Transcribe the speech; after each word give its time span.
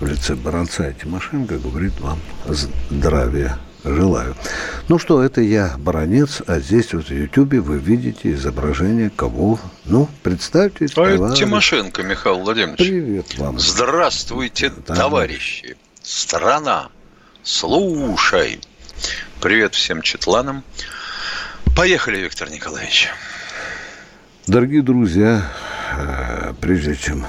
в 0.00 0.06
лице 0.06 0.34
Баранца 0.34 0.88
и 0.88 0.94
Тимошенко 0.94 1.58
говорит 1.58 1.98
вам 2.00 2.20
здравия 2.46 3.58
желаю. 3.84 4.34
Ну 4.88 4.98
что, 4.98 5.22
это 5.22 5.40
я, 5.40 5.74
Баранец, 5.78 6.42
а 6.46 6.58
здесь 6.60 6.92
вот 6.92 7.08
в 7.08 7.12
Ютубе 7.12 7.60
вы 7.60 7.78
видите 7.78 8.32
изображение 8.32 9.10
кого? 9.10 9.58
Ну, 9.84 10.08
представьте. 10.22 10.86
А 10.96 11.02
это 11.02 11.34
Тимошенко, 11.34 12.02
Михаил 12.02 12.40
Владимирович. 12.40 12.78
Привет 12.78 13.38
вам. 13.38 13.58
Здравствуйте, 13.58 14.72
да. 14.86 14.94
товарищи. 14.94 15.76
Страна, 16.02 16.88
слушай. 17.42 18.60
Привет 19.40 19.74
всем 19.74 20.02
четланам. 20.02 20.64
Поехали, 21.76 22.18
Виктор 22.18 22.50
Николаевич. 22.50 23.08
Дорогие 24.46 24.82
друзья, 24.82 25.52
э, 25.96 26.54
прежде 26.60 26.96
чем 26.96 27.26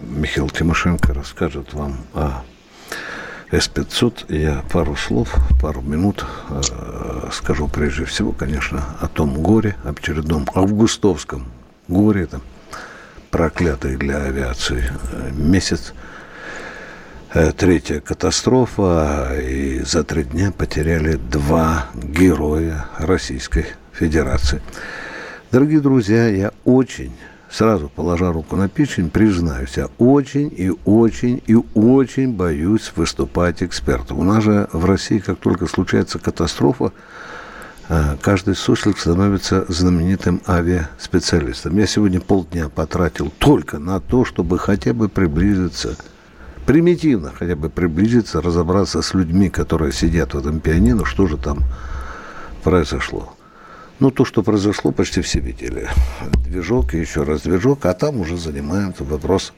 Михаил 0.00 0.48
Тимошенко 0.48 1.14
расскажет 1.14 1.74
вам 1.74 1.98
о 2.14 2.42
С-500, 3.50 4.34
я 4.34 4.64
пару 4.72 4.96
слов, 4.96 5.34
пару 5.60 5.80
минут 5.80 6.24
э, 6.48 7.28
скажу 7.32 7.68
прежде 7.68 8.04
всего, 8.04 8.32
конечно, 8.32 8.84
о 9.00 9.08
том 9.08 9.42
горе, 9.42 9.76
очередном 9.84 10.46
августовском 10.54 11.46
горе, 11.88 12.22
это 12.22 12.40
проклятый 13.30 13.96
для 13.96 14.18
авиации 14.18 14.84
э, 15.12 15.30
месяц– 15.32 15.92
Э, 17.32 17.52
третья 17.52 18.00
катастрофа, 18.00 19.38
и 19.40 19.82
за 19.84 20.02
три 20.02 20.24
дня 20.24 20.50
потеряли 20.50 21.14
два 21.14 21.86
героя 21.94 22.86
Российской 22.98 23.66
Федерации. 23.92 24.60
Дорогие 25.52 25.80
друзья, 25.80 26.26
я 26.26 26.50
очень, 26.64 27.12
сразу 27.50 27.88
положа 27.88 28.32
руку 28.32 28.56
на 28.56 28.68
печень, 28.68 29.10
признаюсь, 29.10 29.76
я 29.76 29.88
очень 29.98 30.52
и 30.56 30.72
очень 30.84 31.42
и 31.46 31.56
очень 31.74 32.32
боюсь 32.32 32.92
выступать 32.96 33.62
экспертом. 33.62 34.18
У 34.18 34.24
нас 34.24 34.44
же 34.44 34.68
в 34.72 34.84
России, 34.84 35.18
как 35.18 35.38
только 35.38 35.66
случается 35.66 36.18
катастрофа, 36.18 36.92
э, 37.88 38.16
каждый 38.22 38.54
суслик 38.54 38.98
становится 38.98 39.64
знаменитым 39.68 40.40
авиаспециалистом. 40.46 41.76
Я 41.76 41.86
сегодня 41.86 42.20
полдня 42.20 42.68
потратил 42.68 43.32
только 43.38 43.78
на 43.78 44.00
то, 44.00 44.24
чтобы 44.24 44.58
хотя 44.58 44.94
бы 44.94 45.08
приблизиться 45.08 45.96
примитивно 46.66 47.32
хотя 47.36 47.56
бы 47.56 47.68
приблизиться, 47.68 48.40
разобраться 48.40 49.02
с 49.02 49.12
людьми, 49.12 49.48
которые 49.48 49.92
сидят 49.92 50.34
в 50.34 50.38
этом 50.38 50.60
пианино, 50.60 51.04
что 51.04 51.26
же 51.26 51.36
там 51.36 51.64
произошло. 52.62 53.34
Ну, 54.00 54.10
то, 54.10 54.24
что 54.24 54.42
произошло, 54.42 54.92
почти 54.92 55.20
все 55.20 55.40
видели. 55.40 55.86
Движок 56.42 56.94
и 56.94 56.98
еще 56.98 57.22
раз 57.22 57.42
движок, 57.42 57.84
а 57.84 57.92
там 57.92 58.18
уже 58.18 58.38
занимаемся 58.38 59.04
вопрос, 59.04 59.52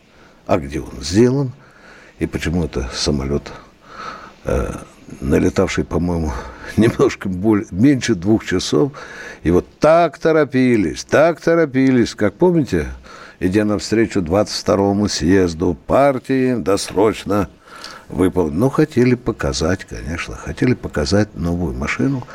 а 0.47 0.59
где 0.59 0.81
он 0.81 1.01
сделан, 1.01 1.53
и 2.19 2.27
почему 2.27 2.65
это 2.65 2.91
самолет, 2.93 3.53
э, 4.45 4.73
налетавший, 5.21 5.85
по-моему, 5.85 6.33
немножко 6.77 7.29
более, 7.29 7.69
меньше 7.71 8.17
двух 8.17 8.45
часов, 8.45 8.93
и 9.45 9.53
вот 9.53 9.67
так 9.79 10.19
торопились, 10.19 11.05
так 11.05 11.41
торопились, 11.41 12.17
как 12.17 12.35
помните, 12.35 12.89
идя 13.39 13.65
навстречу 13.65 14.23
22-му 14.23 15.07
съезду 15.07 15.77
партии, 15.87 16.57
досрочно 16.57 17.49
выполнить. 18.09 18.59
Ну, 18.59 18.71
хотели 18.71 19.15
показать, 19.15 19.85
конечно, 19.85 20.35
хотели 20.35 20.75
показать 20.75 21.37
новую 21.37 21.75
машину. 21.75 22.27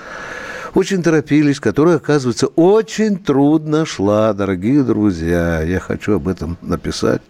Очень 0.77 1.01
торопились, 1.01 1.59
которая, 1.59 1.95
оказывается, 1.95 2.45
очень 2.45 3.17
трудно 3.17 3.83
шла, 3.83 4.31
дорогие 4.33 4.83
друзья. 4.83 5.63
Я 5.63 5.79
хочу 5.79 6.17
об 6.17 6.27
этом 6.27 6.55
написать 6.61 7.23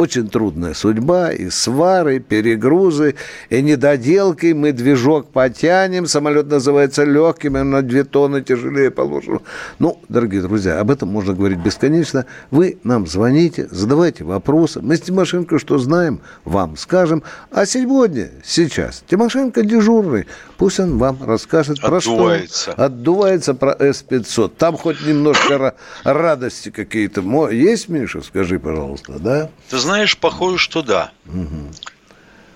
очень 0.00 0.28
трудная 0.28 0.72
судьба, 0.72 1.30
и 1.30 1.50
свары, 1.50 2.20
перегрузы, 2.20 3.16
и 3.50 3.60
недоделки. 3.60 4.52
Мы 4.54 4.72
движок 4.72 5.28
потянем, 5.28 6.06
самолет 6.06 6.46
называется 6.46 7.04
легким, 7.04 7.56
он 7.56 7.70
на 7.70 7.82
две 7.82 8.04
тонны 8.04 8.40
тяжелее 8.40 8.90
положено. 8.90 9.40
Ну, 9.78 10.00
дорогие 10.08 10.40
друзья, 10.40 10.80
об 10.80 10.90
этом 10.90 11.10
можно 11.10 11.34
говорить 11.34 11.58
бесконечно. 11.58 12.24
Вы 12.50 12.78
нам 12.82 13.06
звоните, 13.06 13.68
задавайте 13.70 14.24
вопросы. 14.24 14.80
Мы 14.80 14.96
с 14.96 15.02
Тимошенко 15.02 15.58
что 15.58 15.76
знаем, 15.76 16.20
вам 16.46 16.78
скажем. 16.78 17.22
А 17.50 17.66
сегодня, 17.66 18.30
сейчас, 18.42 19.04
Тимошенко 19.06 19.62
дежурный. 19.62 20.26
Пусть 20.56 20.80
он 20.80 20.98
вам 20.98 21.18
расскажет 21.24 21.78
Отдувается. 21.82 22.66
про 22.66 22.72
что. 22.72 22.84
Отдувается 22.84 23.54
про 23.54 23.76
С-500. 23.78 24.52
Там 24.56 24.76
хоть 24.76 25.06
немножко 25.06 25.74
радости 26.04 26.70
какие-то. 26.70 27.20
Есть, 27.50 27.88
Миша, 27.88 28.22
скажи, 28.22 28.58
пожалуйста, 28.58 29.18
да? 29.18 29.50
Ты 29.70 29.78
знаешь, 29.78 29.89
знаешь, 29.90 30.16
похоже, 30.16 30.58
что 30.58 30.82
да. 30.82 31.10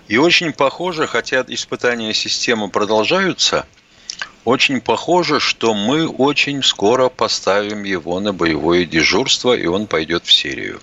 И 0.06 0.16
очень 0.18 0.52
похоже, 0.52 1.08
хотя 1.08 1.44
испытания 1.48 2.14
системы 2.14 2.68
продолжаются, 2.68 3.66
очень 4.44 4.80
похоже, 4.80 5.40
что 5.40 5.74
мы 5.74 6.06
очень 6.06 6.62
скоро 6.62 7.08
поставим 7.08 7.82
его 7.82 8.20
на 8.20 8.32
боевое 8.32 8.84
дежурство, 8.84 9.56
и 9.56 9.66
он 9.66 9.88
пойдет 9.88 10.24
в 10.26 10.32
Сирию. 10.32 10.80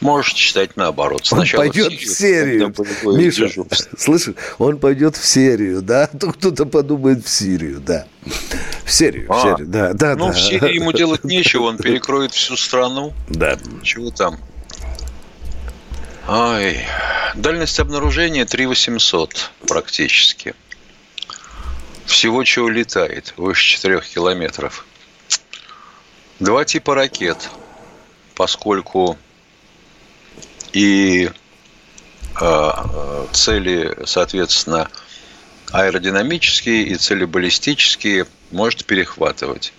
Можешь 0.00 0.32
читать 0.32 0.76
наоборот. 0.76 1.26
Сначала 1.26 1.64
он 1.64 1.68
пойдет 1.68 1.92
в 1.92 2.06
Сирию. 2.06 2.72
В 2.72 2.76
Сирию. 2.76 3.18
Миша, 3.18 3.48
дежурство. 3.48 3.90
слышишь, 3.98 4.34
он 4.56 4.78
пойдет 4.78 5.16
в 5.16 5.26
Сирию, 5.26 5.82
да? 5.82 6.06
То 6.20 6.32
кто-то 6.32 6.64
подумает 6.64 7.26
в 7.26 7.28
Сирию, 7.28 7.80
да. 7.80 8.06
В 8.86 8.90
Сирию, 8.90 9.26
а, 9.28 9.34
в 9.34 9.42
Сирию, 9.42 9.68
да, 9.68 9.92
да, 9.92 10.16
ну, 10.16 10.28
да. 10.28 10.32
в 10.32 10.40
Сирии 10.40 10.74
ему 10.76 10.92
делать 10.92 11.24
нечего, 11.36 11.64
он 11.64 11.76
перекроет 11.76 12.32
всю 12.32 12.56
страну. 12.56 13.12
Да. 13.28 13.58
Чего 13.82 14.10
там? 14.10 14.38
Ай, 16.26 16.86
дальность 17.34 17.80
обнаружения 17.80 18.44
3800 18.44 19.50
практически. 19.66 20.54
Всего 22.04 22.44
чего 22.44 22.68
летает, 22.68 23.32
выше 23.36 23.76
4 23.76 24.00
километров. 24.02 24.84
Два 26.38 26.64
типа 26.64 26.94
ракет, 26.94 27.48
поскольку 28.34 29.18
и 30.72 31.30
э, 32.40 33.26
цели, 33.32 33.96
соответственно, 34.04 34.90
аэродинамические 35.72 36.84
и 36.84 36.96
цели 36.96 37.24
баллистические 37.24 38.26
может 38.50 38.84
перехватывать. 38.84 39.72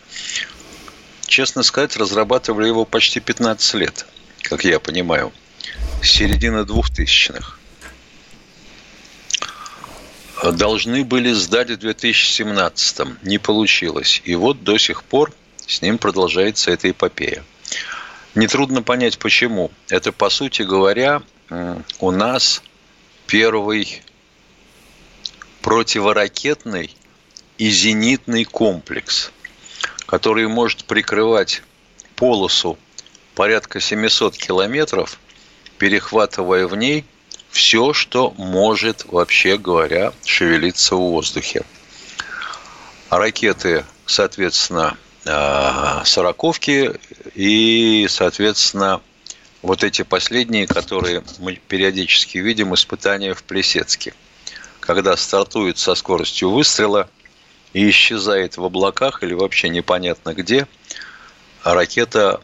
Честно 1.28 1.64
сказать, 1.64 1.96
разрабатывали 1.98 2.68
его 2.68 2.84
почти 2.84 3.20
15 3.20 3.74
лет, 3.76 4.06
как 4.44 4.64
я 4.66 4.80
понимаю 4.80 5.32
середины 6.04 6.66
двухтысячных. 6.66 7.60
Должны 10.44 11.04
были 11.04 11.32
сдать 11.34 11.70
в 11.70 11.78
2017 11.78 13.24
не 13.24 13.38
получилось. 13.38 14.22
И 14.26 14.34
вот 14.36 14.64
до 14.64 14.78
сих 14.78 15.04
пор 15.04 15.32
с 15.68 15.82
ним 15.82 16.00
продолжается 16.00 16.72
эта 16.72 16.90
эпопея. 16.90 17.44
Нетрудно 18.34 18.82
понять, 18.82 19.20
почему. 19.20 19.72
Это, 19.90 20.12
по 20.12 20.30
сути 20.30 20.64
говоря, 20.64 21.22
у 22.00 22.12
нас 22.12 22.64
первый 23.28 24.02
противоракетный 25.62 26.96
и 27.60 27.70
зенитный 27.70 28.46
комплекс, 28.46 29.32
который 30.08 30.48
может 30.48 30.86
прикрывать 30.86 31.62
полосу 32.16 32.80
порядка 33.36 33.80
700 33.80 34.36
километров– 34.38 35.20
перехватывая 35.82 36.68
в 36.68 36.76
ней 36.76 37.06
все, 37.50 37.92
что 37.92 38.36
может, 38.38 39.04
вообще 39.06 39.58
говоря, 39.58 40.14
шевелиться 40.24 40.96
в 40.96 41.00
воздухе. 41.00 41.64
Ракеты, 43.10 43.84
соответственно, 44.06 44.96
э, 45.26 46.02
сороковки 46.06 46.92
и, 47.34 48.06
соответственно, 48.12 49.02
вот 49.64 49.84
эти 49.84 50.04
последние, 50.04 50.68
которые 50.68 51.24
мы 51.40 51.56
периодически 51.68 52.38
видим, 52.38 52.76
испытания 52.76 53.34
в 53.34 53.42
Плесецке. 53.42 54.14
Когда 54.82 55.18
стартует 55.18 55.80
со 55.80 55.96
скоростью 55.96 56.52
выстрела 56.52 57.10
и 57.74 57.90
исчезает 57.90 58.56
в 58.56 58.64
облаках 58.64 59.24
или 59.24 59.34
вообще 59.34 59.70
непонятно 59.70 60.36
где– 60.36 60.68
ракета, 61.64 62.42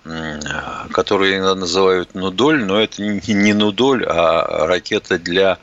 которую 0.91 1.55
называют 1.55 2.13
Нудоль, 2.13 2.63
но 2.63 2.79
это 2.79 3.01
не 3.01 3.53
Нудоль, 3.53 4.05
а 4.05 4.67
ракета 4.67 5.17
для 5.17 5.57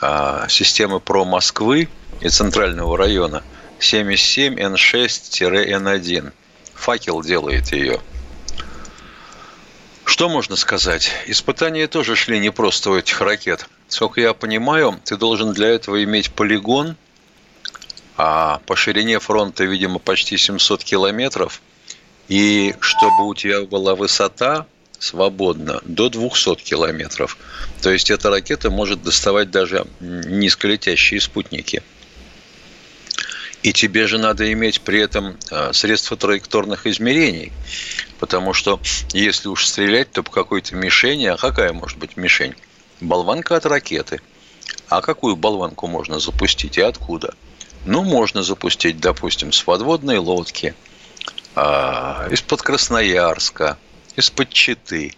а, 0.00 0.48
системы 0.48 1.00
ПРО 1.00 1.24
Москвы 1.24 1.88
и 2.20 2.28
центрального 2.28 2.98
района 2.98 3.42
77N6-N1. 3.80 6.32
Факел 6.74 7.22
делает 7.22 7.72
ее. 7.72 8.00
Что 10.04 10.28
можно 10.28 10.56
сказать? 10.56 11.10
Испытания 11.26 11.86
тоже 11.86 12.16
шли 12.16 12.38
не 12.38 12.50
просто 12.50 12.90
у 12.90 12.98
этих 12.98 13.20
ракет. 13.20 13.68
Сколько 13.88 14.20
я 14.20 14.34
понимаю, 14.34 15.00
ты 15.04 15.16
должен 15.16 15.52
для 15.52 15.68
этого 15.68 16.02
иметь 16.04 16.30
полигон, 16.30 16.96
а 18.16 18.60
по 18.66 18.76
ширине 18.76 19.18
фронта, 19.18 19.64
видимо, 19.64 19.98
почти 19.98 20.36
700 20.36 20.84
километров, 20.84 21.60
и 22.28 22.74
чтобы 22.80 23.26
у 23.26 23.34
тебя 23.34 23.62
была 23.62 23.94
высота 23.94 24.66
свободно 24.98 25.80
до 25.84 26.08
200 26.08 26.56
километров. 26.56 27.36
То 27.82 27.90
есть 27.90 28.10
эта 28.10 28.30
ракета 28.30 28.70
может 28.70 29.02
доставать 29.02 29.50
даже 29.50 29.86
низколетящие 30.00 31.20
спутники. 31.20 31.82
И 33.62 33.72
тебе 33.72 34.06
же 34.06 34.18
надо 34.18 34.52
иметь 34.52 34.82
при 34.82 35.00
этом 35.00 35.38
а, 35.50 35.72
средства 35.72 36.16
траекторных 36.16 36.86
измерений. 36.86 37.50
Потому 38.18 38.52
что 38.52 38.78
если 39.12 39.48
уж 39.48 39.66
стрелять, 39.66 40.12
то 40.12 40.22
по 40.22 40.30
какой-то 40.30 40.76
мишени, 40.76 41.26
а 41.26 41.36
какая 41.36 41.72
может 41.72 41.98
быть 41.98 42.16
мишень? 42.16 42.54
Болванка 43.00 43.56
от 43.56 43.64
ракеты. 43.64 44.20
А 44.88 45.00
какую 45.00 45.36
болванку 45.36 45.86
можно 45.86 46.20
запустить 46.20 46.76
и 46.76 46.82
откуда? 46.82 47.34
Ну, 47.86 48.02
можно 48.02 48.42
запустить, 48.42 49.00
допустим, 49.00 49.52
с 49.52 49.62
подводной 49.62 50.18
лодки, 50.18 50.74
из-под 51.56 52.62
Красноярска, 52.62 53.78
из-под 54.16 54.50
Читы. 54.50 55.14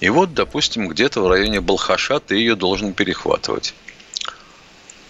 И 0.00 0.08
вот, 0.08 0.34
допустим, 0.34 0.88
где-то 0.88 1.20
в 1.20 1.28
районе 1.28 1.60
Балхаша 1.60 2.20
ты 2.20 2.36
ее 2.36 2.56
должен 2.56 2.92
перехватывать. 2.92 3.74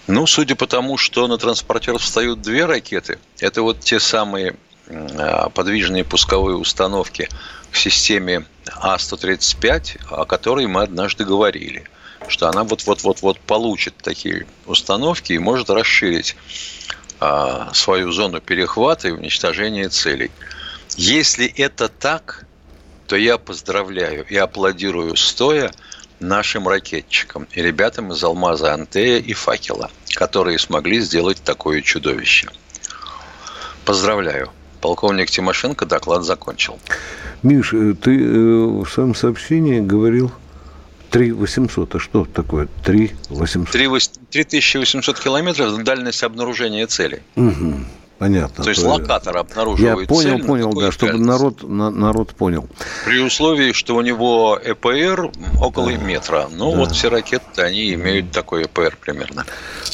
Ну, 0.06 0.26
судя 0.26 0.55
по 0.55 0.67
тому, 0.67 0.99
что 0.99 1.26
на 1.26 1.38
транспортер 1.38 1.99
встают 1.99 2.43
две 2.43 2.67
ракеты, 2.67 3.19
это 3.38 3.62
вот 3.62 3.81
те 3.81 3.99
самые 3.99 4.56
а, 4.87 5.49
подвижные 5.49 6.05
пусковые 6.05 6.58
установки 6.58 7.29
к 7.70 7.76
системе 7.76 8.44
А-135, 8.67 10.00
о 10.11 10.26
которой 10.26 10.67
мы 10.67 10.82
однажды 10.82 11.25
говорили, 11.25 11.85
что 12.29 12.49
она 12.49 12.64
вот-вот-вот-вот 12.64 13.41
получит 13.41 13.96
такие 13.96 14.46
установки 14.67 15.32
и 15.32 15.38
может 15.38 15.70
расширить 15.70 16.37
а, 16.37 17.04
свою 17.73 18.13
зону 18.13 18.41
перехвата 18.41 19.09
и 19.09 19.13
уничтожения 19.13 19.89
целей. 19.89 20.31
Если 20.97 21.47
это 21.47 21.89
так, 21.89 22.45
то 23.07 23.17
я 23.17 23.39
поздравляю 23.39 24.27
и 24.29 24.37
аплодирую 24.37 25.17
стоя 25.17 25.71
нашим 26.21 26.69
ракетчикам 26.69 27.47
и 27.53 27.63
ребятам 27.63 28.13
из 28.13 28.23
«Алмаза 28.23 28.73
Антея» 28.73 29.19
и 29.19 29.33
«Факела», 29.33 29.91
которые 30.15 30.59
смогли 30.59 31.01
сделать 31.01 31.43
такое 31.43 31.83
чудовище. 31.83 32.49
Поздравляю. 33.85 34.51
Полковник 34.81 35.31
Тимошенко 35.31 35.87
доклад 35.87 36.25
закончил. 36.25 36.79
Миш, 37.43 37.73
э, 37.73 37.95
ты 37.95 38.19
э, 38.19 38.27
в 38.27 38.87
своем 38.87 39.15
сообщении 39.15 39.81
говорил 39.81 40.33
3 41.15 41.31
800. 41.31 41.95
А 41.95 41.99
что 42.01 42.25
такое 42.25 42.67
3 42.83 43.13
800? 43.31 43.71
3800 43.71 45.21
километров– 45.21 45.85
дальность 45.85 46.25
обнаружения 46.25 46.89
цели. 46.89 47.23
Угу. 47.37 47.75
Понятно. 48.19 48.63
То 48.63 48.71
есть 48.71 48.83
то 48.83 48.89
локатор 48.89 49.37
обнаруживает 49.37 50.01
Я 50.01 50.07
понял, 50.07 50.39
цель, 50.39 50.45
понял, 50.45 50.73
да, 50.73 50.93
чтобы 50.93 51.19
народ, 51.19 51.63
на, 51.63 51.91
народ 51.91 52.35
понял. 52.35 52.69
При 53.05 53.21
условии, 53.21 53.73
что 53.73 53.97
у 53.97 54.01
него 54.03 54.59
ЭПР 54.63 55.33
около 55.61 55.91
да. 55.91 55.99
метра. 55.99 56.49
Ну, 56.51 56.71
да. 56.71 56.79
вот 56.79 56.93
все 56.93 57.11
ракеты, 57.11 57.63
они 57.63 57.93
имеют 57.95 58.31
такой 58.31 58.65
ЭПР 58.65 58.99
примерно. 59.01 59.45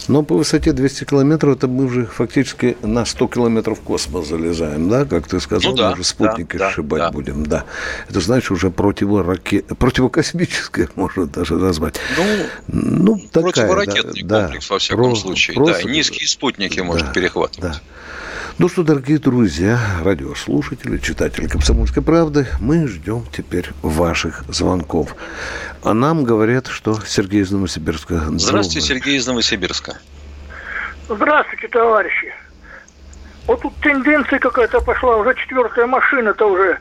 Но 0.09 0.23
по 0.23 0.37
высоте 0.37 0.73
200 0.73 1.05
километров, 1.05 1.57
это 1.57 1.67
мы 1.67 1.85
уже 1.85 2.05
фактически 2.05 2.77
на 2.83 3.07
100 3.07 3.29
километров 3.29 3.79
в 3.79 3.83
космос 3.83 4.29
залезаем, 4.29 4.89
да? 4.91 5.07
Как 5.07 5.27
ты 5.27 5.41
сказал, 5.41 5.71
ну, 5.71 5.77
да, 5.77 5.89
мы 5.89 5.93
уже 5.95 6.05
спутники 6.05 6.57
да, 6.57 6.71
сшибать 6.71 7.01
да. 7.01 7.11
будем, 7.11 7.47
да. 7.47 7.65
Это 8.09 8.21
значит 8.21 8.51
уже 8.51 8.71
противоракет... 8.71 9.67
противокосмическое, 9.79 10.91
можно 10.95 11.27
даже 11.27 11.55
назвать. 11.55 11.95
Ну, 12.19 12.25
ну 12.69 13.19
такая, 13.31 13.53
противоракетный 13.53 14.23
да, 14.25 14.43
комплекс, 14.43 14.69
да, 14.69 14.75
во 14.75 14.79
всяком 14.79 15.11
про, 15.11 15.17
случае. 15.17 15.55
Просто, 15.55 15.85
да, 15.85 15.91
низкие 15.91 16.29
спутники 16.29 16.79
да, 16.79 16.85
может 16.85 17.13
перехватывать. 17.13 17.73
Да. 17.73 17.81
Ну 18.59 18.69
что, 18.69 18.83
дорогие 18.83 19.19
друзья, 19.19 19.79
радиослушатели, 20.03 20.99
читатели 20.99 21.47
«Комсомольской 21.47 22.03
правды», 22.03 22.47
мы 22.61 22.87
ждем 22.87 23.25
теперь 23.33 23.71
ваших 23.81 24.45
звонков. 24.49 25.15
А 25.83 25.95
нам 25.95 26.25
говорят, 26.25 26.67
что 26.67 26.99
Сергей 27.07 27.41
из 27.41 27.51
Новосибирска. 27.51 28.21
Здравствуйте, 28.33 28.87
Сергей 28.87 29.17
из 29.17 29.27
Новосибирска. 29.27 29.99
Здравствуйте, 31.09 31.69
товарищи. 31.69 32.35
Вот 33.47 33.63
тут 33.63 33.75
тенденция 33.83 34.39
какая-то 34.39 34.81
пошла, 34.81 35.17
уже 35.17 35.35
четвертая 35.35 35.87
машина-то 35.87 36.47
уже 36.47 36.79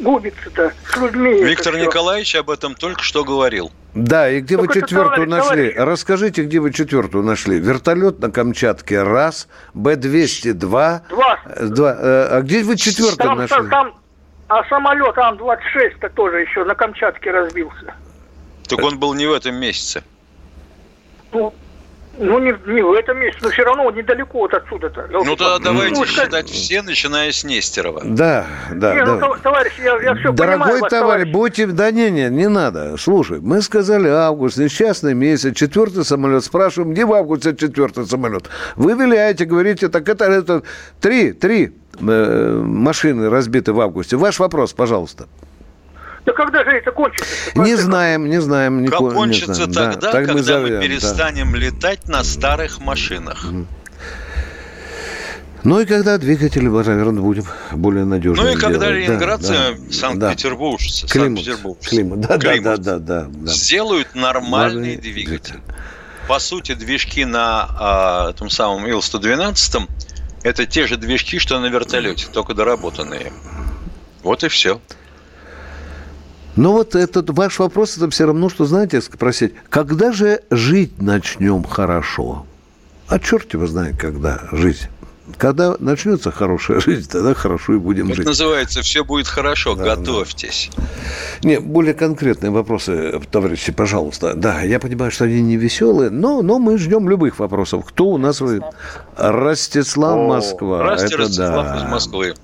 губится-то 0.00 0.72
с 0.88 0.96
людьми. 0.96 1.42
Виктор 1.42 1.76
Николаевич 1.76 2.34
об 2.36 2.50
этом 2.50 2.74
только 2.74 3.02
что 3.02 3.24
говорил. 3.24 3.70
Да, 3.94 4.28
и 4.28 4.40
где 4.40 4.56
так 4.56 4.66
вы 4.66 4.74
четвертую 4.74 5.28
товарищ, 5.28 5.30
нашли? 5.30 5.70
Товарищ. 5.70 5.90
Расскажите, 5.90 6.42
где 6.44 6.58
вы 6.58 6.72
четвертую 6.72 7.22
нашли? 7.24 7.60
Вертолет 7.60 8.18
на 8.18 8.30
Камчатке 8.30 9.02
раз, 9.02 9.48
Б-202. 9.74 10.54
Два. 10.54 11.02
Два. 11.08 11.92
Э, 11.92 12.26
а 12.30 12.40
где 12.42 12.64
вы 12.64 12.76
четвертую 12.76 13.16
там, 13.16 13.38
нашли? 13.38 13.70
Там, 13.70 13.94
а 14.48 14.64
самолет 14.64 15.16
Ан-26 15.16 16.08
тоже 16.14 16.40
еще 16.40 16.64
на 16.64 16.74
Камчатке 16.74 17.30
разбился. 17.30 17.94
Так 18.68 18.82
он 18.82 18.98
был 18.98 19.14
не 19.14 19.26
в 19.26 19.32
этом 19.32 19.54
месяце. 19.56 20.02
Ну, 21.32 21.54
ну, 22.18 22.38
не, 22.38 22.54
не 22.66 22.82
в 22.82 22.92
этом 22.92 23.18
месте, 23.18 23.40
но 23.42 23.50
все 23.50 23.64
равно 23.64 23.90
недалеко 23.90 24.38
вот 24.38 24.54
отсюда-то. 24.54 25.08
Ну, 25.10 25.36
тогда 25.36 25.58
давайте 25.58 25.94
ну, 25.98 26.06
считать 26.06 26.48
все, 26.48 26.82
начиная 26.82 27.32
с 27.32 27.44
Нестерова. 27.44 28.02
Да, 28.04 28.46
да. 28.72 28.94
Не, 28.94 29.04
ну, 29.04 29.18
да. 29.18 29.26
Ну, 29.26 29.34
товарищ, 29.42 29.72
я, 29.78 30.00
я 30.02 30.14
все 30.14 30.32
Дорогой 30.32 30.58
понимаю 30.58 30.80
вас, 30.80 30.90
товарищ, 30.90 31.28
будьте... 31.30 31.66
Да 31.66 31.90
не, 31.90 32.10
не, 32.10 32.28
не 32.30 32.48
надо. 32.48 32.96
Слушай, 32.98 33.40
мы 33.40 33.62
сказали 33.62 34.08
август, 34.08 34.56
несчастный 34.58 35.14
месяц, 35.14 35.56
четвертый 35.56 36.04
самолет. 36.04 36.44
Спрашиваем, 36.44 36.92
где 36.92 37.04
в 37.04 37.12
августе 37.12 37.54
четвертый 37.56 38.06
самолет? 38.06 38.48
Вы 38.76 38.94
виляете, 38.94 39.44
говорите, 39.44 39.88
так 39.88 40.08
это, 40.08 40.24
это 40.24 40.62
три, 41.00 41.32
три 41.32 41.72
э, 42.00 42.62
машины 42.64 43.30
разбиты 43.30 43.72
в 43.72 43.80
августе. 43.80 44.16
Ваш 44.16 44.38
вопрос, 44.38 44.72
пожалуйста. 44.72 45.26
Да 46.24 46.32
когда 46.32 46.64
же 46.64 46.70
это 46.70 46.90
кончится? 46.90 47.26
Не 47.54 47.76
знаем, 47.76 48.28
не 48.28 48.40
знаем. 48.40 48.82
Не, 48.82 48.88
кончится 48.88 49.66
не 49.66 49.72
знаем. 49.72 49.92
тогда, 49.92 50.00
да, 50.00 50.12
так 50.12 50.26
когда 50.26 50.32
мы, 50.32 50.42
зовем, 50.42 50.76
мы 50.76 50.82
перестанем 50.82 51.52
да. 51.52 51.58
летать 51.58 52.08
на 52.08 52.24
старых 52.24 52.80
машинах. 52.80 53.46
Ну 55.64 55.80
и 55.80 55.86
когда 55.86 56.18
двигатели, 56.18 56.68
наверное, 56.68 57.22
будем 57.22 57.44
более 57.72 58.04
надежными. 58.04 58.48
Ну 58.48 58.54
и 58.54 58.60
когда 58.60 58.88
делать. 58.88 59.08
ленинградцы, 59.08 59.52
да, 59.52 59.70
да, 59.72 59.92
Санкт-Петербург, 59.92 60.80
да. 60.80 61.08
Санкт-Петербург, 61.08 61.78
Климат, 61.80 62.20
да, 62.20 62.38
Климат, 62.38 62.82
да, 62.82 62.98
да, 62.98 62.98
да, 62.98 63.26
да, 63.30 63.52
сделают 63.52 64.14
нормальный 64.14 64.96
двигатель. 64.96 65.60
По 66.28 66.38
сути, 66.38 66.74
движки 66.74 67.24
на 67.24 67.66
а, 67.78 68.32
том 68.32 68.50
самом 68.50 68.86
Ил-112 68.86 69.88
это 70.44 70.66
те 70.66 70.86
же 70.86 70.98
движки, 70.98 71.38
что 71.38 71.58
на 71.58 71.66
вертолете, 71.66 72.26
только 72.30 72.52
доработанные. 72.52 73.32
Вот 74.22 74.44
и 74.44 74.48
все. 74.48 74.78
Но 76.56 76.72
вот 76.72 76.94
этот 76.94 77.30
ваш 77.30 77.58
вопрос, 77.58 77.96
это 77.96 78.08
все 78.10 78.26
равно, 78.26 78.48
что, 78.48 78.64
знаете, 78.64 79.00
спросить, 79.00 79.54
когда 79.70 80.12
же 80.12 80.40
жить 80.50 81.00
начнем 81.02 81.64
хорошо? 81.64 82.46
А 83.08 83.18
черт 83.18 83.52
его 83.54 83.66
знает, 83.66 83.98
когда 83.98 84.40
жить. 84.52 84.88
Когда 85.38 85.76
начнется 85.78 86.30
хорошая 86.30 86.80
жизнь, 86.80 87.10
тогда 87.10 87.34
хорошо 87.34 87.74
и 87.74 87.78
будем 87.78 88.08
Это 88.08 88.16
жить. 88.16 88.26
называется 88.26 88.82
«все 88.82 89.04
будет 89.04 89.26
хорошо, 89.26 89.74
да, 89.74 89.96
готовьтесь». 89.96 90.70
Да. 90.76 90.82
Не, 91.48 91.60
более 91.60 91.94
конкретные 91.94 92.50
вопросы, 92.50 93.20
товарищи, 93.30 93.72
пожалуйста. 93.72 94.34
Да, 94.34 94.60
я 94.60 94.78
понимаю, 94.78 95.10
что 95.10 95.24
они 95.24 95.40
не 95.40 95.56
веселые, 95.56 96.10
но, 96.10 96.42
но 96.42 96.58
мы 96.58 96.76
ждем 96.76 97.08
любых 97.08 97.38
вопросов. 97.38 97.86
Кто 97.86 98.06
у 98.08 98.18
нас? 98.18 98.42
Ростислав, 99.16 100.28
Москва. 100.28 100.76
Здравствуйте, 100.76 101.16
Ростислав 101.16 101.66
да. 101.66 101.76
из 101.78 101.82
Москвы. 101.90 102.34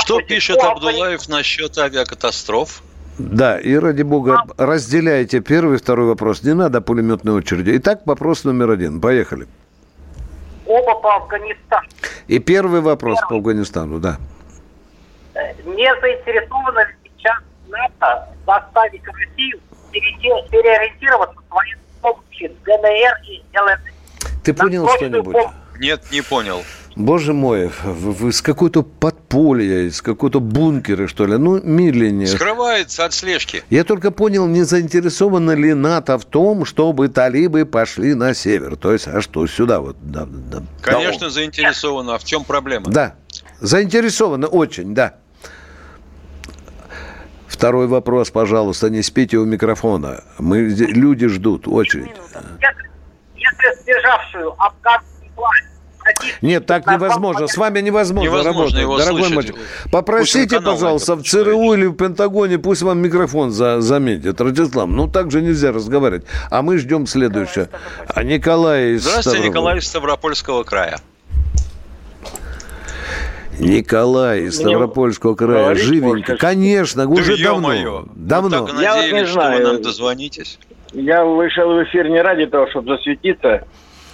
Что 0.00 0.20
пишет 0.20 0.58
Абдулаев 0.58 1.28
насчет 1.28 1.78
авиакатастроф? 1.78 2.82
Да, 3.18 3.58
и 3.58 3.74
ради 3.74 4.02
бога, 4.02 4.44
разделяйте 4.56 5.40
первый 5.40 5.76
и 5.76 5.78
второй 5.78 6.06
вопрос. 6.06 6.42
Не 6.44 6.54
надо 6.54 6.80
пулеметной 6.80 7.32
очереди. 7.32 7.72
Итак, 7.76 8.02
вопрос 8.04 8.44
номер 8.44 8.70
один. 8.70 9.00
Поехали. 9.00 9.46
Оба 10.66 10.94
по 11.00 11.16
Афганистану. 11.16 11.88
И 12.28 12.38
первый 12.38 12.80
вопрос 12.80 13.18
первый. 13.18 13.28
по 13.28 13.36
Афганистану, 13.36 13.98
да. 13.98 14.18
Э, 15.34 15.52
не 15.64 15.92
заинтересована 16.00 16.86
сейчас 17.02 17.38
НАТО 17.68 18.28
заставить 18.46 19.02
Россию 19.04 19.58
переориентироваться 19.90 21.40
в 21.48 21.54
военной 21.54 21.82
помощи 22.00 22.52
ДНР 22.64 23.18
и 23.26 23.42
ЛНР. 23.58 23.80
Ты 24.44 24.54
понял 24.54 24.88
что-нибудь? 24.88 25.36
Нет, 25.78 26.02
не 26.10 26.22
понял. 26.22 26.62
Боже 26.96 27.32
мой, 27.32 27.70
вы 27.84 28.32
с 28.32 28.42
какой-то 28.42 28.82
подполья, 28.82 29.82
из 29.86 30.02
какой-то 30.02 30.40
бункера, 30.40 31.06
что 31.06 31.26
ли? 31.26 31.36
Ну, 31.36 31.60
медленнее. 31.62 32.26
Скрывается 32.26 33.04
от 33.04 33.14
слежки. 33.14 33.62
Я 33.70 33.84
только 33.84 34.10
понял, 34.10 34.48
не 34.48 34.64
заинтересована 34.64 35.52
ли 35.52 35.74
НАТО 35.74 36.18
в 36.18 36.24
том, 36.24 36.64
чтобы 36.64 37.06
талибы 37.08 37.66
пошли 37.66 38.14
на 38.14 38.34
север. 38.34 38.74
То 38.74 38.92
есть, 38.92 39.06
а 39.06 39.20
что, 39.20 39.46
сюда 39.46 39.80
вот? 39.80 39.96
Да, 40.02 40.26
да, 40.26 40.62
Конечно, 40.82 41.28
да. 41.28 41.30
заинтересована. 41.30 42.16
А 42.16 42.18
в 42.18 42.24
чем 42.24 42.42
проблема? 42.42 42.86
Да, 42.90 43.14
заинтересована 43.60 44.48
очень, 44.48 44.92
да. 44.92 45.14
Второй 47.46 47.86
вопрос, 47.86 48.30
пожалуйста, 48.30 48.90
не 48.90 49.02
спите 49.02 49.36
у 49.36 49.44
микрофона. 49.44 50.24
Мы, 50.38 50.62
люди 50.62 51.28
ждут 51.28 51.68
очередь. 51.68 52.10
Если 53.36 53.82
сбежавшую 53.82 54.50
обкатывать 54.60 55.08
нет, 56.42 56.66
так 56.66 56.86
невозможно. 56.86 57.46
С 57.46 57.56
вами 57.56 57.80
невозможно, 57.80 58.28
невозможно 58.28 58.52
работать. 58.52 58.80
Его 58.80 58.98
Дорогой 58.98 59.28
мальчик, 59.30 59.56
попросите, 59.90 60.60
пожалуйста, 60.60 61.16
в 61.16 61.22
ЦРУ 61.22 61.74
или 61.74 61.86
в 61.86 61.94
Пентагоне, 61.94 62.58
пусть 62.58 62.82
вам 62.82 62.98
микрофон 62.98 63.50
за, 63.50 63.80
заметят. 63.80 64.40
Радислав, 64.40 64.88
ну 64.88 65.08
так 65.08 65.30
же 65.30 65.42
нельзя 65.42 65.72
разговаривать. 65.72 66.24
А 66.50 66.62
мы 66.62 66.78
ждем 66.78 67.06
следующее. 67.06 67.68
А 68.08 68.22
Николай 68.22 68.92
из 68.92 69.02
Здравствуйте, 69.02 69.38
Ставрополя. 69.38 69.48
Николай 69.48 69.78
из 69.78 69.86
Ставропольского 69.86 70.62
края. 70.64 70.98
Николай 73.58 74.42
из 74.42 74.56
Ставропольского 74.56 75.34
края, 75.34 75.74
живенько. 75.74 76.36
Конечно, 76.36 77.04
да 77.04 77.08
уже 77.10 77.42
давно. 77.42 78.04
Давно. 78.14 78.60
Мы 78.62 78.66
так 78.66 78.74
надеялись, 78.74 79.12
Я 79.12 79.20
не 79.20 79.26
знаю. 79.26 79.54
что 79.54 79.66
вы 79.66 79.72
нам 79.72 79.82
дозвонитесь. 79.82 80.58
Я 80.92 81.24
вышел 81.24 81.68
в 81.68 81.82
эфир 81.84 82.08
не 82.08 82.20
ради 82.22 82.46
того, 82.46 82.68
чтобы 82.70 82.96
засветиться, 82.96 83.66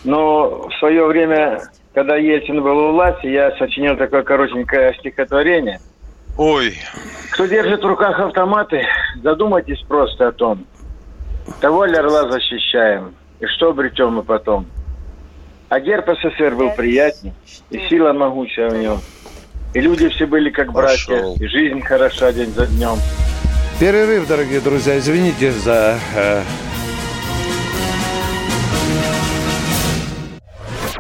но 0.02 0.68
в 0.68 0.73
свое 0.78 1.06
время 1.06 1.62
когда 1.94 2.16
Ельцин 2.16 2.62
был 2.62 2.76
у 2.76 2.92
власти, 2.92 3.28
я 3.28 3.56
сочинил 3.56 3.96
такое 3.96 4.22
коротенькое 4.22 4.94
стихотворение. 4.98 5.80
Ой. 6.36 6.74
Кто 7.30 7.46
держит 7.46 7.82
в 7.82 7.86
руках 7.86 8.18
автоматы, 8.18 8.82
задумайтесь 9.22 9.80
просто 9.86 10.28
о 10.28 10.32
том, 10.32 10.66
того 11.60 11.84
ли 11.84 11.94
орла 11.94 12.28
защищаем, 12.30 13.14
и 13.38 13.46
что 13.46 13.70
обретем 13.70 14.14
мы 14.14 14.24
потом. 14.24 14.66
А 15.68 15.80
герб 15.80 16.08
СССР 16.08 16.54
был 16.56 16.70
приятней, 16.70 17.32
и 17.70 17.78
сила 17.88 18.12
могучая 18.12 18.70
в 18.70 18.76
нем. 18.76 19.00
И 19.72 19.80
люди 19.80 20.08
все 20.08 20.26
были 20.26 20.50
как 20.50 20.72
Пошел. 20.72 21.16
братья, 21.16 21.44
и 21.44 21.48
жизнь 21.48 21.80
хороша 21.80 22.32
день 22.32 22.50
за 22.50 22.66
днем. 22.66 22.96
Перерыв, 23.80 24.26
дорогие 24.28 24.60
друзья, 24.60 24.98
извините 24.98 25.50
за 25.50 25.98
э, 26.16 26.42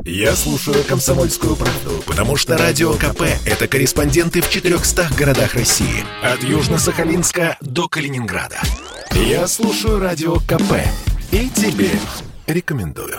Я 0.06 0.36
слушаю 0.36 0.84
«Комсомольскую 0.84 1.56
правду», 1.56 2.02
потому 2.06 2.36
что 2.36 2.58
«Радио 2.58 2.92
КП»— 2.92 3.22
это 3.46 3.66
корреспонденты 3.66 4.42
в 4.42 4.50
400 4.50 5.08
городах 5.16 5.54
России. 5.54 6.04
От 6.22 6.40
Южно-Сахалинска 6.40 7.56
до 7.62 7.88
Калининграда. 7.88 8.60
Я 9.14 9.48
слушаю 9.48 9.98
«Радио 9.98 10.40
КП» 10.40 10.74
и 11.32 11.48
тебе 11.48 11.88
рекомендую. 12.46 13.18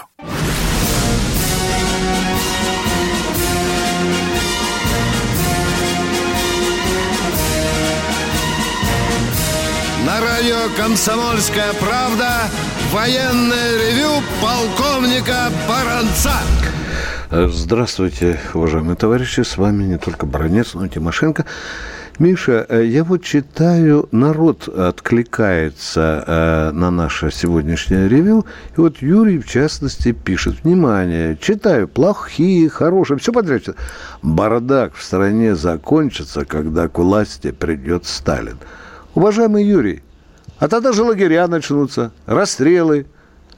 На 10.06 10.22
радио 10.22 10.70
«Комсомольская 10.78 11.74
правда» 11.74 12.48
военное 12.92 13.78
ревю 13.80 14.22
полковника 14.40 15.52
Баранца. 15.68 16.34
Здравствуйте, 17.32 18.40
уважаемые 18.54 18.96
товарищи. 18.96 19.42
С 19.42 19.58
вами 19.58 19.84
не 19.84 19.98
только 19.98 20.28
Бронец, 20.28 20.76
но 20.76 20.86
и 20.86 20.90
Тимошенко. 20.90 21.46
Миша, 22.20 22.68
э, 22.70 22.86
я 22.86 23.04
вот 23.04 23.24
читаю, 23.24 24.08
народ 24.12 24.68
откликается 24.68 26.24
э, 26.26 26.72
на 26.72 26.92
наше 26.92 27.32
сегодняшнее 27.32 28.08
ревю. 28.08 28.46
И 28.78 28.80
вот 28.80 29.02
Юрий, 29.02 29.40
в 29.40 29.48
частности, 29.48 30.12
пишет, 30.12 30.64
внимание, 30.64 31.36
читаю, 31.42 31.88
плохие, 31.88 32.70
хорошие, 32.70 33.18
все 33.18 33.34
подряд. 33.34 33.64
Бардак 34.22 34.94
в 34.94 35.02
стране 35.02 35.56
закончится, 35.56 36.46
когда 36.46 36.88
к 36.88 37.00
власти 37.00 37.50
придет 37.50 38.06
Сталин. 38.06 38.60
Уважаемый 39.16 39.66
Юрий, 39.66 40.04
а 40.60 40.68
тогда 40.68 40.94
же 40.94 41.02
лагеря 41.02 41.48
начнутся, 41.48 42.12
расстрелы, 42.28 43.08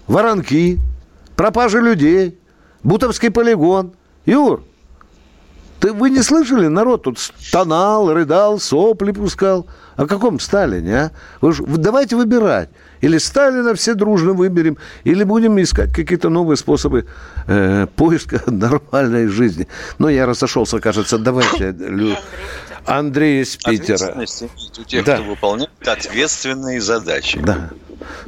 воронки, 0.08 0.80
пропажи 1.36 1.82
людей– 1.82 2.40
Бутовский 2.88 3.30
полигон. 3.30 3.92
Юр, 4.26 4.64
ты, 5.82 5.92
вы 5.92 6.10
не 6.10 6.22
слышали? 6.22 6.68
Народ 6.68 7.04
тут 7.04 7.20
стонал, 7.20 8.14
рыдал, 8.14 8.62
сопли 8.62 9.12
пускал. 9.12 9.68
О 9.98 10.08
каком 10.08 10.40
Сталине, 10.40 10.96
а? 10.96 11.12
Вы 11.42 11.52
ж, 11.52 11.64
давайте 11.68 12.16
выбирать. 12.16 12.70
Или 13.02 13.18
Сталина 13.18 13.74
все 13.74 13.94
дружно 13.94 14.32
выберем, 14.32 14.78
или 15.04 15.26
будем 15.26 15.62
искать 15.62 15.94
какие-то 15.94 16.30
новые 16.30 16.56
способы 16.56 17.08
э, 17.48 17.88
поиска 17.94 18.42
нормальной 18.50 19.28
жизни. 19.28 19.68
Но 19.98 20.08
я 20.08 20.26
разошелся, 20.26 20.80
кажется, 20.80 21.18
давайте. 21.18 21.76
Андрей 22.86 23.42
из 23.42 23.58
Питера. 23.58 24.16
у 24.18 24.84
тех, 24.86 25.04
да. 25.04 25.16
кто 25.16 25.24
выполняет 25.24 25.72
ответственные 25.86 26.80
задачи. 26.80 27.40
Да. 27.44 27.72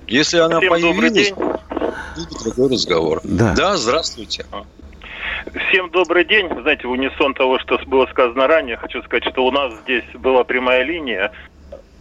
Если 0.05 0.37
она 0.37 0.59
Всем 0.59 0.69
появилась, 0.69 1.33
будет 2.25 2.43
другой 2.43 2.73
разговор. 2.73 3.21
Да. 3.23 3.53
да, 3.55 3.77
здравствуйте. 3.77 4.45
Всем 5.69 5.89
добрый 5.89 6.25
день. 6.25 6.49
Знаете, 6.61 6.87
в 6.87 6.91
унисон 6.91 7.33
того, 7.33 7.59
что 7.59 7.79
было 7.87 8.05
сказано 8.07 8.47
ранее, 8.47 8.77
хочу 8.77 9.01
сказать, 9.03 9.25
что 9.29 9.45
у 9.45 9.51
нас 9.51 9.73
здесь 9.81 10.03
была 10.13 10.43
прямая 10.43 10.83
линия 10.83 11.31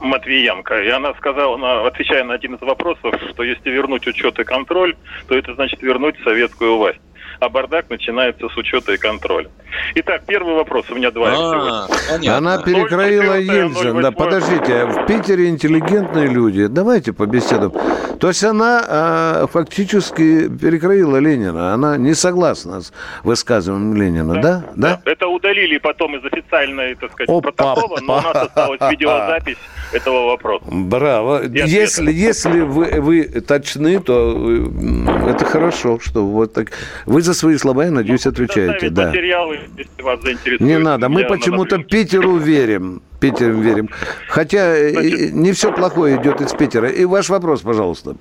Матвиенко, 0.00 0.82
и 0.82 0.88
она 0.88 1.14
сказала, 1.14 1.54
она, 1.54 1.86
отвечая 1.86 2.24
на 2.24 2.34
один 2.34 2.54
из 2.54 2.60
вопросов, 2.60 3.14
что 3.30 3.42
если 3.42 3.70
вернуть 3.70 4.06
учет 4.06 4.38
и 4.38 4.44
контроль, 4.44 4.96
то 5.26 5.36
это 5.36 5.54
значит 5.54 5.82
вернуть 5.82 6.16
советскую 6.24 6.76
власть 6.76 7.00
а 7.40 7.48
бардак 7.48 7.88
начинается 7.90 8.48
с 8.48 8.56
учета 8.56 8.92
и 8.92 8.96
контроля. 8.96 9.48
Итак, 9.96 10.22
первый 10.26 10.54
вопрос. 10.54 10.90
У 10.90 10.94
меня 10.94 11.10
два. 11.10 11.28
А, 11.30 11.88
Она 12.36 12.58
перекроила 12.58 13.34
Ельцин. 13.34 14.00
Да, 14.00 14.10
подождите, 14.10 14.86
в 14.86 15.06
Питере 15.06 15.48
интеллигентные 15.48 16.26
люди. 16.28 16.66
Давайте 16.66 17.12
побеседуем. 17.12 17.72
То 18.18 18.28
есть 18.28 18.42
она 18.42 18.84
а, 18.86 19.46
фактически 19.46 20.48
перекроила 20.48 21.18
Ленина. 21.18 21.74
Она 21.74 21.96
не 21.96 22.14
согласна 22.14 22.80
с 22.80 22.92
высказыванием 23.22 23.94
Ленина, 23.94 24.34
да? 24.34 24.42
Да. 24.42 24.64
да? 24.74 25.00
да. 25.04 25.10
Это 25.10 25.28
удалили 25.28 25.78
потом 25.78 26.16
из 26.16 26.24
официальной, 26.24 26.94
так 26.96 27.12
сказать, 27.12 27.28
Опа. 27.28 27.52
протокола, 27.52 27.98
но 28.02 28.18
у 28.18 28.20
нас 28.20 28.36
осталась 28.36 28.80
видеозапись 28.90 29.58
этого 29.92 30.26
вопроса. 30.26 30.64
Браво. 30.70 31.42
Если, 31.46 32.12
если 32.12 32.60
вы, 32.60 33.00
вы 33.00 33.24
точны, 33.24 34.00
то 34.00 34.34
э, 34.36 35.30
это 35.30 35.44
хорошо, 35.44 35.98
что 36.00 36.24
вот 36.26 36.52
так. 36.52 36.72
Вы 37.06 37.22
за 37.22 37.34
свои 37.34 37.56
слова, 37.56 37.84
я 37.84 37.90
надеюсь, 37.90 38.24
ну, 38.24 38.30
отвечаете. 38.30 38.90
Да. 38.90 39.08
Материалы, 39.08 39.60
если 39.76 40.02
вас 40.02 40.20
заинтересует. 40.22 40.60
Не 40.60 40.78
надо, 40.78 41.08
мы 41.08 41.24
почему-то 41.24 41.78
Питеру 41.78 42.36
верим. 42.36 43.02
Питером 43.20 43.62
верим. 43.62 43.88
Хотя 44.28 44.76
э, 44.76 44.90
Значит, 44.92 45.32
не 45.34 45.52
все 45.52 45.72
плохое 45.72 46.20
идет 46.20 46.40
из 46.40 46.52
Питера. 46.52 46.88
И 46.88 47.04
ваш 47.04 47.28
вопрос, 47.28 47.62
пожалуйста. 47.62 48.16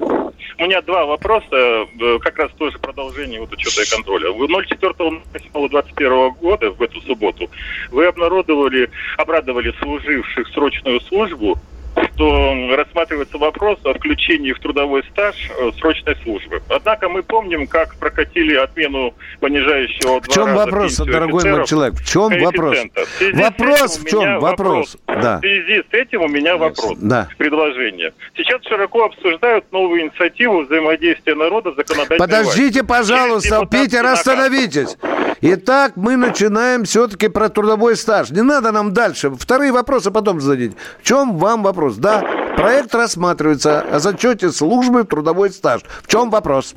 У 0.59 0.63
меня 0.63 0.81
два 0.81 1.05
вопроса, 1.05 1.45
э, 1.51 1.85
как 2.19 2.39
раз 2.39 2.51
тоже 2.57 2.79
продолжение 2.79 3.39
вот 3.39 3.53
учета 3.53 3.83
и 3.83 3.89
контроля. 3.89 4.31
04.08.21 4.31 6.31
года, 6.39 6.71
в 6.71 6.81
эту 6.81 6.99
субботу, 7.01 7.51
вы 7.91 8.07
обнародовали, 8.07 8.89
обрадовали 9.17 9.71
служивших 9.79 10.47
срочную 10.47 10.99
службу 11.01 11.59
что 12.13 12.75
рассматривается 12.75 13.37
вопрос 13.37 13.79
о 13.83 13.93
включении 13.93 14.51
в 14.51 14.59
трудовой 14.59 15.03
стаж 15.11 15.35
э, 15.49 15.71
срочной 15.79 16.15
службы. 16.23 16.61
Однако 16.69 17.09
мы 17.09 17.23
помним, 17.23 17.67
как 17.67 17.95
прокатили 17.95 18.55
отмену 18.55 19.13
понижающего 19.39 20.21
В 20.21 20.27
чем 20.27 20.53
вопрос, 20.53 20.97
дорогой 20.97 21.49
мой 21.49 21.65
человек? 21.65 21.95
В 21.95 22.05
чем 22.05 22.39
вопрос? 22.39 22.77
В 23.19 23.33
вопрос 23.33 23.97
в 23.97 24.09
чем? 24.09 24.39
Вопрос. 24.39 24.97
Да. 25.07 25.37
В 25.37 25.39
связи 25.41 25.83
с 25.89 25.93
этим 25.93 26.21
у 26.21 26.27
меня 26.27 26.57
вопрос. 26.57 26.97
Да. 26.97 27.27
Предложение. 27.37 28.13
Сейчас 28.35 28.61
широко 28.63 29.05
обсуждают 29.05 29.71
новую 29.71 30.01
инициативу 30.01 30.63
взаимодействия 30.63 31.35
народа 31.35 31.71
законодательной 31.73 32.19
Подождите, 32.19 32.83
пожалуйста, 32.83 33.65
Питер, 33.65 34.05
остановитесь. 34.05 34.97
Итак, 35.41 35.93
мы 35.95 36.15
начинаем 36.15 36.83
все-таки 36.85 37.27
про 37.27 37.49
трудовой 37.49 37.95
стаж. 37.95 38.31
Не 38.31 38.41
надо 38.41 38.71
нам 38.71 38.93
дальше. 38.93 39.29
Вторые 39.29 39.71
вопросы 39.71 40.09
потом 40.09 40.41
зададите. 40.41 40.75
В 41.01 41.07
чем 41.07 41.37
вам 41.37 41.61
вопрос? 41.61 41.87
Да, 41.96 42.24
проект 42.56 42.94
рассматривается 42.94 43.82
о 43.82 44.00
зачете 44.00 44.51
службы 44.51 45.03
в 45.03 45.08
трудовой 45.08 45.51
стаж. 45.51 45.82
В 46.03 46.08
чем 46.08 46.29
вопрос? 46.29 46.74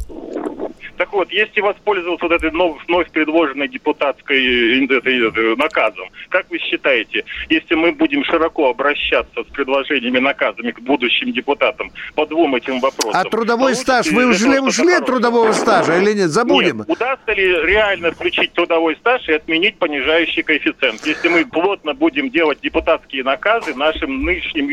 Так 1.01 1.15
вот, 1.15 1.33
если 1.33 1.63
воспользоваться 1.63 2.27
вот 2.27 2.35
этой 2.35 2.51
вновь, 2.51 2.77
вновь 2.87 3.11
предложенной 3.11 3.69
депутатской 3.69 4.85
этой, 4.85 5.29
этой, 5.29 5.57
наказом, 5.57 6.11
как 6.29 6.51
вы 6.51 6.59
считаете, 6.59 7.25
если 7.49 7.75
мы 7.75 7.93
будем 7.93 8.23
широко 8.23 8.69
обращаться 8.69 9.43
с 9.43 9.47
предложениями 9.47 10.19
наказами 10.19 10.73
к 10.73 10.81
будущим 10.81 11.33
депутатам 11.33 11.91
по 12.15 12.27
двум 12.27 12.55
этим 12.55 12.81
вопросам? 12.81 13.19
А 13.19 13.25
трудовой 13.25 13.77
стаж, 13.77 14.09
вы 14.09 14.29
ушли, 14.29 14.59
ушли 14.59 14.93
от 14.93 15.07
трудового 15.07 15.53
стажа 15.53 15.97
или 15.97 16.13
нет? 16.13 16.29
Забудем. 16.29 16.81
Нет, 16.81 16.91
удастся 16.91 17.33
ли 17.33 17.47
реально 17.47 18.11
включить 18.11 18.53
трудовой 18.53 18.95
стаж 18.97 19.27
и 19.31 19.33
отменить 19.33 19.79
понижающий 19.79 20.43
коэффициент, 20.43 21.07
если 21.07 21.29
мы 21.29 21.47
плотно 21.47 21.95
будем 21.95 22.29
делать 22.29 22.61
депутатские 22.61 23.25
наказы 23.25 23.75
нашим 23.75 24.23
нынешним... 24.23 24.69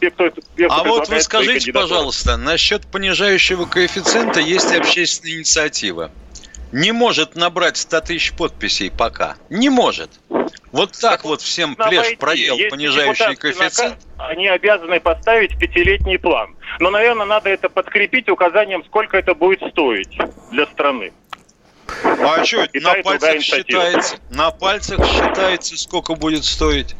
Те, 0.00 0.10
кто, 0.10 0.30
те, 0.30 0.66
кто 0.66 0.74
а 0.74 0.82
вот 0.82 1.08
вы 1.08 1.20
скажите, 1.20 1.72
пожалуйста, 1.72 2.36
насчет 2.36 2.88
понижающего 2.88 3.66
коэффициента 3.66 4.40
есть 4.40 4.74
общественная 4.74 5.36
инициатива. 5.36 5.59
Не 6.72 6.92
может 6.92 7.34
набрать 7.34 7.76
100 7.76 8.00
тысяч 8.02 8.32
подписей 8.32 8.90
пока. 8.90 9.36
Не 9.48 9.68
может. 9.68 10.10
Вот 10.72 10.92
так, 10.92 11.00
так 11.00 11.24
вот 11.24 11.42
всем 11.42 11.74
плешь 11.74 12.16
проел 12.18 12.56
понижающий 12.70 13.34
коэффициент. 13.34 13.98
Наказ, 14.16 14.30
они 14.30 14.46
обязаны 14.46 15.00
поставить 15.00 15.58
пятилетний 15.58 16.18
план. 16.18 16.54
Но, 16.78 16.90
наверное, 16.90 17.26
надо 17.26 17.50
это 17.50 17.68
подкрепить 17.68 18.28
указанием, 18.28 18.84
сколько 18.84 19.16
это 19.16 19.34
будет 19.34 19.60
стоить 19.72 20.16
для 20.52 20.66
страны. 20.66 21.12
А 22.04 22.44
что, 22.44 22.68
на 22.74 23.02
пальцах 23.02 23.40
считается? 23.40 24.16
На 24.30 24.52
пальцах 24.52 25.04
считается, 25.04 25.76
сколько 25.76 26.14
будет 26.14 26.44
стоить. 26.44 26.94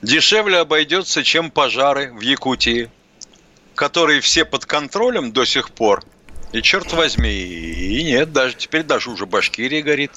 Дешевле 0.00 0.58
обойдется, 0.58 1.22
чем 1.22 1.50
пожары 1.50 2.12
в 2.14 2.20
Якутии, 2.20 2.90
которые 3.74 4.22
все 4.22 4.46
под 4.46 4.64
контролем 4.64 5.32
до 5.32 5.44
сих 5.44 5.70
пор. 5.70 6.02
И 6.52 6.62
черт 6.62 6.92
возьми, 6.92 7.30
и 7.30 8.02
нет, 8.02 8.32
даже 8.32 8.56
теперь 8.56 8.82
даже 8.82 9.10
уже 9.10 9.26
Башкирия 9.26 9.82
горит. 9.82 10.10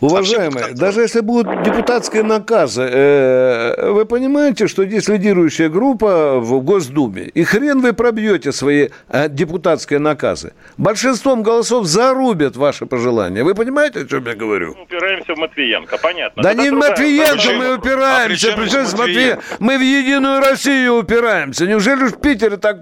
Уважаемые, 0.00 0.74
даже 0.74 1.02
если 1.02 1.20
будут 1.20 1.62
депутатские 1.62 2.24
наказы, 2.24 2.82
э, 2.82 3.92
вы 3.92 4.04
понимаете, 4.04 4.66
что 4.66 4.84
здесь 4.84 5.06
лидирующая 5.06 5.68
группа 5.68 6.40
в 6.40 6.60
Госдуме, 6.60 7.22
и 7.22 7.44
хрен 7.44 7.80
вы 7.80 7.92
пробьете 7.92 8.50
свои 8.50 8.88
э, 9.08 9.28
депутатские 9.28 10.00
наказы. 10.00 10.54
Большинством 10.76 11.44
голосов 11.44 11.86
зарубят 11.86 12.56
ваши 12.56 12.86
пожелания. 12.86 13.44
Вы 13.44 13.54
понимаете, 13.54 14.00
о 14.00 14.06
чем 14.06 14.26
я 14.26 14.34
говорю? 14.34 14.74
Мы 14.76 14.82
упираемся 14.82 15.34
в 15.34 15.38
Матвиенко, 15.38 15.98
понятно. 15.98 16.42
Да 16.42 16.50
Это 16.50 16.62
не 16.62 16.70
в 16.70 16.74
Матвиенко 16.74 17.50
а 17.50 17.52
мы 17.52 17.74
упираемся, 17.76 18.54
а 18.54 18.56
при 18.56 18.68
чем 18.68 18.82
Матвиенко? 18.98 19.42
Мы 19.60 19.78
в 19.78 19.82
Единую 19.82 20.40
Россию 20.40 20.96
упираемся. 20.96 21.64
Неужели 21.68 22.08
в 22.08 22.20
Питере 22.20 22.56
так 22.56 22.78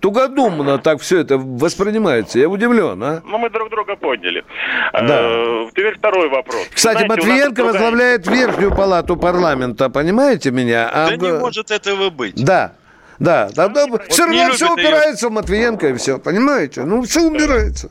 тугодумно 0.00 0.78
так 0.78 1.00
все 1.00 1.20
это 1.20 1.38
воспринимается. 1.38 2.38
Я 2.38 2.48
удивлен, 2.48 3.02
а? 3.02 3.22
Ну, 3.24 3.38
мы 3.38 3.50
друг 3.50 3.70
друга 3.70 3.96
поняли. 3.96 4.44
Да. 4.92 5.20
Э, 5.20 5.68
теперь 5.70 5.96
второй 5.98 6.28
вопрос. 6.28 6.66
Кстати, 6.72 6.98
Знаете, 6.98 7.08
Матвиенко 7.08 7.54
другая... 7.54 7.72
возглавляет 7.72 8.26
Верхнюю 8.26 8.74
палату 8.74 9.16
парламента, 9.16 9.90
понимаете 9.90 10.50
меня? 10.50 10.88
А... 10.92 11.10
Да 11.10 11.16
не 11.16 11.32
может 11.38 11.70
этого 11.70 12.10
быть. 12.10 12.42
Да. 12.42 12.72
Да, 13.18 13.48
да, 13.54 13.68
да. 13.68 13.86
Вот 13.86 14.02
все 14.08 14.26
равно 14.26 14.52
все 14.52 14.72
упирается 14.72 15.26
ее. 15.26 15.30
в 15.30 15.32
Матвиенко 15.34 15.88
и 15.88 15.94
все, 15.94 16.18
понимаете? 16.18 16.82
Ну, 16.82 17.02
все 17.02 17.22
убирается. 17.22 17.90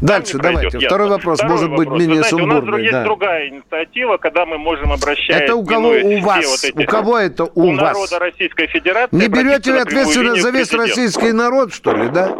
Дальше, 0.00 0.38
давайте. 0.38 0.70
Пройдет. 0.70 0.88
Второй 0.88 1.08
вопрос, 1.08 1.38
Второй 1.38 1.52
может 1.52 1.70
вопрос. 1.70 1.86
быть, 1.86 1.98
менее 1.98 2.22
знаете, 2.22 2.30
сумбурный. 2.30 2.68
У 2.68 2.70
нас 2.72 2.80
есть 2.80 2.92
да. 2.92 3.04
другая 3.04 3.48
инициатива, 3.48 4.16
когда 4.16 4.46
мы 4.46 4.58
можем 4.58 4.92
обращаться... 4.92 5.44
Это 5.44 5.54
у 5.54 5.64
кого 5.64 5.88
у 5.88 6.20
вас? 6.20 6.46
Вот 6.46 6.64
эти, 6.64 6.84
у 6.84 6.86
кого 6.86 7.18
это 7.18 7.44
у, 7.44 7.62
у 7.62 7.76
вас? 7.76 7.94
народа 7.94 8.18
Российской 8.18 8.66
Федерации. 8.68 9.16
Не 9.16 9.28
берете 9.28 9.74
ответственность 9.74 10.42
за 10.42 10.50
весь 10.50 10.72
российский 10.72 11.32
народ, 11.32 11.72
что 11.72 11.94
ли, 11.94 12.08
да? 12.08 12.36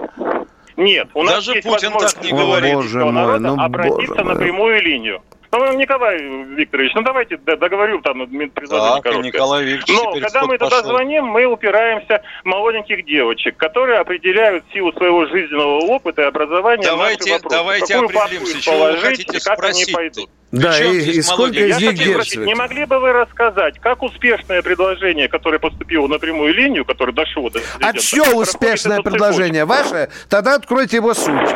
Нет, 0.77 1.09
у 1.13 1.23
нас 1.23 1.35
Даже 1.35 1.53
есть 1.53 1.69
Путин 1.69 1.93
так 1.93 2.23
не 2.23 2.31
говорит. 2.31 2.75
Боже 2.75 3.05
мой, 3.05 3.39
ну, 3.39 3.61
обратиться 3.61 4.15
боже 4.15 4.25
на 4.25 4.35
прямую 4.35 4.83
линию. 4.83 5.23
Ну, 5.53 5.73
Николай 5.75 6.23
Викторович, 6.23 6.93
ну 6.95 7.03
давайте 7.03 7.37
договорю 7.37 8.01
там 8.03 8.25
предложение 8.51 9.03
так, 9.03 9.25
Николай 9.25 9.65
Викторович, 9.65 10.03
Но 10.03 10.13
когда 10.21 10.45
мы 10.45 10.59
туда 10.59 10.71
пошел. 10.71 10.91
звоним, 10.91 11.25
мы 11.27 11.45
упираемся 11.45 12.23
в 12.45 12.47
молоденьких 12.47 13.05
девочек, 13.05 13.57
которые 13.57 13.99
определяют 13.99 14.65
силу 14.73 14.93
своего 14.93 15.27
жизненного 15.27 15.81
опыта 15.87 16.23
и 16.23 16.25
образования 16.27 16.85
давайте, 16.85 17.39
Давайте 17.51 17.95
Какую 17.95 18.19
определимся, 18.19 18.61
чего 18.61 18.93
вы 18.93 18.99
хотите 18.99 19.41
как 19.41 19.59
спросить 19.59 19.89
они 19.89 19.95
пойдут. 19.95 20.31
Да, 20.53 20.79
и, 20.85 20.99
и 20.99 21.23
сколько 21.23 21.59
из 21.59 21.79
них 21.81 21.95
девственниц? 21.95 22.47
Не 22.47 22.55
могли 22.55 22.85
бы 22.85 22.99
вы 22.99 23.13
рассказать, 23.13 23.79
как 23.81 24.03
успешное 24.03 24.63
предложение, 24.63 25.29
которое 25.29 25.59
поступило 25.59 26.07
на 26.09 26.19
прямую 26.19 26.55
линию, 26.55 26.85
которое 26.85 27.13
дошло 27.13 27.51
до 27.51 27.61
А 27.81 27.97
что 27.97 28.37
успешное 28.37 29.01
предложение? 29.01 29.65
Ваше? 29.65 30.11
Тогда 30.29 30.57
откройте 30.57 30.97
его 30.97 31.15
суть. 31.15 31.51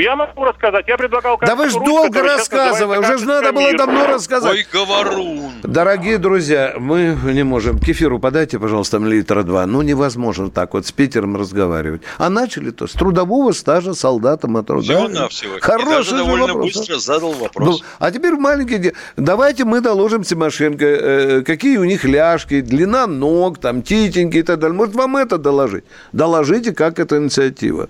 Я 0.00 0.16
могу 0.16 0.44
рассказать. 0.44 0.86
Я 0.88 0.96
предлагал... 0.96 1.38
Да 1.38 1.54
вы 1.54 1.68
ж 1.68 1.74
долго 1.74 2.22
рассказывай. 2.22 2.98
Уже 2.98 3.18
же 3.18 3.26
надо 3.26 3.52
было 3.52 3.72
давно 3.74 4.06
рассказать. 4.06 4.52
Ой, 4.52 4.66
говорун. 4.72 5.52
Дорогие 5.62 6.18
друзья, 6.18 6.74
мы 6.78 7.16
не 7.24 7.42
можем. 7.42 7.78
Кефиру 7.78 8.18
подайте, 8.18 8.58
пожалуйста, 8.58 8.98
литра 8.98 9.42
два. 9.42 9.66
Ну, 9.66 9.82
невозможно 9.82 10.50
так 10.50 10.74
вот 10.74 10.86
с 10.86 10.92
Питером 10.92 11.36
разговаривать. 11.36 12.02
А 12.18 12.30
начали-то 12.30 12.86
с 12.86 12.92
трудового 12.92 13.52
стажа 13.52 13.94
солдата 13.94 14.48
мотора. 14.48 14.80
Всего-навсего. 14.80 15.54
Хороший 15.60 15.84
И 15.84 15.90
даже 15.90 16.16
довольно 16.16 16.46
вопрос, 16.46 16.76
быстро 16.76 16.98
задал 16.98 17.32
вопрос. 17.32 17.68
Ну, 17.68 17.86
а 17.98 18.10
теперь 18.10 18.34
маленький... 18.34 18.92
Давайте 19.16 19.64
мы 19.64 19.80
доложим 19.80 20.22
Тимошенко, 20.22 20.84
э, 20.84 21.42
какие 21.42 21.76
у 21.78 21.84
них 21.84 22.04
ляжки, 22.04 22.60
длина 22.60 23.06
ног, 23.06 23.58
там, 23.58 23.82
титеньки 23.82 24.38
и 24.38 24.42
так 24.42 24.58
далее. 24.58 24.76
Может, 24.76 24.94
вам 24.94 25.16
это 25.16 25.38
доложить? 25.38 25.84
Доложите, 26.12 26.72
как 26.72 26.98
эта 26.98 27.18
инициатива. 27.18 27.88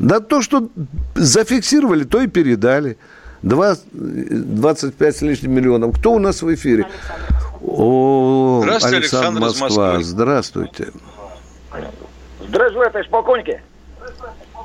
Да 0.00 0.20
то, 0.20 0.40
что 0.40 0.68
зафиксировали, 1.14 2.04
то 2.04 2.22
и 2.22 2.26
передали. 2.26 2.96
20, 3.42 4.56
25 4.56 5.16
с 5.16 5.22
лишним 5.22 5.52
миллионов. 5.52 5.98
Кто 5.98 6.12
у 6.12 6.18
нас 6.18 6.42
в 6.42 6.54
эфире? 6.54 6.86
О, 7.62 8.60
Здравствуйте, 8.62 8.96
Александр, 8.96 9.42
Александр 9.42 9.62
Москва. 9.62 10.00
Здравствуйте. 10.00 10.88
Здравствуйте, 12.48 12.90
товарищ 12.90 13.10
полковники. 13.10 13.62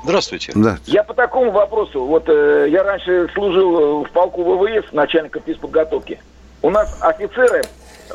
Здравствуйте. 0.04 0.52
Да. 0.54 0.78
Я 0.86 1.04
по 1.04 1.14
такому 1.14 1.50
вопросу. 1.50 2.04
Вот 2.04 2.28
э, 2.28 2.68
я 2.70 2.82
раньше 2.82 3.28
служил 3.34 4.04
в 4.04 4.10
полку 4.10 4.42
ВВС, 4.42 4.92
начальником 4.92 5.42
физподготовки. 5.44 6.20
У 6.62 6.70
нас 6.70 6.96
офицеры, 7.00 7.62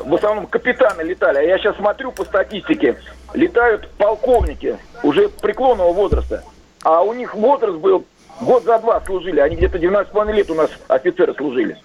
в 0.04 0.14
основном 0.14 0.46
капитаны 0.46 1.02
летали. 1.02 1.38
А 1.38 1.42
я 1.42 1.58
сейчас 1.58 1.76
смотрю 1.76 2.12
по 2.12 2.24
статистике, 2.24 2.96
летают 3.34 3.88
полковники 3.90 4.76
уже 5.02 5.28
преклонного 5.28 5.92
возраста. 5.92 6.42
А 6.82 7.02
у 7.02 7.12
них 7.12 7.34
возраст 7.34 7.78
был 7.78 8.04
год 8.40 8.64
за 8.64 8.78
два 8.78 9.00
служили. 9.04 9.40
Они 9.40 9.56
где-то 9.56 9.78
12,5 9.78 10.32
лет 10.32 10.50
у 10.50 10.54
нас 10.54 10.70
офицеры 10.88 11.34
служили. 11.34 11.78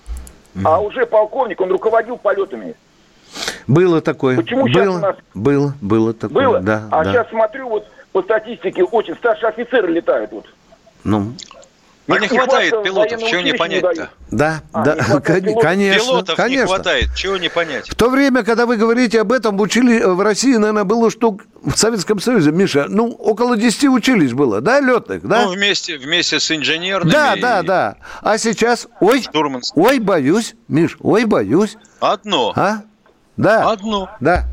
А 0.64 0.82
уже 0.82 1.06
полковник, 1.06 1.62
он 1.62 1.72
руководил 1.72 2.18
полетами. 2.18 2.76
Было 3.68 4.02
такое. 4.02 4.38
Почему 4.38 4.64
было, 4.64 4.70
сейчас 4.70 4.88
у 4.88 5.00
нас... 5.00 5.16
Было, 5.34 5.74
было 5.82 6.14
такое, 6.14 6.48
было? 6.48 6.60
да. 6.62 6.88
А 6.90 7.04
да. 7.04 7.12
сейчас 7.12 7.30
смотрю, 7.30 7.70
вот 7.70 7.88
по 8.12 8.24
статистике, 8.24 8.84
очень 8.84 9.16
старшие 9.18 9.50
офицеры 9.50 9.92
летают 9.92 10.32
вот. 10.32 10.46
Ну, 11.04 11.34
ну, 12.08 12.16
не, 12.16 12.22
не 12.22 12.28
хватает 12.30 12.84
пилотов, 12.84 13.22
чего 13.24 13.42
не 13.42 13.54
понять-то? 13.54 14.10
Да, 14.32 14.62
а, 14.72 14.84
да, 14.84 15.20
конечно. 15.20 16.06
Пилотов 16.06 16.36
конечно. 16.36 16.62
не 16.62 16.68
хватает, 16.68 17.16
чего 17.16 17.38
не 17.38 17.50
понять? 17.50 17.90
В 17.90 17.96
то 17.96 18.10
время, 18.10 18.44
когда 18.44 18.66
вы 18.66 18.78
говорите 18.78 19.20
об 19.20 19.32
этом, 19.32 19.60
учили 19.60 20.02
в 20.02 20.22
России, 20.22 20.56
наверное, 20.56 20.86
было 20.86 21.12
штук 21.12 21.44
в 21.64 21.76
Советском 21.76 22.20
Союзе, 22.20 22.52
Миша, 22.52 22.86
ну, 22.88 23.10
около 23.12 23.58
10 23.58 23.90
училищ 23.90 24.32
было, 24.32 24.62
да, 24.62 24.80
летных, 24.80 25.28
да? 25.28 25.44
Ну, 25.44 25.52
вместе, 25.52 25.98
вместе 25.98 26.40
с 26.40 26.50
инженерными. 26.50 27.12
Да, 27.12 27.36
да, 27.36 27.62
да. 27.62 27.96
А 28.22 28.38
сейчас, 28.38 28.88
ой, 29.02 29.22
Штурманским. 29.22 29.82
ой, 29.82 30.00
боюсь, 30.00 30.56
Миш, 30.70 30.98
ой, 31.02 31.26
боюсь. 31.26 31.76
Одно. 32.00 32.54
А? 32.56 32.84
Да. 33.36 33.70
Одно. 33.72 34.10
Да. 34.20 34.46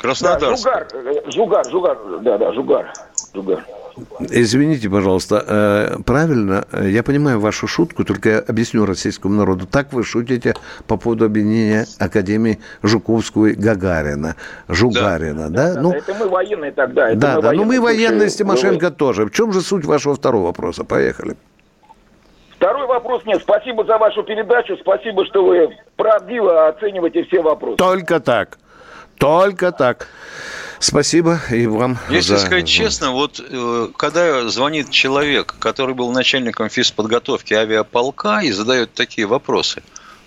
Краснодар. 0.00 0.56
Да, 0.56 1.30
Жугар, 1.30 1.68
Жугар, 1.70 1.70
Жугар, 1.70 1.98
да, 2.20 2.38
да, 2.38 2.52
Жугар, 2.52 2.92
Жугар. 3.34 3.64
Извините, 4.28 4.88
пожалуйста, 4.88 5.44
э, 5.46 5.96
правильно, 6.04 6.64
я 6.72 7.02
понимаю 7.02 7.40
вашу 7.40 7.66
шутку, 7.66 8.04
только 8.04 8.28
я 8.28 8.38
объясню 8.38 8.86
российскому 8.86 9.34
народу. 9.34 9.66
Так 9.66 9.92
вы 9.92 10.04
шутите 10.04 10.54
по 10.86 10.96
поводу 10.96 11.24
объединения 11.24 11.86
Академии 11.98 12.60
Жуковского 12.82 13.46
и 13.46 13.52
Гагарина. 13.54 14.36
Жугарина, 14.68 15.50
да? 15.50 15.74
да? 15.74 15.80
ну, 15.80 15.92
это 15.92 16.14
мы 16.14 16.28
военные 16.28 16.72
тогда. 16.72 17.14
да, 17.14 17.36
мы 17.36 17.42
да, 17.42 17.52
ну 17.52 17.64
мы 17.64 17.80
военные 17.80 18.28
с 18.30 18.36
Тимошенко 18.36 18.90
тоже. 18.90 19.26
В 19.26 19.30
чем 19.30 19.52
же 19.52 19.60
суть 19.60 19.84
вашего 19.84 20.14
второго 20.14 20.46
вопроса? 20.46 20.84
Поехали. 20.84 21.36
Второй 22.60 22.86
вопрос 22.86 23.24
нет. 23.24 23.40
Спасибо 23.40 23.86
за 23.86 23.96
вашу 23.96 24.22
передачу. 24.22 24.76
Спасибо, 24.76 25.24
что 25.24 25.46
вы 25.46 25.74
правдиво 25.96 26.68
оцениваете 26.68 27.24
все 27.24 27.40
вопросы. 27.40 27.76
Только 27.78 28.20
так. 28.20 28.58
Только 29.16 29.72
так. 29.72 30.08
Спасибо 30.80 31.38
и 31.50 31.66
вам. 31.66 31.98
Если 32.08 32.36
за... 32.36 32.38
сказать 32.38 32.66
честно, 32.66 33.10
вот 33.10 33.38
э, 33.38 33.88
когда 33.98 34.48
звонит 34.48 34.90
человек, 34.90 35.54
который 35.58 35.94
был 35.94 36.10
начальником 36.10 36.70
физподготовки 36.70 37.52
авиаполка 37.52 38.40
и 38.40 38.50
задает 38.50 38.94
такие 38.94 39.26
вопросы, 39.26 39.82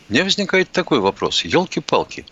у 0.07 0.13
меня 0.13 0.23
возникает 0.23 0.71
такой 0.71 0.99
вопрос. 0.99 1.43
Елки-палки. 1.43 2.27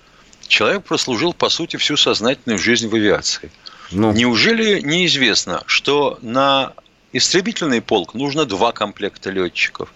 Человек 0.48 0.84
прослужил, 0.84 1.34
по 1.34 1.50
сути, 1.50 1.78
всю 1.78 1.98
сознательную 1.98 2.60
жизнь 2.60 2.90
в 2.90 2.94
авиации. 2.94 3.52
Ну. 3.90 4.12
Неужели 4.12 4.82
неизвестно, 4.82 5.64
что 5.66 6.20
на 6.22 6.74
истребительный 7.14 7.82
полк 7.82 8.14
нужно 8.14 8.46
два 8.46 8.72
комплекта 8.72 9.32
летчиков. 9.32 9.92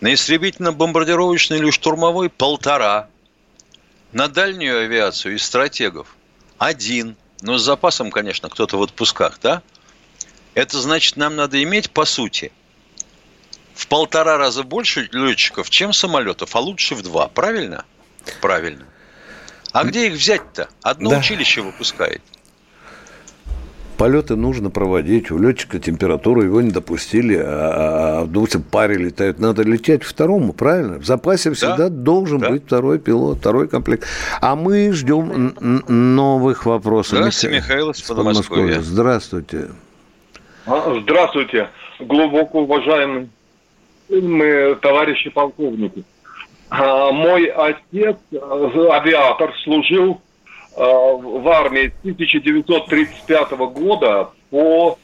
На 0.00 0.12
истребительно-бомбардировочный 0.12 1.58
или 1.58 1.70
штурмовой– 1.70 2.28
полтора. 2.30 3.08
На 4.12 4.28
дальнюю 4.28 4.80
авиацию 4.80 5.34
из 5.34 5.42
стратегов– 5.42 6.14
один. 6.58 7.16
Но 7.44 7.58
с 7.58 7.62
запасом, 7.62 8.10
конечно, 8.10 8.48
кто-то 8.48 8.78
в 8.78 8.82
отпусках, 8.82 9.38
да? 9.42 9.62
Это 10.54 10.80
значит, 10.80 11.16
нам 11.16 11.36
надо 11.36 11.62
иметь, 11.62 11.90
по 11.90 12.06
сути, 12.06 12.52
в 13.74 13.86
полтора 13.86 14.38
раза 14.38 14.62
больше 14.62 15.10
летчиков, 15.12 15.68
чем 15.68 15.92
самолетов, 15.92 16.56
а 16.56 16.60
лучше 16.60 16.94
в 16.94 17.02
два. 17.02 17.28
Правильно? 17.28 17.84
Правильно. 18.40 18.86
А 19.72 19.84
где 19.84 20.06
их 20.06 20.14
взять-то? 20.14 20.70
Одно 20.80 21.10
да. 21.10 21.18
училище 21.18 21.60
выпускает. 21.60 22.22
Полеты 23.96 24.34
нужно 24.34 24.70
проводить. 24.70 25.30
У 25.30 25.38
летчика 25.38 25.78
температуру 25.78 26.42
его 26.42 26.60
не 26.60 26.70
допустили, 26.70 27.36
а, 27.36 28.22
а 28.22 28.26
допустим, 28.26 28.62
паре 28.62 28.96
летают. 28.96 29.38
Надо 29.38 29.62
лететь 29.62 30.02
второму, 30.02 30.52
правильно? 30.52 30.98
В 30.98 31.04
запасе 31.04 31.52
всегда 31.52 31.76
да? 31.76 31.90
должен 31.90 32.38
да. 32.38 32.50
быть 32.50 32.64
второй 32.66 32.98
пилот, 32.98 33.38
второй 33.38 33.68
комплект. 33.68 34.06
А 34.40 34.56
мы 34.56 34.92
ждем 34.92 35.54
новых 35.88 36.66
вопросов. 36.66 37.18
Здравствуйте, 37.18 37.56
Михаил 37.56 37.90
из 37.90 38.02
Подмосковья. 38.02 38.80
Здравствуйте. 38.80 39.68
А, 40.66 40.98
здравствуйте, 41.00 41.68
глубоко 42.00 42.62
уважаемый 42.62 43.28
мы, 44.08 44.76
товарищи 44.80 45.30
полковники. 45.30 46.04
А, 46.70 47.12
мой 47.12 47.46
отец, 47.46 48.16
э, 48.32 48.88
авиатор, 48.90 49.52
служил 49.62 50.20
в 50.76 51.48
армии 51.48 51.88
с 51.88 52.00
1935 52.00 53.52
года 53.52 54.30
по 54.50 54.98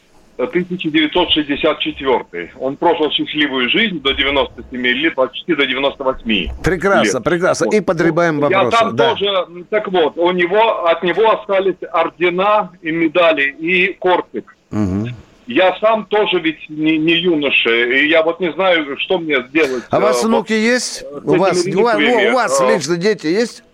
1964. 0.45 2.53
Он 2.59 2.77
прожил 2.77 3.11
счастливую 3.11 3.69
жизнь 3.69 4.01
до 4.01 4.15
97 4.15 4.87
лет, 4.87 5.15
почти 5.15 5.55
до 5.55 5.67
98. 5.67 6.63
Прекрасно, 6.63 7.19
лет. 7.19 7.25
прекрасно. 7.25 7.67
Вот. 7.67 7.75
И 7.75 7.81
подребаем 7.81 8.41
вопросы. 8.41 8.65
Я 8.65 8.71
там 8.71 8.97
да. 8.97 9.11
тоже, 9.11 9.47
так 9.69 9.89
вот, 9.89 10.17
у 10.17 10.31
него, 10.31 10.87
от 10.87 11.03
него 11.03 11.31
остались 11.31 11.77
ордена 11.93 12.71
и 12.83 12.91
медали 12.91 13.55
и 13.59 13.93
кортик. 13.95 14.57
Угу. 14.71 15.09
Я 15.47 15.77
сам 15.81 16.07
тоже 16.07 16.39
ведь 16.39 16.69
не, 16.69 16.97
не 16.97 17.15
юноша, 17.15 17.71
и 17.71 18.09
я 18.09 18.23
вот 18.23 18.41
не 18.41 18.53
знаю, 18.53 18.97
что 18.99 19.19
мне 19.19 19.43
сделать. 19.49 19.83
А 19.91 19.99
у 19.99 20.01
вас 20.01 20.23
э, 20.23 20.27
внуки 20.27 20.53
вот, 20.53 20.59
есть? 20.59 21.05
У 21.25 21.37
вас, 21.37 21.67
у, 21.67 21.81
у 21.81 22.33
вас 22.33 22.61
лично 22.61 22.97
дети 22.97 23.27
есть? 23.27 23.65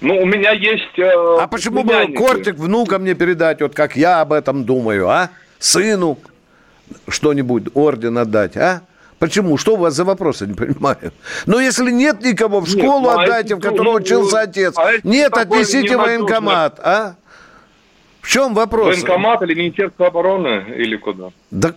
Ну, 0.00 0.20
у 0.20 0.26
меня 0.26 0.52
есть... 0.52 0.98
Э, 0.98 1.38
а 1.40 1.46
почему 1.48 1.82
бы 1.82 2.12
кортик 2.14 2.56
внукам 2.56 3.04
не 3.04 3.14
передать, 3.14 3.60
вот 3.60 3.74
как 3.74 3.96
я 3.96 4.20
об 4.20 4.32
этом 4.32 4.64
думаю, 4.64 5.08
а? 5.08 5.30
Сыну 5.58 6.18
что-нибудь, 7.08 7.64
орден 7.74 8.18
отдать, 8.18 8.56
а? 8.56 8.82
Почему? 9.18 9.56
Что 9.56 9.74
у 9.74 9.76
вас 9.76 9.94
за 9.94 10.04
вопросы, 10.04 10.46
не 10.46 10.52
понимаю. 10.54 11.12
Но 11.46 11.58
если 11.58 11.90
нет 11.90 12.22
никого, 12.22 12.60
в 12.60 12.68
школу 12.68 13.00
нет, 13.00 13.02
ну, 13.02 13.18
а 13.18 13.22
отдайте, 13.22 13.54
а 13.54 13.56
в 13.56 13.60
которой 13.60 13.84
ну, 13.84 13.92
учился 13.92 14.40
отец. 14.42 14.74
А 14.76 14.92
нет, 15.02 15.32
отнесите 15.36 15.96
военкомат, 15.96 16.78
а? 16.80 17.14
В 18.20 18.28
чем 18.28 18.54
вопрос? 18.54 18.96
Военкомат 18.96 19.40
или 19.42 19.54
Министерство 19.54 20.08
обороны 20.08 20.66
или 20.76 20.96
куда? 20.96 21.30
Да, 21.50 21.74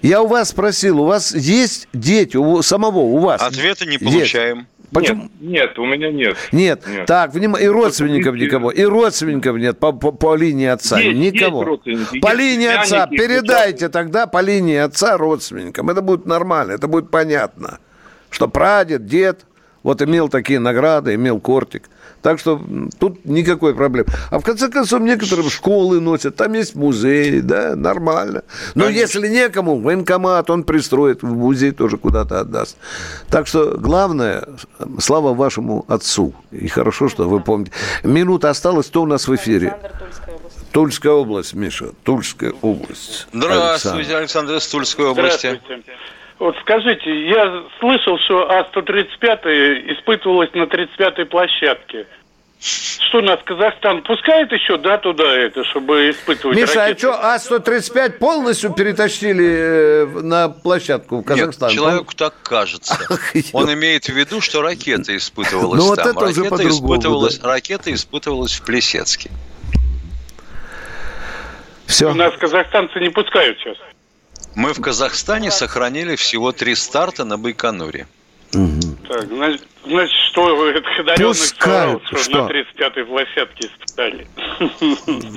я 0.00 0.22
у 0.22 0.26
вас 0.26 0.48
спросил, 0.48 1.00
у 1.00 1.04
вас 1.04 1.34
есть 1.34 1.86
дети, 1.92 2.36
у 2.36 2.62
самого, 2.62 2.98
у 2.98 3.18
вас? 3.18 3.40
Ответа 3.42 3.86
не 3.86 3.98
получаем. 3.98 4.58
Есть. 4.58 4.68
Почему? 4.92 5.22
Нет, 5.40 5.40
нет, 5.40 5.78
у 5.78 5.86
меня 5.86 6.10
нет. 6.10 6.36
Нет. 6.52 6.86
нет. 6.86 7.06
Так, 7.06 7.32
внимание, 7.32 7.66
и 7.66 7.70
родственников 7.70 8.34
есть, 8.34 8.46
никого, 8.46 8.70
и 8.70 8.82
родственников 8.84 9.56
нет 9.56 9.78
по, 9.78 9.92
по, 9.92 10.12
по 10.12 10.34
линии 10.34 10.66
отца, 10.66 11.00
есть, 11.00 11.18
никого. 11.18 11.80
Есть 11.84 12.20
по 12.20 12.34
линии 12.34 12.68
отца 12.68 13.06
передайте 13.06 13.88
тогда 13.88 14.26
по 14.26 14.40
линии 14.42 14.76
отца 14.76 15.16
родственникам. 15.16 15.88
Это 15.88 16.02
будет 16.02 16.26
нормально, 16.26 16.72
это 16.72 16.88
будет 16.88 17.10
понятно, 17.10 17.78
что 18.28 18.48
прадед, 18.48 19.06
дед, 19.06 19.46
вот 19.82 20.02
имел 20.02 20.28
такие 20.28 20.60
награды, 20.60 21.14
имел 21.14 21.40
кортик. 21.40 21.88
Так 22.22 22.38
что 22.38 22.62
тут 22.98 23.24
никакой 23.24 23.74
проблемы. 23.74 24.08
А 24.30 24.38
в 24.38 24.44
конце 24.44 24.68
концов, 24.68 25.00
некоторые 25.02 25.50
школы 25.50 26.00
носят, 26.00 26.36
там 26.36 26.52
есть 26.52 26.74
музей, 26.74 27.40
да, 27.40 27.74
нормально. 27.74 28.42
Но 28.74 28.84
Конечно. 28.84 29.00
если 29.00 29.28
некому, 29.28 29.80
военкомат 29.80 30.48
он 30.48 30.62
пристроит, 30.62 31.22
в 31.22 31.34
музей 31.34 31.72
тоже 31.72 31.98
куда-то 31.98 32.40
отдаст. 32.40 32.76
Так 33.28 33.46
что 33.46 33.76
главное, 33.76 34.46
слава 35.00 35.34
вашему 35.34 35.84
отцу. 35.88 36.32
И 36.52 36.68
хорошо, 36.68 37.08
что 37.08 37.28
вы 37.28 37.40
помните. 37.40 37.72
Минута 38.04 38.50
осталась, 38.50 38.86
кто 38.86 39.02
у 39.02 39.06
нас 39.06 39.26
в 39.26 39.34
эфире? 39.34 39.76
Тульская 40.70 41.12
область, 41.12 41.54
Миша, 41.54 41.90
Тульская 42.02 42.52
область. 42.62 43.26
Здравствуйте, 43.32 44.16
Александр, 44.16 44.54
из 44.54 44.66
Тульской 44.68 45.06
области. 45.06 45.58
Здравствуйте. 45.60 45.92
Вот 46.42 46.56
скажите, 46.62 47.28
я 47.28 47.62
слышал, 47.78 48.18
что 48.18 48.50
А-135 48.50 49.94
испытывалась 49.94 50.52
на 50.54 50.64
35-й 50.64 51.24
площадке. 51.26 52.08
Что 52.58 53.20
нас 53.20 53.38
Казахстан 53.44 54.02
пускает 54.02 54.50
еще, 54.50 54.76
да, 54.76 54.98
туда 54.98 55.22
это, 55.22 55.62
чтобы 55.62 56.10
испытывать 56.10 56.56
Миша, 56.56 56.80
ракеты? 56.80 57.06
а 57.06 57.38
что, 57.38 57.58
А-135 57.60 58.18
полностью 58.18 58.74
перетащили 58.74 59.44
э, 59.46 60.06
на 60.22 60.48
площадку 60.48 61.20
в 61.20 61.22
Казахстан? 61.24 61.68
Нет, 61.68 61.78
человеку 61.78 62.12
так 62.16 62.34
кажется. 62.42 62.98
Он 63.52 63.72
имеет 63.74 64.06
в 64.06 64.12
виду, 64.12 64.40
что 64.40 64.62
ракета 64.62 65.16
испытывалась 65.16 65.80
ну, 65.80 65.94
там. 65.94 66.06
Вот 66.06 66.16
это 66.16 66.40
ракета, 66.42 66.68
испытывалась, 66.68 67.38
да. 67.38 67.50
ракета 67.50 67.94
испытывалась 67.94 68.54
в 68.54 68.64
Плесецке. 68.64 69.30
Все. 71.86 72.10
У 72.10 72.14
нас 72.14 72.34
казахстанцы 72.36 72.98
не 72.98 73.10
пускают 73.10 73.60
сейчас. 73.60 73.76
Мы 74.54 74.72
в 74.72 74.80
Казахстане 74.80 75.50
сохранили 75.50 76.16
всего 76.16 76.52
три 76.52 76.74
старта 76.74 77.24
на 77.24 77.38
Байконуре. 77.38 78.06
Угу. 78.54 78.80
Так, 79.08 79.26
значит, 79.28 79.66
значит, 79.86 80.16
что 80.30 80.56
вы 80.56 80.70
одаренных 80.70 81.36
сказал, 81.36 82.00
что, 82.04 82.16
что 82.18 82.42
на 82.44 82.50
35-й 82.50 83.04
площадке 83.04 83.68
испытали? 83.68 84.26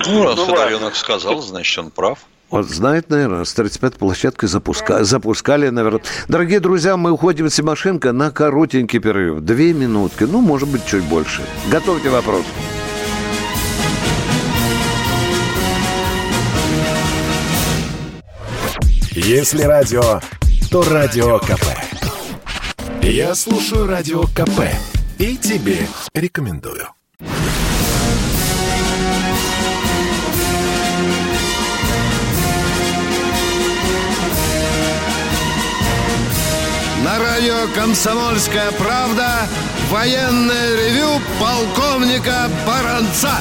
Ну, 0.05 0.23
раз 0.23 0.35
ну, 0.35 0.53
одаренных 0.53 0.95
сказал, 0.95 1.41
значит, 1.41 1.77
он 1.77 1.91
прав. 1.91 2.19
Вот 2.49 2.67
знает, 2.67 3.09
наверное, 3.09 3.43
с 3.43 3.57
35-й 3.57 3.97
площадкой 3.97 4.47
запуска... 4.47 5.03
запускали, 5.03 5.69
наверное. 5.69 6.01
Дорогие 6.27 6.59
друзья, 6.59 6.95
мы 6.95 7.11
уходим 7.11 7.49
с 7.49 7.55
Тимошенко 7.55 8.11
на 8.11 8.31
коротенький 8.31 8.99
перерыв. 8.99 9.41
Две 9.41 9.73
минутки, 9.73 10.23
ну, 10.23 10.41
может 10.41 10.69
быть, 10.69 10.85
чуть 10.85 11.03
больше. 11.03 11.41
Готовьте 11.71 12.09
вопрос. 12.09 12.45
Если 19.25 19.63
радио, 19.63 20.21
то 20.69 20.83
радио 20.83 21.39
КП. 21.39 21.65
Я 23.01 23.33
слушаю 23.33 23.87
радио 23.87 24.21
КП 24.21 24.69
и 25.17 25.35
тебе 25.35 25.87
рекомендую. 26.13 26.89
На 37.03 37.17
радио 37.17 37.67
«Комсомольская 37.73 38.71
правда» 38.73 39.47
военное 39.89 40.75
ревю 40.75 41.19
полковника 41.39 42.47
Баранца. 42.67 43.39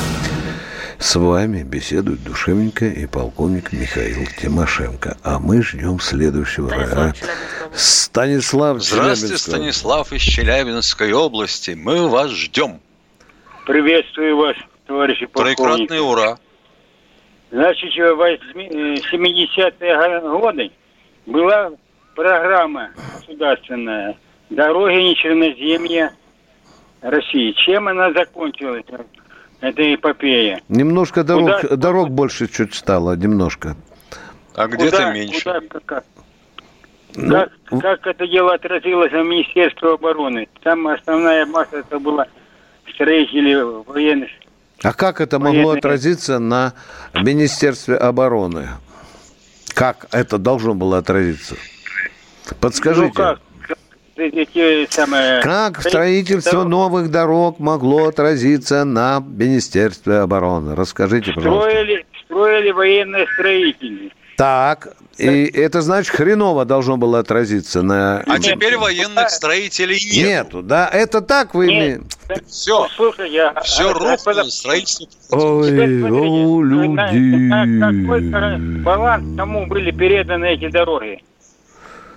С 1.05 1.17
вами 1.17 1.62
беседует 1.62 2.25
душевненько 2.25 2.87
и 2.87 3.05
полковник 3.05 3.75
Михаил 3.75 4.27
Тимошенко. 4.40 5.19
А 5.23 5.38
мы 5.38 5.62
ждем 5.62 6.01
следующего. 6.01 6.71
Станислав, 7.75 8.83
Станислав 8.83 8.83
Здравствуйте, 8.83 9.37
Станислав 9.37 10.12
из 10.14 10.23
Челябинской 10.23 11.12
области. 11.12 11.73
Мы 11.73 12.09
вас 12.09 12.31
ждем. 12.31 12.81
Приветствую 13.67 14.38
вас, 14.38 14.57
товарищи 14.87 15.27
полковники. 15.27 15.59
Трикратный 15.59 16.01
ура. 16.01 16.38
Значит, 17.51 17.93
в 17.95 18.21
70-е 19.12 20.21
годы 20.40 20.71
была 21.27 21.73
программа 22.14 22.93
государственная 23.19 24.17
«Дороги 24.49 24.95
нечерноземья 24.95 26.14
России». 27.03 27.53
Чем 27.59 27.88
она 27.88 28.11
закончилась? 28.14 28.87
Это 29.64 29.94
эпопея. 29.94 30.61
Немножко 30.68 31.24
дорог, 31.24 31.62
куда, 31.62 31.77
дорог 31.77 32.11
больше 32.11 32.48
чуть 32.48 32.74
стало, 32.74 33.16
немножко. 33.16 33.77
А 34.55 34.66
где-то 34.66 35.11
меньше. 35.11 35.42
Куда, 35.42 35.81
как, 35.87 36.05
ну, 37.16 37.31
как, 37.31 37.50
как 37.81 38.07
это 38.09 38.27
дело 38.27 38.53
отразилось 38.53 39.11
в 39.11 39.14
Министерстве 39.14 39.94
обороны? 39.94 40.48
Там 40.62 40.87
основная 40.87 41.46
масса 41.46 41.79
это 41.79 41.98
была 41.98 42.27
строители 42.92 43.55
военных. 43.88 44.29
А 44.83 44.92
как 44.92 45.22
это 45.22 45.38
могло 45.38 45.68
военных... 45.68 45.79
отразиться 45.79 46.38
на 46.38 46.74
Министерстве 47.14 47.96
обороны? 47.96 48.68
Как 49.72 50.09
это 50.12 50.37
должно 50.37 50.74
было 50.74 50.98
отразиться? 50.98 51.57
Подскажите. 52.61 53.07
Ну 53.07 53.12
как? 53.14 53.40
Эти 54.16 54.92
самые... 54.92 55.40
Как 55.42 55.81
строительство 55.81 56.59
дорог... 56.64 56.68
новых 56.68 57.11
дорог 57.11 57.59
могло 57.59 58.09
отразиться 58.09 58.85
на 58.85 59.20
Министерстве 59.20 60.18
обороны? 60.18 60.74
Расскажите, 60.74 61.33
пожалуйста. 61.33 61.70
Строили, 61.70 62.07
строили 62.24 62.70
военные 62.70 63.27
строители. 63.35 64.12
Так, 64.37 64.88
и 65.16 65.44
это 65.44 65.81
значит 65.81 66.12
хреново 66.12 66.64
должно 66.64 66.96
было 66.96 67.20
отразиться 67.20 67.83
на... 67.83 68.18
А 68.27 68.38
теперь 68.40 68.77
военных 68.77 69.31
строителей 69.31 70.00
нет. 70.12 70.46
Нету, 70.46 70.62
да? 70.62 70.88
Это 70.92 71.20
так 71.20 71.55
вы 71.55 71.66
Нет. 71.68 72.00
имеете? 72.29 72.44
Все, 72.48 72.88
Слушай, 72.96 73.31
я... 73.31 73.55
все 73.62 73.92
рухнуло, 73.92 74.42
строительство. 74.48 75.37
Ой, 75.37 76.03
о, 76.03 76.61
на- 76.62 76.88
на- 76.88 78.03
Какой 78.03 78.20
люди. 78.22 78.83
баланс 78.83 79.24
кому 79.37 79.66
были 79.66 79.92
переданы 79.92 80.46
эти 80.46 80.68
дороги? 80.68 81.22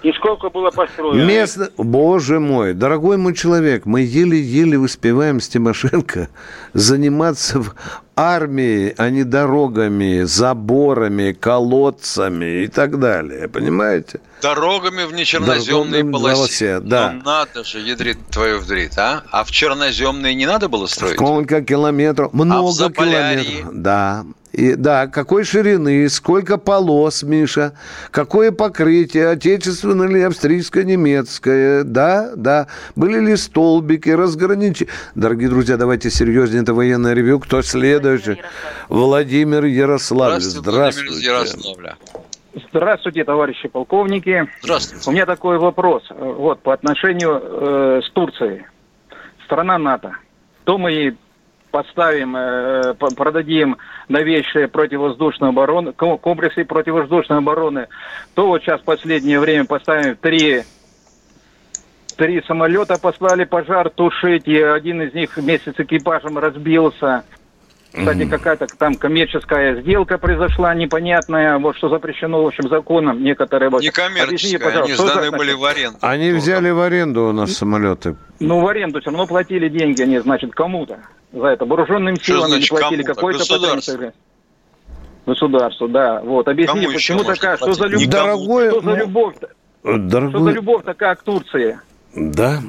И 0.04 0.12
сколько 0.14 0.50
было 0.50 0.70
построено? 0.70 1.24
Местно... 1.24 1.70
Боже 1.78 2.40
мой, 2.40 2.74
дорогой 2.74 3.18
мой 3.18 3.34
человек, 3.34 3.86
мы 3.86 4.02
еле-еле 4.02 4.78
успеваем 4.78 5.40
с 5.40 5.50
Тимошенко 5.50 6.30
заниматься 6.74 7.60
в 7.60 7.74
армией, 8.16 8.94
а 8.98 9.10
не 9.10 9.24
дорогами, 9.24 10.24
заборами, 10.24 11.32
колодцами 11.32 12.64
и 12.64 12.68
так 12.68 13.00
далее. 13.00 13.48
Понимаете? 13.48 14.20
Дорогами 14.42 15.04
в 15.04 15.14
нечерноземной 15.14 16.04
полосе. 16.04 16.36
полосе, 16.36 16.80
да. 16.80 17.12
Ну, 17.14 17.22
надо 17.24 17.64
же, 17.64 17.80
ядрит 17.80 18.20
твою 18.30 18.60
вдрит, 18.60 18.98
а? 18.98 19.24
А 19.32 19.44
в 19.44 19.52
черноземной 19.52 20.36
не 20.36 20.46
надо 20.46 20.70
было 20.70 20.86
строить? 20.86 21.16
Сколько 21.16 21.62
километров? 21.62 22.34
Много 22.34 22.72
Заполярье? 22.72 23.44
километров. 23.44 23.82
Да. 23.82 24.26
И, 24.58 24.74
да, 24.74 25.06
какой 25.06 25.44
ширины, 25.44 26.10
сколько 26.10 26.58
полос, 26.58 27.22
Миша, 27.22 27.74
какое 28.10 28.52
покрытие, 28.52 29.30
отечественное 29.30 30.10
или 30.10 30.22
австрийское, 30.22 30.84
немецкое, 30.84 31.84
да, 31.84 32.32
да, 32.36 32.66
были 32.96 33.20
ли 33.20 33.36
столбики, 33.36 34.10
разграничения. 34.10 34.92
Дорогие 35.14 35.50
друзья, 35.50 35.78
давайте 35.78 36.10
серьезнее, 36.10 36.64
это 36.64 36.74
военное 36.74 37.14
ревю. 37.14 37.40
Кто 37.40 37.62
следующий? 37.62 38.42
Владимир 38.90 39.64
Ярославль. 39.66 40.42
Здравствуйте, 40.42 41.12
Владимир. 41.12 41.36
Ярославля. 41.36 41.98
Здравствуйте, 42.74 43.24
товарищи 43.26 43.68
полковники. 43.68 44.50
Здравствуйте. 44.64 45.08
У 45.08 45.14
меня 45.14 45.28
такой 45.28 45.60
вопрос. 45.60 46.02
э, 46.10 46.16
Вот, 46.16 46.64
по 46.64 46.74
отношению 46.74 47.40
э, 47.44 48.02
с 48.04 48.10
Турцией. 48.10 48.64
Страна 49.46 49.78
НАТО. 49.78 50.14
То 50.64 50.80
мы 50.80 50.92
ей 50.92 51.18
подставим, 51.70 52.36
э, 52.36 52.96
продадим 52.96 53.78
новейшие 54.10 54.68
противовоздушные 54.68 55.50
обороны, 55.50 55.94
ко- 55.94 56.18
комплексы 56.18 56.64
противовоздушной 56.66 57.38
обороны, 57.40 57.88
то 58.36 58.48
вот 58.48 58.62
сейчас 58.62 58.82
в 58.82 58.86
последнее 58.86 59.40
время 59.40 59.66
поставим 59.66 60.16
три 60.16 60.64
Три 62.16 62.42
самолета 62.48 62.98
послали 63.00 63.44
пожар 63.44 63.92
тушить, 63.92 64.48
и 64.48 64.60
один 64.60 65.04
из 65.04 65.14
них 65.14 65.38
вместе 65.38 65.72
с 65.72 65.80
экипажем 65.80 66.40
разбился. 66.40 67.24
Кстати, 67.94 68.26
какая-то 68.26 68.66
там 68.78 68.96
коммерческая 68.96 69.82
сделка 69.82 70.18
произошла 70.18 70.74
непонятная, 70.74 71.58
вот 71.60 71.78
что 71.78 71.90
запрещено, 71.90 72.44
в 72.44 72.48
общем, 72.48 72.70
законом 72.70 73.24
некоторые. 73.24 73.70
вот. 73.70 73.82
Не 73.82 73.90
Объясните, 73.90 74.24
коммерческая, 74.24 74.60
пожалуйста, 74.84 75.04
они 75.04 75.12
сданы 75.12 75.38
были 75.38 75.54
в 75.54 75.64
аренду. 75.64 75.98
Они 76.02 76.32
взяли 76.32 76.70
в 76.72 76.82
аренду 76.82 77.26
у 77.28 77.32
нас 77.34 77.54
самолеты. 77.54 78.16
Ну, 78.40 78.62
в 78.62 78.68
аренду 78.68 79.00
все 79.00 79.12
равно 79.12 79.28
платили 79.28 79.70
деньги 79.70 80.02
они, 80.02 80.18
значит, 80.18 80.54
кому-то 80.54 80.98
за 81.40 81.48
это. 81.48 81.66
Вооруженным 81.66 82.20
силам 82.22 82.52
они 82.52 82.66
платили 82.66 83.04
какой-то 83.04 83.40
потенциал. 83.40 84.14
Государству, 85.26 85.90
да. 85.90 86.22
Вот, 86.22 86.48
объясни, 86.48 86.84
Кому 86.84 86.94
почему 86.94 87.24
такая, 87.26 87.58
что 87.58 87.74
за 87.74 87.88
любовь. 87.88 88.08
Дорогой, 88.08 88.70
что 88.70 88.82
за 88.82 88.88
ну, 88.88 88.96
любовь, 88.96 89.36
что 89.82 90.40
за 90.40 90.52
любовь 90.52 90.86
такая 90.86 91.16
к 91.16 91.24
Турции? 91.24 91.80
да, 92.16 92.62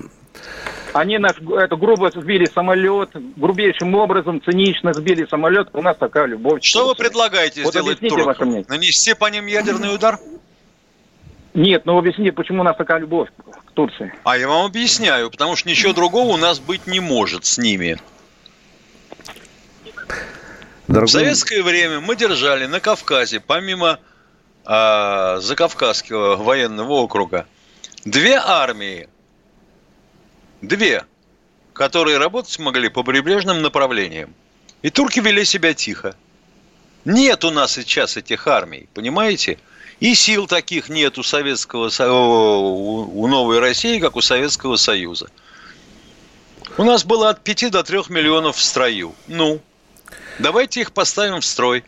Они 0.93 1.19
наш, 1.19 1.37
это 1.41 1.77
грубо 1.77 2.11
сбили 2.11 2.47
самолет, 2.47 3.11
грубейшим 3.37 3.95
образом, 3.95 4.43
цинично 4.43 4.93
сбили 4.93 5.25
самолет. 5.31 5.69
У 5.73 5.83
нас 5.83 5.97
такая 5.97 6.27
любовь. 6.27 6.65
Что 6.65 6.89
вы 6.89 6.95
предлагаете 6.97 7.63
Вот 7.63 7.71
сделать 7.71 7.99
объясните 7.99 8.25
туркам? 8.25 8.65
Нанести 8.69 9.15
по 9.15 9.31
ним 9.31 9.47
ядерный 9.47 9.95
удар? 9.95 10.19
Нет, 11.55 11.87
ну 11.87 11.99
объясни, 11.99 12.31
почему 12.31 12.61
у 12.61 12.65
нас 12.65 12.77
такая 12.77 12.99
любовь 12.99 13.29
к 13.67 13.73
Турции? 13.73 14.13
А 14.25 14.37
я 14.37 14.49
вам 14.49 14.67
объясняю, 14.67 15.31
потому 15.31 15.57
что 15.57 15.69
ничего 15.69 15.93
другого 15.93 16.35
у 16.35 16.37
нас 16.37 16.61
быть 16.61 16.87
не 16.87 17.01
может 17.01 17.47
с 17.47 17.59
ними. 17.59 17.99
В 20.09 20.93
дорогой, 20.93 21.09
советское 21.09 21.63
время 21.63 22.01
мы 22.01 22.17
держали 22.17 22.67
на 22.67 22.81
Кавказе, 22.81 23.41
помимо 23.41 23.99
а, 24.65 25.39
Закавказского 25.41 26.37
военного 26.37 26.93
округа, 26.93 27.47
две 28.05 28.37
армии. 28.37 29.09
Две, 30.61 31.05
которые 31.73 32.19
работать 32.19 32.59
могли 32.59 32.89
по 32.89 33.03
прибрежным 33.03 33.63
направлениям. 33.63 34.35
И 34.83 34.91
турки 34.91 35.21
вели 35.21 35.45
себя 35.45 35.75
тихо. 35.75 36.17
Нет 37.05 37.45
у 37.45 37.51
нас 37.51 37.73
сейчас 37.73 38.17
этих 38.17 38.47
армий, 38.47 38.89
понимаете? 38.95 39.59
И 40.01 40.15
сил 40.15 40.47
таких 40.47 40.89
нет 40.89 41.19
у 41.19 41.23
Советского 41.23 41.89
Со- 41.89 42.13
у 42.13 43.21
у 43.21 43.27
новой 43.27 43.59
России, 43.59 43.99
как 43.99 44.17
у 44.17 44.21
Советского 44.21 44.77
Союза. 44.77 45.29
У 46.77 46.85
нас 46.85 47.05
было 47.05 47.31
от 47.31 47.43
5 47.43 47.71
до 47.71 47.83
3 47.83 48.03
миллионов 48.09 48.57
в 48.57 48.63
строю. 48.63 49.15
Ну, 49.27 49.61
давайте 50.39 50.81
их 50.81 50.93
поставим 50.93 51.41
в 51.41 51.45
строй. 51.45 51.85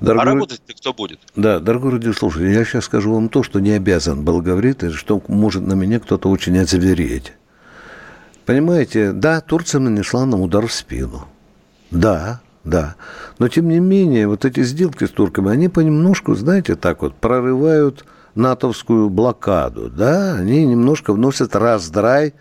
А 0.00 0.04
дорогой, 0.04 0.34
работать-то 0.34 0.74
кто 0.74 0.92
будет? 0.92 1.20
Да, 1.34 1.58
дорогой 1.58 1.92
радиослушатель, 1.92 2.50
я 2.50 2.64
сейчас 2.64 2.84
скажу 2.84 3.12
вам 3.12 3.28
то, 3.28 3.42
что 3.42 3.60
не 3.60 3.72
обязан 3.72 4.24
был 4.24 4.40
говорить, 4.40 4.82
и 4.82 4.90
что 4.90 5.20
может 5.28 5.66
на 5.66 5.74
меня 5.74 5.98
кто-то 5.98 6.30
очень 6.30 6.58
озвереть. 6.58 7.32
Понимаете, 8.46 9.12
да, 9.12 9.40
Турция 9.40 9.80
нанесла 9.80 10.24
нам 10.24 10.40
удар 10.40 10.66
в 10.66 10.72
спину. 10.72 11.26
Да, 11.90 12.40
да. 12.64 12.94
Но, 13.38 13.48
тем 13.48 13.68
не 13.68 13.80
менее, 13.80 14.28
вот 14.28 14.44
эти 14.44 14.62
сделки 14.62 15.04
с 15.04 15.10
турками, 15.10 15.50
они 15.50 15.68
понемножку, 15.68 16.34
знаете, 16.34 16.76
так 16.76 17.02
вот, 17.02 17.14
прорывают 17.14 18.04
натовскую 18.34 19.10
блокаду, 19.10 19.90
да, 19.90 20.34
они 20.34 20.64
немножко 20.64 21.12
вносят 21.12 21.56
раздрай 21.56 22.34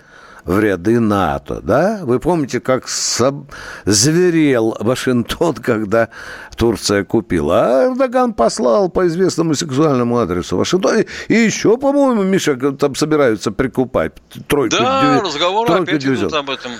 в 0.48 0.60
ряды 0.60 1.00
НАТО, 1.00 1.60
да? 1.62 2.00
Вы 2.04 2.20
помните, 2.20 2.60
как 2.60 2.86
соб- 2.86 3.46
зверел 3.86 4.76
Вашингтон, 4.80 5.54
когда 5.62 6.10
Турция 6.56 7.04
купила, 7.04 7.66
а 7.66 7.86
Эрдоган 7.92 8.34
послал 8.34 8.90
по 8.90 9.06
известному 9.08 9.54
сексуальному 9.54 10.18
адресу 10.18 10.58
Вашингтон. 10.58 11.04
И 11.28 11.34
еще, 11.34 11.78
по-моему, 11.78 12.24
Миша, 12.24 12.56
там 12.56 12.96
собираются 12.96 13.52
прикупать 13.52 14.14
тройку 14.48 14.78
Да, 14.78 15.02
дивизион- 15.04 15.26
разговоры 15.26 15.68
тройку 15.68 15.84
опять 15.84 16.02
дивизион. 16.02 16.30
идут 16.30 16.40
об 16.40 16.50
этом. 16.50 16.72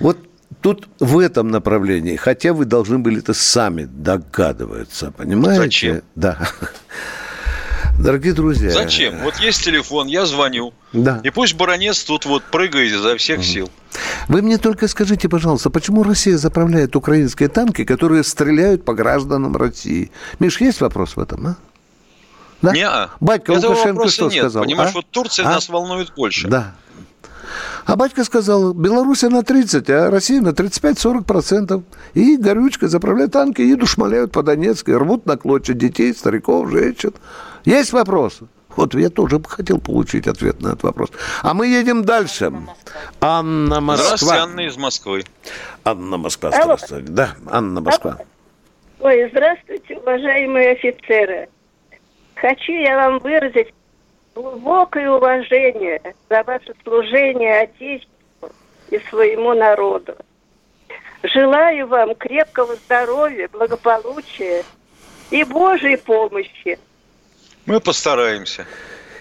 Вот 0.00 0.18
тут 0.60 0.88
в 1.00 1.18
этом 1.18 1.48
направлении, 1.48 2.16
хотя 2.16 2.52
вы 2.52 2.64
должны 2.66 2.98
были 2.98 3.18
это 3.18 3.34
сами 3.34 3.84
догадываться, 3.84 5.10
понимаете? 5.16 5.62
Зачем? 5.62 6.02
Да. 6.14 6.38
Дорогие 7.98 8.32
друзья. 8.32 8.70
Зачем? 8.70 9.18
Вот 9.22 9.36
есть 9.36 9.64
телефон, 9.64 10.08
я 10.08 10.26
звоню. 10.26 10.74
Да. 10.92 11.20
И 11.22 11.30
пусть 11.30 11.54
баронец 11.54 12.02
тут 12.04 12.26
вот 12.26 12.42
прыгает 12.44 12.92
изо 12.92 13.16
всех 13.16 13.44
сил. 13.44 13.70
Вы 14.28 14.42
мне 14.42 14.58
только 14.58 14.88
скажите, 14.88 15.28
пожалуйста, 15.28 15.70
почему 15.70 16.02
Россия 16.02 16.36
заправляет 16.36 16.96
украинские 16.96 17.48
танки, 17.48 17.84
которые 17.84 18.24
стреляют 18.24 18.84
по 18.84 18.94
гражданам 18.94 19.56
России? 19.56 20.10
Миш, 20.40 20.60
есть 20.60 20.80
вопрос 20.80 21.16
в 21.16 21.20
этом, 21.20 21.46
а? 21.46 21.56
Да? 22.62 22.72
Не-а. 22.72 23.10
Батька 23.20 23.52
Этого 23.52 23.72
Лукашенко 23.72 24.08
что 24.08 24.28
нет. 24.28 24.38
сказал? 24.44 24.64
Понимаешь, 24.64 24.90
а? 24.90 24.94
вот 24.94 25.06
Турция 25.10 25.46
А? 25.46 25.50
нас 25.50 25.68
волнует 25.68 26.12
больше. 26.14 26.48
Да. 26.48 26.74
А 27.84 27.96
батька 27.96 28.24
сказал, 28.24 28.72
Беларусь 28.72 29.22
на 29.22 29.42
30, 29.42 29.90
а 29.90 30.10
Россия 30.10 30.40
на 30.40 30.48
35-40%. 30.48 31.82
И 32.14 32.36
горючка 32.38 32.88
заправляют 32.88 33.32
танки, 33.32 33.60
едут, 33.60 33.88
шмаляют 33.88 34.32
по 34.32 34.42
Донецку, 34.42 34.92
рвут 34.92 35.26
на 35.26 35.36
клочья 35.36 35.74
детей, 35.74 36.14
стариков, 36.14 36.70
женщин. 36.70 37.12
Есть 37.64 37.92
вопросы? 37.92 38.46
Вот 38.76 38.94
я 38.94 39.08
тоже 39.08 39.38
бы 39.38 39.48
хотел 39.48 39.80
получить 39.80 40.26
ответ 40.26 40.60
на 40.60 40.68
этот 40.68 40.82
вопрос. 40.82 41.10
А 41.42 41.54
мы 41.54 41.68
едем 41.68 42.04
дальше. 42.04 42.52
Анна 43.20 43.80
Здравствуйте, 43.80 44.10
Москва. 44.10 44.36
Анна 44.42 44.60
из 44.60 44.76
Москвы. 44.76 45.24
Анна 45.84 46.16
Москва, 46.18 46.50
Алло. 46.50 46.62
здравствуйте. 46.64 47.06
Да, 47.08 47.36
Анна 47.50 47.80
Москва. 47.80 48.18
Ой, 49.00 49.28
здравствуйте, 49.30 49.96
уважаемые 49.96 50.72
офицеры. 50.72 51.48
Хочу 52.34 52.72
я 52.72 52.96
вам 52.96 53.18
выразить 53.20 53.72
глубокое 54.34 55.10
уважение 55.10 56.00
за 56.28 56.42
ваше 56.42 56.72
служение 56.82 57.60
Отечеству 57.60 58.50
и 58.90 58.98
своему 59.10 59.54
народу. 59.54 60.16
Желаю 61.22 61.86
вам 61.86 62.14
крепкого 62.16 62.74
здоровья, 62.76 63.48
благополучия 63.52 64.64
и 65.30 65.44
Божьей 65.44 65.96
помощи. 65.96 66.78
Мы 67.66 67.80
постараемся. 67.80 68.66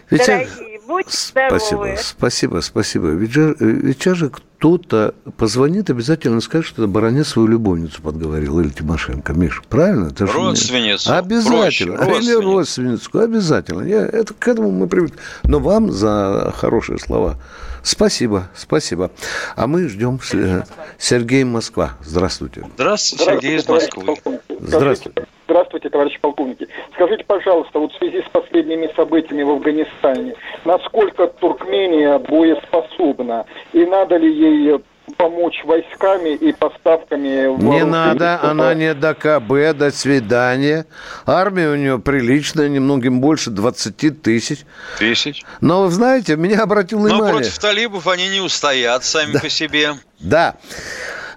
Ведь, 0.09 0.25
Дорогие, 0.25 0.81
будьте 0.85 1.09
Спасибо, 1.11 1.59
здоровы. 1.59 1.97
спасибо, 1.99 2.59
спасибо. 2.61 3.07
Ведь 3.07 3.31
же, 3.31 3.55
ведь 3.59 3.97
сейчас 4.01 4.17
же 4.17 4.29
кто-то 4.29 5.15
позвонит, 5.37 5.89
обязательно 5.89 6.41
скажет, 6.41 6.67
что 6.67 6.83
это 6.83 6.91
баронец 6.91 7.29
свою 7.29 7.47
любовницу 7.47 8.01
подговорил, 8.01 8.59
или 8.59 8.69
Тимошенко. 8.69 9.33
Миш, 9.33 9.61
правильно? 9.69 10.07
Это 10.07 10.27
же 10.27 10.33
не- 10.33 10.37
Родственницу. 10.39 11.13
Обязательно. 11.15 11.97
Проще, 11.97 12.23
или 12.25 12.33
родственницу. 12.33 12.41
родственницу. 12.51 13.19
Обязательно. 13.19 13.81
Я, 13.83 14.05
это, 14.05 14.33
к 14.33 14.47
этому 14.47 14.71
мы 14.71 14.87
привыкли. 14.87 15.17
Но 15.43 15.59
вам 15.59 15.91
за 15.91 16.53
хорошие 16.55 16.99
слова 16.99 17.37
спасибо, 17.81 18.49
спасибо. 18.55 19.09
А 19.55 19.67
мы 19.67 19.87
ждем 19.87 20.19
э, 20.33 20.63
Сергей 20.99 21.43
Москва. 21.43 21.93
Здравствуйте. 22.03 22.65
Здравствуйте, 22.75 23.25
Сергей 23.25 23.55
из 23.57 23.67
Москвы. 23.67 24.15
Здравствуйте. 24.59 25.25
Здравствуйте, 25.45 25.82
товарищи 25.93 26.19
полковники. 26.19 26.67
Скажите, 26.95 27.23
пожалуйста, 27.23 27.79
вот 27.79 27.93
в 27.93 27.97
связи 27.97 28.21
с 28.21 28.29
последними 28.29 28.89
событиями 28.95 29.43
в 29.43 29.51
Афганистане, 29.51 30.33
насколько 30.65 31.27
Туркмения 31.27 32.17
боеспособна 32.19 33.45
и 33.71 33.85
надо 33.85 34.17
ли 34.17 34.33
ей 34.33 34.79
помочь 35.17 35.63
войсками 35.65 36.29
и 36.29 36.53
поставками 36.53 37.45
Не 37.61 37.83
надо, 37.83 38.41
она 38.41 38.73
не 38.73 38.93
до 38.93 39.13
КБ, 39.13 39.77
до 39.77 39.91
свидания. 39.91 40.85
Армия 41.25 41.69
у 41.69 41.75
нее 41.75 41.99
приличная, 41.99 42.69
немногим 42.69 43.19
больше 43.19 43.49
20 43.51 44.21
тысяч. 44.21 44.59
Тысяч. 44.97 45.43
Но 45.61 45.83
вы 45.83 45.91
знаете, 45.91 46.37
меня 46.37 46.63
обратил 46.63 46.99
Но 46.99 47.05
внимание... 47.05 47.33
против 47.33 47.59
талибов 47.59 48.07
они 48.07 48.29
не 48.29 48.39
устоят 48.39 49.03
сами 49.03 49.37
по 49.37 49.49
себе. 49.49 49.93
Да. 50.19 50.55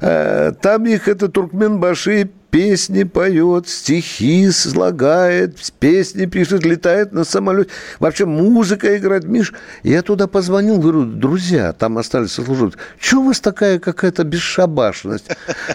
Э, 0.01 0.53
Там 0.63 0.87
их 0.87 1.09
это 1.09 1.29
Туркменбаши 1.29 2.31
песни 2.57 3.03
поет, 3.03 3.69
стихи 3.69 4.51
слагает, 4.51 5.59
песни 5.79 6.25
пишет, 6.25 6.65
летает 6.65 7.13
на 7.13 7.25
самолете. 7.25 7.69
Вообще 7.99 8.25
музыка 8.25 8.97
играет. 8.97 9.25
Миш, 9.25 9.53
я 9.83 10.01
туда 10.01 10.27
позвонил, 10.27 10.79
говорю, 10.79 11.05
друзья, 11.05 11.75
там 11.75 11.99
остались 11.99 12.33
сослуживцы. 12.33 12.79
Чего 12.99 13.21
у 13.21 13.25
вас 13.27 13.41
такая 13.41 13.79
какая-то 13.79 14.25
бесшабашность? 14.25 15.29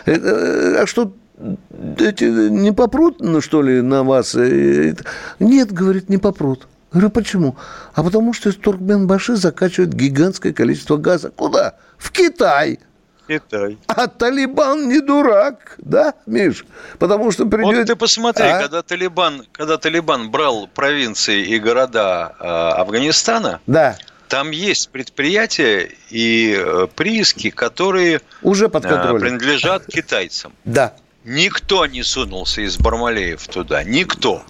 Э, 0.08 0.14
э, 0.16 0.82
А 0.82 0.88
что, 0.88 1.14
эти 2.00 2.24
не 2.50 2.74
попрут, 2.74 3.20
ну, 3.20 3.42
что 3.42 3.62
ли, 3.62 3.84
на 3.84 4.04
вас? 4.04 4.34
Э, 4.34 4.96
Нет, 5.40 5.72
говорит, 5.72 6.10
не 6.10 6.18
попрут. 6.18 6.68
Говорю, 6.92 7.12
почему? 7.12 7.58
А 7.94 8.02
потому 8.02 8.34
что 8.34 8.50
из 8.50 8.56
Туркменбаши 8.56 9.36
закачивают 9.36 9.94
гигантское 9.94 10.52
количество 10.52 10.98
газа. 10.98 11.30
Куда? 11.30 11.76
В 12.00 12.12
Китай. 12.12 12.80
Китай. 13.40 13.78
А 13.88 14.08
Талибан 14.08 14.90
не 14.90 15.00
дурак, 15.00 15.76
да, 15.78 16.14
Миш? 16.26 16.66
Потому 17.00 17.32
что 17.32 17.46
придет... 17.46 17.76
Вот 17.78 17.86
ты 17.88 17.96
посмотри, 17.96 18.46
А? 18.46 18.62
когда 18.62 18.82
Талибан, 18.82 19.46
когда 19.52 19.78
Талибан 19.78 20.30
брал 20.32 20.68
провинции 20.68 21.46
и 21.46 21.60
города 21.60 22.36
э, 22.40 22.44
Афганистана, 22.82 23.60
Да. 23.68 23.98
там 24.28 24.52
есть 24.52 24.90
предприятия 24.90 25.90
и 26.10 26.56
э, 26.58 26.88
прииски, 26.96 27.50
которые 27.50 28.22
Уже 28.42 28.68
под 28.70 28.86
э, 28.86 28.90
контролем. 28.90 29.22
принадлежат 29.22 29.86
китайцам. 29.86 30.52
Да. 30.66 30.94
Никто 31.24 31.86
не 31.86 32.04
сунулся 32.04 32.62
из 32.62 32.78
Бармалеев 32.78 33.48
туда, 33.48 33.84
никто. 33.84 34.44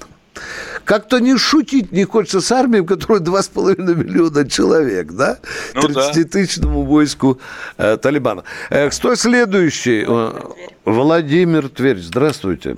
Как-то 0.85 1.19
не 1.19 1.37
шутить 1.37 1.91
не 1.91 2.05
хочется 2.05 2.41
с 2.41 2.51
армией, 2.51 2.81
в 2.81 2.85
которой 2.85 3.19
2,5 3.19 3.75
миллиона 3.95 4.49
человек, 4.49 5.11
да? 5.11 5.37
Ну 5.73 5.87
да. 5.89 6.11
30-тысячному 6.11 6.83
войску 6.83 7.39
э, 7.77 7.97
Талибана. 7.97 8.43
Э, 8.69 8.89
кто 8.89 9.15
следующий? 9.15 10.05
Э, 10.07 10.31
Владимир 10.85 11.69
Тверь. 11.69 11.97
Здравствуйте. 11.97 12.77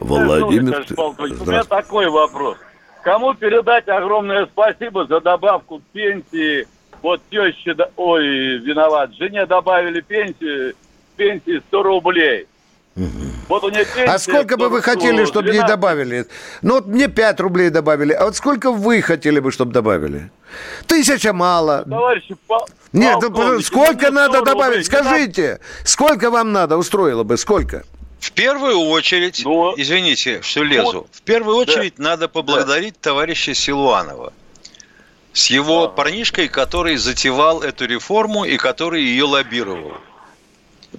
Владимир 0.00 0.84
Тверь. 0.84 0.98
У 0.98 1.44
меня 1.44 1.64
такой 1.64 2.08
вопрос. 2.08 2.56
Кому 3.02 3.34
передать 3.34 3.88
огромное 3.88 4.46
спасибо 4.46 5.06
за 5.06 5.20
добавку 5.20 5.78
к 5.78 5.82
пенсии? 5.92 6.66
Вот 7.02 7.20
теще, 7.30 7.74
да- 7.74 7.90
ой, 7.96 8.58
виноват, 8.58 9.14
жене 9.14 9.46
добавили 9.46 10.00
пенсию, 10.00 10.74
пенсии 11.16 11.62
100 11.68 11.82
рублей. 11.82 12.46
Вот 13.48 13.64
у 13.64 13.70
нее 13.70 13.84
пенсия... 13.84 14.12
А 14.12 14.18
сколько 14.18 14.56
бы 14.56 14.68
вы 14.68 14.80
100, 14.80 14.90
хотели, 14.90 15.24
чтобы 15.24 15.48
ей 15.48 15.60
12. 15.60 15.68
добавили? 15.68 16.26
Ну, 16.62 16.74
вот 16.74 16.86
мне 16.86 17.08
5 17.08 17.40
рублей 17.40 17.70
добавили. 17.70 18.12
А 18.12 18.24
вот 18.24 18.36
сколько 18.36 18.72
вы 18.72 19.02
хотели 19.02 19.40
бы, 19.40 19.52
чтобы 19.52 19.72
добавили? 19.72 20.30
Тысяча 20.86 21.32
мало. 21.32 21.84
Товарищи, 21.84 22.36
Нет, 22.92 23.20
да, 23.20 23.28
полковники, 23.28 23.64
сколько 23.64 24.10
ну, 24.10 24.16
надо 24.16 24.38
100 24.38 24.44
добавить? 24.44 24.88
рублей, 24.88 25.02
Скажите, 25.02 25.60
сколько 25.84 26.30
вам 26.30 26.52
надо? 26.52 26.76
Устроило 26.76 27.22
бы? 27.22 27.36
Сколько? 27.36 27.84
В 28.18 28.32
первую 28.32 28.80
очередь, 28.80 29.40
извините, 29.76 30.42
что 30.42 30.64
лезу, 30.64 31.06
в 31.12 31.22
первую 31.22 31.56
очередь 31.56 31.98
надо 31.98 32.28
поблагодарить 32.28 33.00
товарища 33.00 33.54
Силуанова 33.54 34.32
с 35.32 35.50
его 35.50 35.88
парнишкой, 35.88 36.48
который 36.48 36.96
затевал 36.96 37.62
эту 37.62 37.86
реформу 37.86 38.44
и 38.44 38.56
который 38.56 39.02
ее 39.02 39.24
лоббировал 39.24 39.92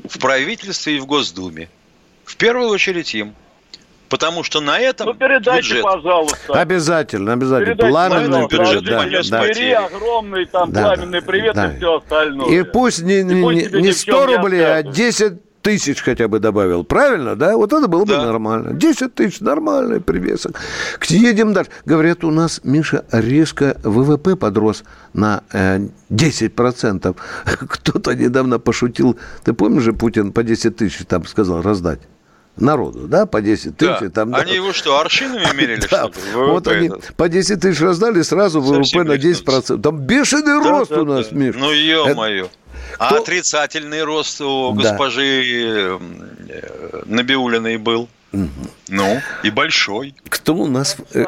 в 0.08 0.18
правительстве 0.20 0.96
и 0.96 1.00
в 1.00 1.06
Госдуме. 1.06 1.70
В 2.30 2.36
первую 2.36 2.70
очередь 2.70 3.16
им. 3.16 3.34
Потому 4.08 4.44
что 4.44 4.62
на 4.62 4.80
этом 4.80 5.08
Ну, 5.08 5.14
передайте, 5.16 5.62
бюджет... 5.70 5.84
пожалуйста. 5.84 6.54
Обязательно, 6.54 7.34
обязательно. 7.34 7.66
Передайте, 7.76 7.92
Пламенный 7.92 8.48
бюджет, 8.48 8.84
да, 8.86 9.04
да. 9.04 9.44
Твери 9.44 9.72
огромный 9.72 10.46
там 10.46 10.72
Да, 10.72 10.82
пламенный 10.82 11.22
привет 11.24 11.56
да. 11.56 11.72
и 11.74 11.78
все 11.78 11.98
остальное. 11.98 12.50
И 12.50 12.64
пусть 12.64 13.02
не, 13.02 13.24
не, 13.24 13.42
пусть 13.42 13.72
не- 13.72 13.82
не 13.82 13.88
ни 13.88 13.92
в 13.92 13.98
100 13.98 14.12
чем 14.12 14.30
не 14.30 14.36
рублей, 14.36 14.62
а 14.66 14.78
откажут. 14.78 14.96
10 14.96 15.34
тысяч 15.62 16.02
хотя 16.02 16.28
бы 16.28 16.40
добавил. 16.40 16.84
Правильно, 16.84 17.36
да? 17.36 17.56
Вот 17.58 17.74
это 17.74 17.88
было 17.88 18.06
бы 18.06 18.16
нормально. 18.16 18.74
10 18.74 19.14
тысяч, 19.16 19.40
нормальный 19.42 20.00
привесок. 20.02 20.60
Едем 21.08 21.54
дальше. 21.54 21.72
Говорят, 21.86 22.24
у 22.24 22.32
нас, 22.32 22.62
Миша, 22.64 23.06
резко 23.12 23.76
ВВП 23.84 24.36
подрос 24.36 24.84
на 25.14 25.44
э, 25.52 25.80
10%. 26.12 27.16
Кто-то 27.46 28.16
недавно 28.16 28.60
пошутил. 28.60 29.18
Ты 29.44 29.54
помнишь 29.54 29.84
же, 29.84 29.94
Путин 29.94 30.32
по 30.32 30.44
10 30.44 30.78
тысяч 30.78 31.06
там 31.08 31.26
сказал 31.26 31.62
раздать? 31.62 32.00
Народу, 32.58 33.08
да, 33.08 33.26
по 33.26 33.42
10 33.42 33.78
Да. 33.78 33.98
тысяч. 34.00 34.12
Там, 34.14 34.32
да. 34.32 34.40
Они 34.40 34.54
его 34.56 34.74
что, 34.74 35.00
аршинами 35.00 35.46
мерили, 35.56 35.82
Да, 35.90 36.10
что 36.12 36.20
ли? 36.20 36.34
вот 36.52 36.68
они 36.68 36.88
этот? 36.88 37.16
по 37.16 37.30
10 37.30 37.62
тысяч 37.62 37.80
раздали, 37.82 38.22
сразу 38.22 38.60
ВВП 38.62 39.04
на 39.04 39.14
10%. 39.18 39.82
Там 39.82 39.98
бешеный 40.00 40.62
Да, 40.64 40.70
рост 40.70 40.92
да, 40.92 41.02
у 41.02 41.06
нас, 41.06 41.28
да. 41.30 41.36
Миш. 41.38 41.56
Ну, 41.58 41.72
ё-моё. 41.72 42.50
А 42.98 43.08
Кто- 43.12 43.22
отрицательный 43.22 44.04
рост 44.04 44.42
у 44.42 44.74
Да. 44.74 44.82
госпожи 44.90 45.44
э, 45.46 46.00
Набиулиной 47.06 47.78
был. 47.78 48.10
Ну, 48.90 49.22
и 49.44 49.50
большой. 49.50 50.14
Кто 50.30 50.54
у 50.56 50.68
нас? 50.68 50.98
Э, 51.14 51.26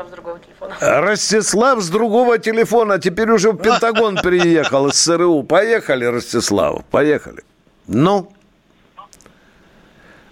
Ростислав 0.80 1.82
с 1.82 1.90
другого 1.90 2.38
телефона. 2.38 3.00
Теперь 3.00 3.32
уже 3.32 3.52
в 3.52 3.58
Пентагон 3.58 4.18
переехал 4.24 4.88
из 4.88 4.96
СРУ. 4.96 5.44
Поехали, 5.44 6.06
Ростислав, 6.06 6.84
поехали. 6.92 7.44
Ну? 7.88 8.32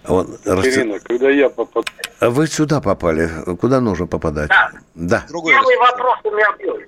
Вот, 0.04 0.26
Рости- 0.46 0.68
Ирина, 0.80 0.98
когда 1.00 1.30
я 1.30 1.48
попал... 1.50 1.84
А 2.20 2.30
Вы 2.30 2.46
сюда 2.46 2.80
попали. 2.80 3.28
Куда 3.60 3.80
нужно 3.80 4.06
попадать? 4.06 4.50
Да. 4.94 5.24
Первый 5.28 5.76
вопрос 5.78 6.18
у 6.24 6.30
меня 6.30 6.52
был. 6.58 6.78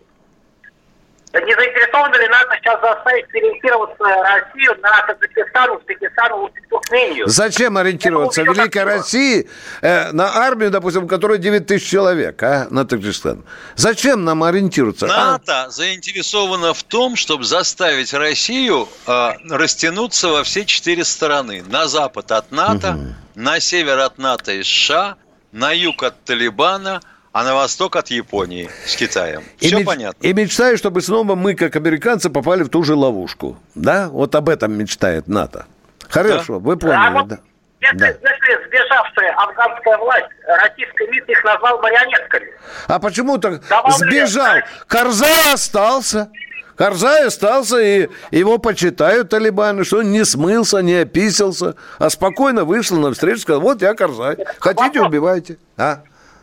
Не 1.34 1.54
заинтересованы 1.54 2.16
ли 2.16 2.28
НАТО 2.28 2.56
сейчас 2.60 2.78
заставить 2.82 3.26
переориентироваться 3.28 4.04
Россию 4.04 4.76
на 4.82 5.02
Таджикистан, 5.06 5.70
Узбекистан, 5.70 6.50
Туркмению? 6.68 7.26
Зачем 7.26 7.78
ориентироваться? 7.78 8.42
Это 8.42 8.52
Великой 8.52 8.84
России 8.84 9.48
э, 9.80 10.12
на 10.12 10.36
армию, 10.36 10.70
допустим, 10.70 11.04
в 11.04 11.08
которой 11.08 11.38
9 11.38 11.66
тысяч 11.66 11.88
человек, 11.88 12.42
а, 12.42 12.66
на 12.70 12.84
Таджикистан. 12.84 13.44
Зачем 13.76 14.24
нам 14.24 14.42
ориентироваться? 14.42 15.06
А? 15.06 15.32
НАТО 15.32 15.70
заинтересовано 15.70 16.74
в 16.74 16.82
том, 16.82 17.16
чтобы 17.16 17.44
заставить 17.44 18.12
Россию 18.12 18.88
э, 19.06 19.30
растянуться 19.48 20.28
во 20.28 20.42
все 20.42 20.66
четыре 20.66 21.04
стороны. 21.04 21.62
На 21.66 21.88
запад 21.88 22.30
от 22.30 22.50
НАТО, 22.52 22.98
на 23.34 23.58
север 23.58 23.98
от 24.00 24.18
НАТО 24.18 24.52
и 24.52 24.62
США, 24.62 25.16
на 25.52 25.72
юг 25.72 26.02
от 26.02 26.22
Талибана, 26.24 27.00
а 27.32 27.44
на 27.44 27.54
восток 27.54 27.96
от 27.96 28.08
Японии 28.08 28.68
с 28.86 28.96
Китаем. 28.96 29.42
И 29.60 29.66
Все 29.66 29.78
меч- 29.78 29.84
понятно. 29.86 30.26
И 30.26 30.32
мечтаю, 30.32 30.76
чтобы 30.76 31.00
снова 31.00 31.34
мы, 31.34 31.54
как 31.54 31.76
американцы, 31.76 32.30
попали 32.30 32.62
в 32.62 32.68
ту 32.68 32.82
же 32.84 32.94
ловушку. 32.94 33.56
Да? 33.74 34.08
Вот 34.10 34.34
об 34.34 34.48
этом 34.48 34.72
мечтает 34.74 35.28
НАТО. 35.28 35.66
Хорошо, 36.08 36.58
вы 36.58 36.74
А 36.74 36.76
поняли, 36.76 37.12
вот 37.14 37.28
да. 37.28 37.38
Если, 37.80 37.96
Да. 37.96 38.06
если 38.06 38.66
сбежавшая 38.68 39.34
афганская 39.34 39.98
власть, 39.98 40.26
российский 40.46 41.06
МИД 41.10 41.28
их 41.30 41.44
назвал 41.44 41.80
марионетками. 41.80 42.46
А 42.86 42.98
почему 43.00 43.38
так 43.38 43.62
сбежал? 43.98 44.56
Карзай 44.86 45.52
остался. 45.52 46.30
Карзай 46.76 47.26
остался, 47.26 47.78
и 47.80 48.08
его 48.30 48.58
почитают 48.58 49.28
талибаны, 49.30 49.84
что 49.84 49.98
он 49.98 50.10
не 50.10 50.24
смылся, 50.24 50.78
не 50.78 50.94
описался, 50.94 51.74
а 51.98 52.08
спокойно 52.08 52.64
вышел 52.64 52.98
на 52.98 53.12
встречу, 53.12 53.40
сказал, 53.40 53.60
вот 53.60 53.82
я 53.82 53.94
Карзай, 53.94 54.36
хотите, 54.58 55.00
убивайте. 55.02 55.58
А? 55.76 56.02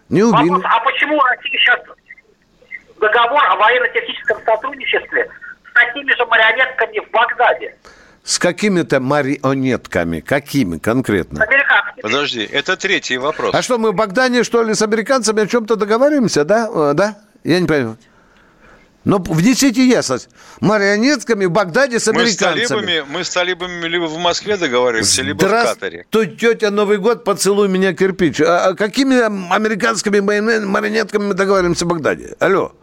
Не 0.10 0.24
убили. 0.24 0.50
Вопрос, 0.50 0.63
а 0.65 0.80
почему 0.80 1.19
Россия 1.22 1.52
сейчас 1.60 1.80
договор 3.00 3.43
о 3.45 3.56
военно-техническом 3.56 4.38
сотрудничестве 4.45 5.30
с 5.69 5.74
такими 5.74 6.12
же 6.15 6.26
марионетками 6.26 7.00
в 7.08 7.12
Багдаде? 7.12 7.76
С 8.24 8.38
какими-то 8.38 9.00
марионетками. 9.00 10.19
Какими 10.19 10.78
конкретно? 10.78 11.45
Подожди, 12.02 12.43
это 12.52 12.76
третий 12.78 13.17
вопрос. 13.17 13.54
А 13.56 13.62
что, 13.62 13.78
мы 13.78 13.91
в 13.91 13.95
Богдане, 13.95 14.43
что 14.43 14.63
ли, 14.63 14.74
с 14.74 14.82
американцами 14.82 15.43
о 15.43 15.48
чем-то 15.48 15.76
договариваемся, 15.76 16.43
да? 16.43 16.69
Э, 16.74 16.93
Да? 16.93 17.15
Я 17.43 17.60
не 17.60 17.67
понимаю. 17.67 17.98
Ну, 19.06 19.18
внесите 19.18 19.88
ясность. 19.88 20.30
Марионетками 20.60 21.46
в 21.46 21.52
Багдаде 21.52 22.00
с 22.00 22.08
Мы 22.08 22.28
с, 22.28 22.42
американцами. 22.42 22.66
талибами, 22.86 23.06
мы 23.10 23.24
с 23.24 23.30
талибами 23.30 23.88
либо 23.88 24.06
в 24.06 24.18
Москве 24.18 24.58
договариваемся, 24.58 25.21
либо 25.21 25.38
в 25.40 25.50
Катаре. 25.50 26.06
Здравствуй, 26.12 26.38
тетя 26.38 26.69
Новый 26.69 26.98
год, 26.98 27.23
поцелуй 27.23 27.69
меня 27.69 27.94
кирпич. 27.94 28.42
А, 28.42 28.67
а 28.67 28.73
какими 28.76 29.17
американскими 29.56 30.19
марионе- 30.19 30.65
марионетками 30.65 31.28
мы 31.28 31.34
договариваемся 31.34 31.86
в 31.86 31.88
Багдаде? 31.88 32.36
Алло. 32.40 32.73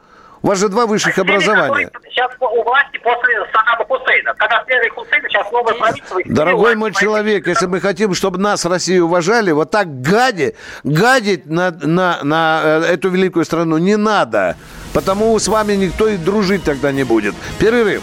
У 0.43 0.49
вас 0.49 0.59
же 0.59 0.68
два 0.68 0.87
высших 0.87 1.18
образования. 1.18 1.91
Сейчас 2.09 2.30
у 2.41 2.62
власти 2.62 2.99
после 3.03 3.34
Саддама 3.53 3.84
Хусейна. 3.87 4.34
Когда 4.34 4.64
сняли 4.64 4.89
Хусейна, 4.89 5.28
сейчас 5.28 5.51
новое 5.51 5.74
правительство... 5.74 6.20
Дорогой 6.24 6.74
мой 6.76 6.93
человек, 6.93 7.47
если 7.47 7.66
мы 7.66 7.80
хотим, 7.80 8.14
чтобы 8.14 8.39
нас, 8.39 8.64
Россию, 8.64 9.07
уважали, 9.07 9.53
вот 9.53 9.70
так 9.70 10.01
гади, 10.01 10.55
гадить 10.84 11.47
на, 11.47 11.70
на, 11.70 12.22
на 12.22 12.61
э, 12.64 12.93
эту 12.93 13.09
великую 13.09 13.45
страну 13.45 13.78
не 13.78 13.97
надо. 13.97 14.57
Потому 14.93 15.39
с 15.39 15.49
вами 15.49 15.74
никто 15.74 16.09
и 16.09 16.16
дружить 16.16 16.64
тогда 16.64 16.93
не 16.93 17.05
будет. 17.05 17.34
Перерыв. 17.59 18.03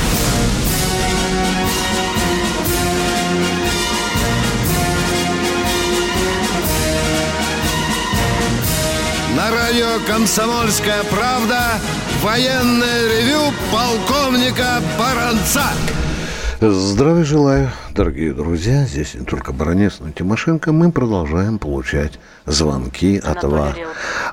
Радио 9.51 9.99
«Комсомольская 10.07 11.03
правда» 11.11 11.59
военное 12.21 13.07
ревю 13.07 13.51
полковника 13.71 14.81
Баранца. 14.97 15.63
Здравия 16.61 17.23
желаю, 17.23 17.69
дорогие 17.95 18.33
друзья. 18.33 18.83
Здесь 18.85 19.15
не 19.15 19.25
только 19.25 19.51
Баранец, 19.51 19.97
но 19.99 20.09
и 20.09 20.11
Тимошенко. 20.11 20.71
Мы 20.71 20.91
продолжаем 20.91 21.57
получать 21.57 22.19
звонки 22.45 23.17
от 23.17 23.43
вас. 23.43 23.75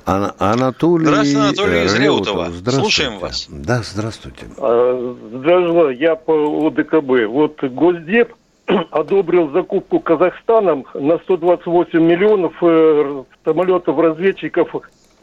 Ана- 0.04 0.34
Анатолий, 0.38 1.06
Здравствуйте, 1.06 1.38
Анатолий 1.40 1.84
из 1.86 1.94
Реутова. 1.94 2.50
Здравствуйте. 2.50 2.80
Слушаем 2.80 3.18
вас. 3.18 3.46
Да, 3.48 3.80
здравствуйте. 3.82 4.44
А, 4.58 5.16
Здравствуйте, 5.32 6.00
я 6.02 6.16
по 6.16 6.66
ОДКБ. 6.68 7.26
Вот 7.30 7.62
Госдеп 7.64 8.34
одобрил 8.90 9.50
закупку 9.52 9.98
Казахстаном 9.98 10.84
на 10.92 11.18
128 11.20 11.98
миллионов 11.98 12.52
э, 12.60 13.22
самолетов-разведчиков 13.46 14.68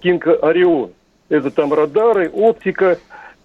Кинг 0.01 0.27
Орион. 0.41 0.91
Это 1.29 1.49
там 1.49 1.73
радары, 1.73 2.29
оптика, 2.29 2.99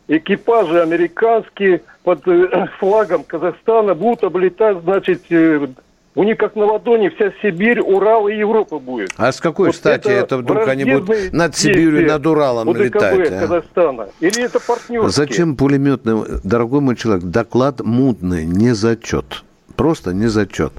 экипажи 0.08 0.82
американские 0.82 1.82
под 2.02 2.26
э, 2.26 2.66
флагом 2.78 3.24
Казахстана 3.24 3.94
будут 3.94 4.24
облетать, 4.24 4.78
значит, 4.82 5.22
э, 5.30 5.66
у 6.16 6.24
них 6.24 6.36
как 6.38 6.56
на 6.56 6.64
ладони 6.64 7.08
вся 7.08 7.32
Сибирь, 7.40 7.80
Урал 7.80 8.26
и 8.28 8.34
Европа 8.34 8.78
будет. 8.78 9.12
А 9.16 9.30
с 9.30 9.40
какой 9.40 9.68
Вот 9.68 9.76
стати 9.76 10.08
это, 10.08 10.38
вдруг 10.38 10.66
они 10.66 10.84
будут 10.84 11.32
над 11.32 11.56
Сибирью, 11.56 12.06
над 12.06 12.26
Уралом 12.26 12.68
ОДКБ 12.68 12.80
летать? 12.80 13.32
а? 13.32 13.40
Казахстана. 13.40 14.08
Или 14.18 14.44
это 14.44 14.58
партнерские? 14.58 15.10
Зачем 15.10 15.56
пулеметный, 15.56 16.40
дорогой 16.42 16.80
мой 16.80 16.96
человек, 16.96 17.24
доклад 17.24 17.80
мутный, 17.80 18.44
не 18.44 18.74
зачет. 18.74 19.44
Просто 19.76 20.12
не 20.12 20.26
зачет. 20.26 20.72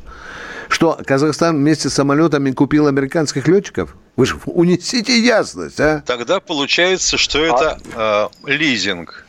Что, 0.72 0.98
Казахстан 1.06 1.58
вместе 1.58 1.90
с 1.90 1.94
самолетами 1.94 2.52
купил 2.52 2.88
американских 2.88 3.46
летчиков? 3.50 3.94
Вы 4.16 4.26
же 4.26 4.40
унесите 4.46 5.20
ясность, 5.20 5.80
а? 5.82 6.02
Тогда 6.06 6.40
получается, 6.40 7.18
что 7.18 7.44
это 7.44 7.78
э, 7.94 8.50
лизинг. 8.50 9.26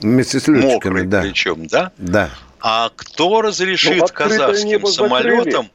Вместе 0.00 0.40
с 0.40 0.48
летчиками, 0.48 0.72
Мокрый 0.72 1.06
да. 1.06 1.20
причем, 1.20 1.66
да? 1.66 1.92
Да. 1.98 2.30
А 2.60 2.90
кто 2.96 3.42
разрешит 3.42 4.00
Ну, 4.00 4.06
казахским 4.08 4.86
закрыли. 4.86 4.92
самолетам, 4.92 5.70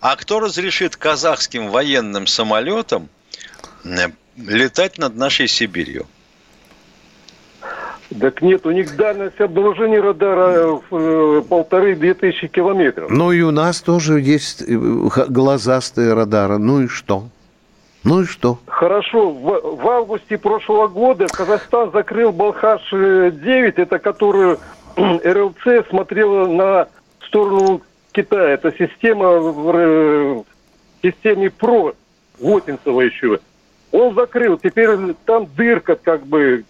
а 0.00 0.16
кто 0.16 0.40
разрешит 0.40 0.96
казахским 0.96 1.68
военным 1.68 2.26
самолетам 2.26 3.10
э, 3.84 4.08
летать 4.38 4.96
над 4.96 5.14
нашей 5.14 5.46
Сибирью? 5.46 6.06
Так 8.20 8.40
нет, 8.40 8.66
у 8.66 8.70
них 8.70 8.96
дальность 8.96 9.40
обнаружения 9.40 10.00
радара 10.00 10.80
в 10.90 10.96
э, 10.96 11.42
полторы-две 11.42 12.14
тысячи 12.14 12.46
километров. 12.46 13.10
Ну 13.10 13.32
и 13.32 13.42
у 13.42 13.50
нас 13.50 13.82
тоже 13.82 14.20
есть 14.20 14.62
э, 14.62 14.74
глазастые 15.28 16.14
радары. 16.14 16.58
Ну 16.58 16.82
и 16.82 16.88
что? 16.88 17.24
Ну 18.04 18.22
и 18.22 18.24
что? 18.24 18.58
Хорошо, 18.66 19.30
в, 19.30 19.76
в 19.82 19.88
августе 19.88 20.38
прошлого 20.38 20.88
года 20.88 21.26
Казахстан 21.26 21.90
закрыл 21.92 22.30
Балхаш-9, 22.30 23.74
это 23.76 23.98
которую 23.98 24.58
РЛЦ 24.96 25.86
смотрела 25.90 26.46
на 26.46 26.88
сторону 27.26 27.82
Китая. 28.12 28.54
Это 28.54 28.72
система 28.72 29.38
в, 29.38 29.72
э, 29.74 30.42
системе 31.02 31.50
ПРО, 31.50 31.94
Вотинцева 32.40 33.00
еще. 33.02 33.40
Он 33.90 34.14
закрыл, 34.14 34.58
теперь 34.58 34.90
там 35.24 35.48
дырка 35.56 35.96
как 35.96 36.26
бы. 36.26 36.64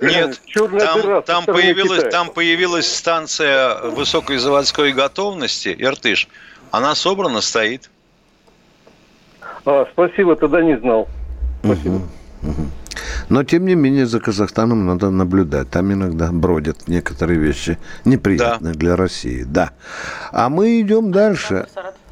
Нет, 0.00 0.40
черная 0.46 0.80
там, 0.80 1.00
дыра 1.00 1.20
там 1.22 1.44
появилась, 1.44 1.98
Китая. 1.98 2.10
там 2.10 2.30
появилась 2.30 2.94
станция 2.94 3.80
высокой 3.90 4.38
заводской 4.38 4.92
готовности, 4.92 5.74
Иртыш. 5.78 6.28
Она 6.70 6.94
собрана, 6.94 7.40
стоит. 7.40 7.90
А, 9.64 9.86
спасибо, 9.92 10.36
тогда 10.36 10.62
не 10.62 10.78
знал. 10.78 11.08
Спасибо. 11.64 12.02
Но, 13.28 13.44
тем 13.44 13.66
не 13.66 13.74
менее, 13.74 14.06
за 14.06 14.20
Казахстаном 14.20 14.86
надо 14.86 15.10
наблюдать. 15.10 15.70
Там 15.70 15.92
иногда 15.92 16.30
бродят 16.30 16.86
некоторые 16.86 17.38
вещи 17.38 17.78
неприятные 18.04 18.74
для 18.74 18.96
России. 18.96 19.42
Да. 19.42 19.70
А 20.32 20.48
мы 20.48 20.80
идем 20.80 21.10
дальше. 21.10 21.66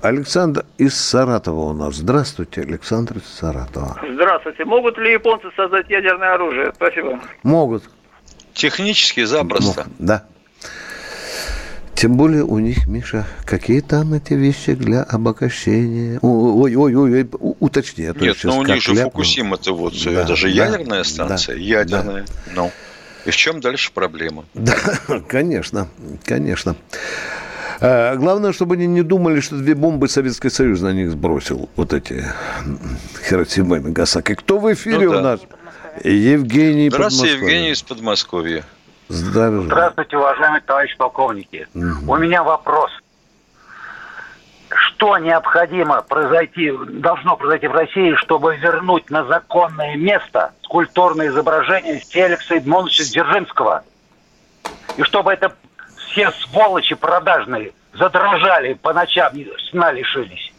Александр 0.04 0.66
из 0.76 0.94
Саратова 1.00 1.70
у 1.70 1.72
нас. 1.72 1.94
Здравствуйте, 1.94 2.60
Александр 2.60 3.16
из 3.16 3.38
Саратова. 3.40 3.98
Здравствуйте. 4.12 4.66
Могут 4.66 4.98
ли 4.98 5.12
японцы 5.14 5.46
создать 5.56 5.88
ядерное 5.88 6.34
оружие? 6.34 6.72
Спасибо. 6.76 7.20
Могут. 7.42 7.84
Технически 8.52 9.24
запросто. 9.24 9.86
Да. 9.98 10.24
Тем 11.94 12.18
более 12.18 12.44
у 12.44 12.58
них, 12.58 12.86
Миша, 12.86 13.24
какие 13.46 13.80
там 13.80 14.12
эти 14.12 14.34
вещи 14.34 14.74
для 14.74 15.04
обогащения? 15.04 16.18
Ой, 16.20 16.74
ой, 16.76 16.94
ой, 16.94 17.12
ой, 17.14 17.28
у- 17.40 17.56
уточни. 17.60 18.04
а 18.04 18.12
Нет, 18.12 18.36
щас 18.36 18.44
ну 18.44 18.58
у 18.58 18.62
них 18.62 18.82
же 18.82 18.92
ляпну. 18.92 19.10
Фукусима-то 19.10 19.72
вот, 19.74 19.94
Да, 20.04 20.10
это 20.10 20.36
же 20.36 20.48
да, 20.48 20.66
ядерная 20.66 20.98
да, 20.98 21.04
станция, 21.04 21.54
да. 21.54 21.60
ядерная. 21.62 22.26
Ну. 22.54 22.70
И 23.24 23.30
в 23.30 23.36
чем 23.36 23.60
дальше 23.62 23.90
проблема? 23.90 24.44
Да, 24.52 24.76
конечно, 25.28 25.88
конечно. 26.26 26.76
А, 27.86 28.16
Главное, 28.16 28.52
чтобы 28.52 28.76
они 28.76 28.86
не 28.86 29.02
думали, 29.02 29.40
что 29.40 29.56
две 29.56 29.74
бомбы 29.74 30.08
Советский 30.08 30.48
Союз 30.48 30.80
на 30.80 30.92
них 30.92 31.10
сбросил. 31.10 31.68
Вот 31.76 31.92
эти 31.92 32.24
Хиросима 33.28 33.76
и 33.76 33.80
Нагасаки. 33.80 34.34
Кто 34.34 34.58
в 34.58 34.72
эфире 34.72 35.06
Ну 35.06 35.12
да. 35.12 35.18
у 35.18 35.20
нас? 35.20 35.40
Евгений 36.02 36.88
Здравствуйте. 36.88 37.34
Евгений 37.34 37.70
из 37.72 37.82
Подмосковья. 37.82 38.64
Здравия. 39.08 39.60
Здравствуйте, 39.60 40.16
уважаемые 40.16 40.62
товарищи 40.62 40.96
полковники. 40.96 41.68
У 41.74 42.16
меня 42.16 42.42
вопрос. 42.42 42.90
Что 44.70 45.18
необходимо 45.18 46.00
произойти, 46.00 46.72
должно 46.88 47.36
произойти 47.36 47.68
в 47.68 47.72
России, 47.72 48.14
чтобы 48.16 48.56
вернуть 48.56 49.10
на 49.10 49.24
законное 49.26 49.94
место 49.96 50.52
скульптурное 50.62 51.28
изображение 51.28 52.00
Феликса 52.08 52.54
Эдмоновича 52.54 53.04
Дзержинского? 53.04 53.84
И 54.96 55.02
чтобы 55.02 55.32
это 55.34 55.52
все 56.14 56.30
сволочи 56.30 56.94
продажные 56.94 57.72
задрожали 57.92 58.74
по 58.74 58.92
ночам, 58.92 59.32
сна 59.70 59.92
лишились. 59.92 60.52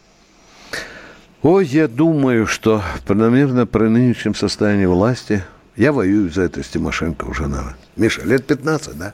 Ой, 1.41 1.65
я 1.65 1.87
думаю, 1.87 2.45
что, 2.47 2.81
наверное, 3.07 3.65
при 3.65 3.83
нынешнем 3.83 4.35
состоянии 4.35 4.85
власти, 4.85 5.43
я 5.75 5.91
воюю 5.93 6.29
за 6.31 6.43
это 6.43 6.61
с 6.63 6.67
Тимошенко 6.67 7.25
уже, 7.25 7.47
наверное. 7.47 7.75
Миша, 7.95 8.21
лет 8.23 8.45
15, 8.45 8.97
да? 8.97 9.13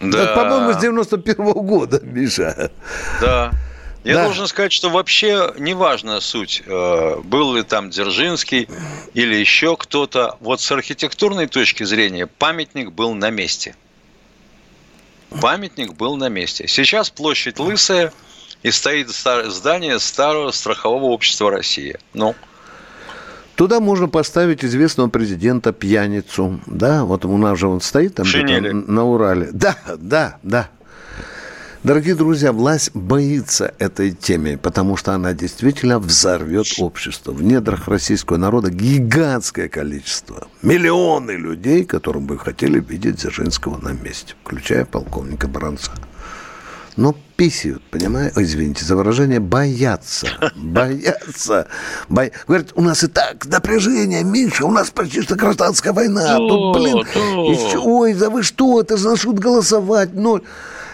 Да. 0.00 0.34
по-моему, 0.34 0.72
с 0.72 0.76
91 0.78 1.52
года, 1.52 2.00
Миша. 2.02 2.70
Да. 3.20 3.50
Я 4.02 4.14
Да. 4.14 4.24
должен 4.24 4.46
сказать, 4.46 4.72
что 4.72 4.88
вообще 4.88 5.52
неважно 5.58 6.20
суть, 6.20 6.62
э, 6.66 7.16
был 7.22 7.54
ли 7.54 7.62
там 7.62 7.90
Дзержинский 7.90 8.66
или 9.12 9.34
еще 9.34 9.76
кто-то. 9.76 10.36
Вот 10.40 10.60
с 10.62 10.72
архитектурной 10.72 11.46
точки 11.46 11.84
зрения 11.84 12.26
памятник 12.26 12.92
был 12.92 13.12
на 13.14 13.28
месте. 13.30 13.74
Памятник 15.40 15.94
был 15.94 16.16
на 16.16 16.28
месте. 16.28 16.66
Сейчас 16.66 17.10
площадь 17.10 17.58
лысая, 17.58 18.12
и 18.62 18.70
стоит 18.70 19.08
здание 19.08 19.98
старого 19.98 20.50
страхового 20.50 21.04
общества 21.04 21.50
России. 21.50 21.98
Ну, 22.14 22.34
Туда 23.54 23.78
можно 23.78 24.08
поставить 24.08 24.64
известного 24.64 25.10
президента 25.10 25.72
пьяницу. 25.72 26.60
Да, 26.64 27.04
вот 27.04 27.26
у 27.26 27.36
нас 27.36 27.58
же 27.58 27.68
он 27.68 27.82
стоит 27.82 28.14
там 28.14 28.26
на 28.26 29.04
Урале. 29.04 29.50
Да, 29.52 29.76
да, 29.98 30.38
да. 30.42 30.70
Дорогие 31.82 32.14
друзья, 32.14 32.52
власть 32.52 32.90
боится 32.92 33.72
этой 33.78 34.10
темы, 34.12 34.58
потому 34.62 34.98
что 34.98 35.14
она 35.14 35.32
действительно 35.32 35.98
взорвет 35.98 36.66
общество. 36.78 37.32
В 37.32 37.42
недрах 37.42 37.88
российского 37.88 38.36
народа 38.36 38.70
гигантское 38.70 39.70
количество, 39.70 40.48
миллионы 40.60 41.30
людей, 41.30 41.86
которым 41.86 42.26
бы 42.26 42.38
хотели 42.38 42.80
видеть 42.80 43.16
Дзержинского 43.16 43.78
на 43.78 43.92
месте, 43.92 44.34
включая 44.44 44.84
полковника 44.84 45.48
Бранца. 45.48 45.92
но 46.98 47.16
писают, 47.36 47.82
понимаете? 47.90 48.34
Ой, 48.36 48.44
извините 48.44 48.84
за 48.84 48.94
выражение, 48.94 49.40
боятся. 49.40 50.28
Боятся. 50.56 51.66
Бо... 52.10 52.28
Говорят, 52.46 52.72
у 52.74 52.82
нас 52.82 53.02
и 53.04 53.06
так 53.06 53.46
напряжение, 53.46 54.22
Миша, 54.22 54.66
у 54.66 54.70
нас 54.70 54.90
почти 54.90 55.22
что 55.22 55.34
гражданская 55.34 55.94
война. 55.94 56.36
Тут, 56.36 56.76
блин, 56.76 56.98
еще, 56.98 57.78
ой, 57.78 58.12
да 58.12 58.28
вы 58.28 58.42
что, 58.42 58.82
это 58.82 58.98
же 58.98 59.32
голосовать, 59.32 60.12
ноль. 60.12 60.42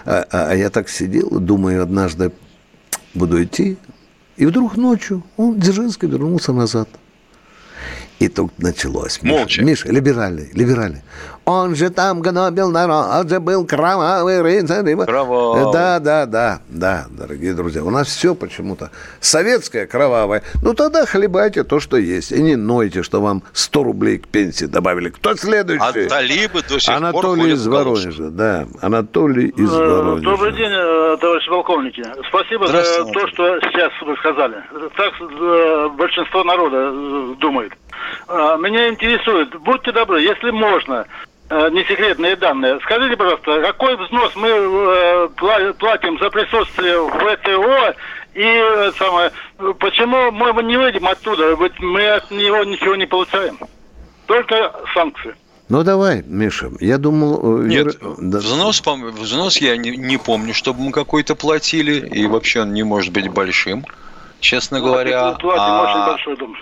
А, 0.07 0.25
а, 0.31 0.51
а 0.51 0.55
я 0.55 0.71
так 0.71 0.89
сидел, 0.89 1.29
думаю, 1.41 1.83
однажды 1.83 2.31
буду 3.13 3.43
идти, 3.43 3.77
и 4.37 4.47
вдруг 4.47 4.77
ночью 4.77 5.25
он, 5.37 5.59
Дзержинский, 5.59 6.09
вернулся 6.09 6.53
назад. 6.53 6.89
И 8.21 8.29
тут 8.29 8.59
началось. 8.59 9.21
Молча. 9.23 9.63
Миша, 9.63 9.91
либеральный, 9.91 10.51
либеральный. 10.53 11.03
Он 11.49 11.77
же 11.77 11.91
там 11.91 12.23
гнобил 12.23 12.73
народ, 12.73 13.07
он 13.09 13.29
же 13.29 13.39
был 13.39 13.65
кровавый 13.65 14.43
рыцарь. 14.43 14.97
Кровавый. 15.05 15.73
Да, 15.73 16.01
да, 16.01 16.27
да, 16.27 16.59
да, 16.69 17.07
дорогие 17.09 17.55
друзья. 17.55 17.85
У 17.85 17.91
нас 17.91 18.09
все 18.09 18.35
почему-то 18.35 18.91
советское 19.21 19.87
кровавое. 19.87 20.43
Ну 20.65 20.75
тогда 20.75 21.07
хлебайте 21.07 21.63
то, 21.63 21.79
что 21.79 21.99
есть. 21.99 22.33
И 22.33 22.43
не 22.43 22.57
нойте, 22.57 23.05
что 23.05 23.21
вам 23.21 23.45
100 23.53 23.85
рублей 23.85 24.19
к 24.19 24.27
пенсии 24.27 24.65
добавили. 24.65 25.11
Кто 25.11 25.37
следующий? 25.37 26.07
А 26.07 26.09
талибы 26.09 26.63
до 26.69 26.81
сих 26.81 26.93
пор 26.93 26.97
Анатолий 26.97 27.43
ходят 27.43 27.59
из. 27.59 27.67
Воронежа, 27.69 28.31
да. 28.31 28.67
Анатолий 28.83 29.47
из 29.51 29.73
Э, 29.73 29.77
Воронежа. 29.77 30.25
Добрый 30.25 30.53
день, 30.53 30.73
э, 30.73 31.17
товарищи 31.21 31.49
полковники. 31.49 32.03
Спасибо 32.29 32.67
за 32.67 32.83
то, 32.83 33.29
что 33.29 33.61
сейчас 33.61 33.93
вы 34.05 34.17
сказали. 34.17 34.57
Так 34.97 35.13
э, 35.21 35.89
большинство 35.97 36.43
народа 36.43 36.91
думает. 37.37 37.73
Меня 38.29 38.89
интересует, 38.89 39.55
будьте 39.61 39.93
добры, 39.93 40.21
если 40.21 40.51
можно, 40.51 41.07
не 41.71 41.85
секретные 41.85 42.35
данные, 42.37 42.79
скажите, 42.83 43.17
пожалуйста, 43.17 43.61
какой 43.63 43.97
взнос 43.97 44.35
мы 44.35 44.49
э, 44.49 45.29
пла- 45.37 45.73
платим 45.75 46.19
за 46.19 46.31
присутствие 46.31 47.01
в 47.01 47.11
ВТО 47.11 47.95
и 48.35 48.43
э, 48.45 48.93
самое, 48.99 49.31
почему 49.79 50.31
мы 50.33 50.63
не 50.65 50.77
выйдем 50.77 51.07
оттуда, 51.07 51.55
ведь 51.55 51.79
мы 51.81 52.07
от 52.09 52.31
него 52.31 52.65
ничего 52.65 52.97
не 52.97 53.07
получаем. 53.07 53.59
Только 54.27 54.73
санкции. 54.93 55.35
Ну 55.69 55.83
давай, 55.83 56.23
Миша, 56.27 56.71
я 56.81 56.99
думал... 56.99 57.61
э, 57.63 57.67
Нет, 57.67 57.87
Вера- 57.87 58.15
да. 58.19 58.39
взнос, 58.39 58.83
взнос 58.85 59.57
я 59.59 59.77
не, 59.77 59.91
не 59.97 60.17
помню, 60.17 60.53
чтобы 60.55 60.81
мы 60.81 60.93
какой-то 60.93 61.35
платили, 61.35 61.95
и 62.09 62.27
вообще 62.27 62.63
он 62.63 62.73
не 62.73 62.83
может 62.83 63.13
быть 63.13 63.29
большим, 63.29 63.85
честно 64.41 64.81
говоря. 64.81 65.33
Платим 65.33 65.63
А- 65.63 65.83
очень 65.83 66.13
большой 66.13 66.37
дом. 66.37 66.57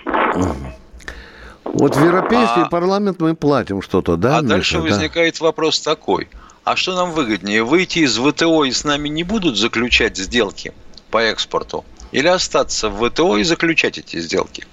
Вот 1.65 1.95
в 1.95 2.03
Европейский 2.05 2.61
А- 2.61 2.69
парламент 2.69 3.19
мы 3.19 3.35
платим 3.35 3.81
что-то, 3.81 4.15
да, 4.15 4.37
А 4.37 4.41
дальше 4.41 4.77
Миша? 4.77 4.87
Да. 4.89 4.93
возникает 4.95 5.39
вопрос 5.39 5.79
такой. 5.81 6.29
А 6.63 6.75
что 6.75 6.95
нам 6.95 7.11
выгоднее, 7.11 7.63
выйти 7.63 7.99
из 7.99 8.17
ВТО 8.17 8.63
и 8.65 8.71
с 8.71 8.83
нами 8.83 9.09
не 9.09 9.23
будут 9.23 9.57
заключать 9.57 10.17
сделки 10.17 10.73
по 11.11 11.19
экспорту? 11.21 11.83
Или 12.11 12.27
остаться 12.27 12.89
в 12.89 13.07
ВТО 13.09 13.37
и 13.37 13.43
заключать 13.43 13.97
эти 13.97 14.19
сделки? 14.19 14.65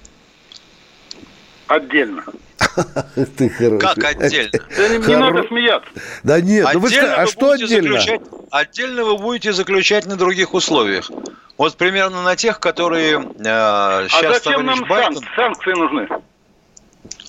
Отдельно. 1.67 2.23
Ты 3.37 3.49
хороший. 3.49 3.79
Как 3.79 3.97
отдельно? 4.03 4.51
Да 4.77 4.87
не, 4.89 4.97
не 5.07 5.15
надо 5.17 5.43
смеяться. 5.47 5.89
Да 6.23 6.41
нет, 6.41 6.67
ну 6.73 6.79
вы 6.79 6.87
Отдельно 6.87 7.07
ска- 7.07 7.13
а 7.15 7.27
что 7.27 7.51
отдельно? 7.51 7.99
заключать- 7.99 8.21
отдельно 8.51 9.03
вы 9.05 9.17
будете 9.17 9.53
заключать 9.53 10.05
на 10.05 10.15
других 10.15 10.53
условиях. 10.53 11.09
Вот 11.57 11.75
примерно 11.77 12.23
на 12.23 12.35
тех, 12.35 12.59
которые 12.59 13.19
э, 13.19 13.23
А 13.45 14.07
сейчас 14.09 14.43
зачем 14.43 14.61
товарищ 14.65 14.79
нам 14.79 14.89
Байден... 14.89 15.17
санк- 15.17 15.35
санкции 15.35 15.71
нужны? 15.73 16.07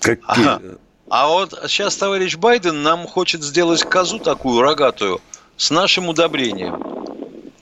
Какие? 0.05 0.77
А 1.11 1.29
вот 1.29 1.59
сейчас 1.69 1.97
товарищ 1.97 2.37
Байден 2.37 2.83
нам 2.83 3.07
хочет 3.07 3.43
сделать 3.43 3.83
козу 3.83 4.19
такую 4.19 4.61
рогатую 4.61 5.21
с 5.57 5.71
нашим 5.71 6.09
удобрением. 6.09 6.83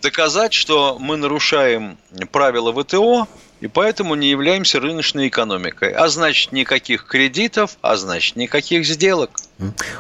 Доказать, 0.00 0.52
что 0.52 0.96
мы 0.98 1.16
нарушаем 1.16 1.98
правила 2.32 2.72
ВТО 2.72 3.28
и 3.60 3.68
поэтому 3.68 4.16
не 4.16 4.28
являемся 4.28 4.80
рыночной 4.80 5.28
экономикой. 5.28 5.92
А 5.92 6.08
значит, 6.08 6.50
никаких 6.50 7.06
кредитов, 7.06 7.76
а 7.80 7.94
значит, 7.94 8.34
никаких 8.34 8.84
сделок. 8.84 9.30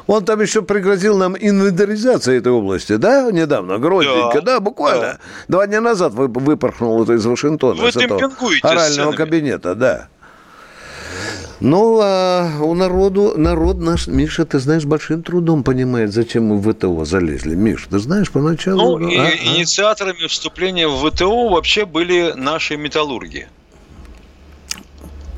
Он 0.08 0.24
там 0.24 0.40
еще 0.40 0.62
пригрозил 0.62 1.16
нам 1.16 1.36
инвентаризацией 1.38 2.38
этой 2.38 2.50
области, 2.50 2.96
да, 2.96 3.30
недавно, 3.30 3.78
грозненько, 3.78 4.40
да, 4.40 4.54
Да, 4.54 4.60
буквально. 4.60 5.20
Два 5.46 5.68
дня 5.68 5.80
назад 5.80 6.12
вы, 6.12 6.26
выпорхнул 6.26 7.04
это 7.04 7.12
из 7.12 7.24
Вашингтона, 7.24 7.80
Вы 7.80 7.92
с 7.92 7.96
этого 7.96 8.32
орального 8.62 8.90
с 8.90 8.94
ценами. 8.94 9.14
кабинета, 9.16 9.74
да. 9.76 10.08
Ну, 11.64 12.00
а 12.02 12.58
у 12.60 12.74
народу, 12.74 13.34
народ 13.36 13.78
наш, 13.78 14.08
Миша, 14.08 14.44
ты 14.44 14.58
знаешь, 14.58 14.84
большим 14.84 15.22
трудом 15.22 15.62
понимает, 15.62 16.12
зачем 16.12 16.46
мы 16.46 16.58
в 16.58 16.72
ВТО 16.72 17.04
залезли. 17.04 17.54
Миш, 17.54 17.86
ты 17.88 18.00
знаешь, 18.00 18.32
поначалу... 18.32 18.98
Ну, 18.98 19.08
и 19.08 19.16
а, 19.16 19.30
инициаторами 19.30 20.26
вступления 20.26 20.88
в 20.88 21.08
ВТО 21.08 21.50
вообще 21.50 21.84
были 21.84 22.32
наши 22.34 22.76
металлурги. 22.76 23.46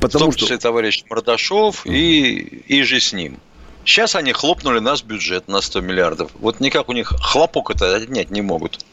Потому 0.01 0.25
в 0.25 0.25
том 0.25 0.31
что- 0.31 0.39
числе 0.41 0.57
товарищ 0.57 1.03
Мордашов 1.07 1.85
и, 1.85 2.63
и 2.67 2.81
же 2.81 2.99
с 2.99 3.13
ним. 3.13 3.37
Сейчас 3.83 4.15
они 4.15 4.31
хлопнули 4.31 4.79
нас 4.79 5.03
бюджет 5.03 5.47
на 5.47 5.61
100 5.61 5.81
миллиардов. 5.81 6.31
Вот 6.39 6.59
никак 6.59 6.89
у 6.89 6.93
них 6.93 7.13
хлопок 7.21 7.69
это 7.69 7.97
отнять 7.97 8.31
не 8.31 8.41
могут. 8.41 8.83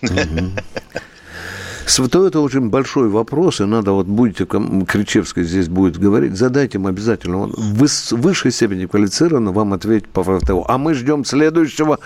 С 1.87 1.99
ВТО 1.99 2.27
это 2.27 2.41
очень 2.41 2.71
большой 2.71 3.09
вопрос, 3.09 3.61
и 3.61 3.65
надо, 3.65 3.93
вот 3.93 4.07
будете, 4.07 4.47
Кричевский 4.47 5.43
здесь 5.43 5.69
будет 5.69 5.99
говорить, 5.99 6.37
задайте 6.37 6.79
им 6.79 6.87
обязательно, 6.87 7.43
он 7.43 7.51
в 7.53 7.83
выс- 7.83 8.15
высшей 8.17 8.51
степени 8.53 8.87
квалифицированно 8.87 9.53
вам 9.53 9.73
ответить 9.75 10.09
по 10.09 10.23
ВТО. 10.23 10.65
А 10.69 10.79
мы 10.79 10.95
ждем 10.95 11.25
следующего. 11.25 11.99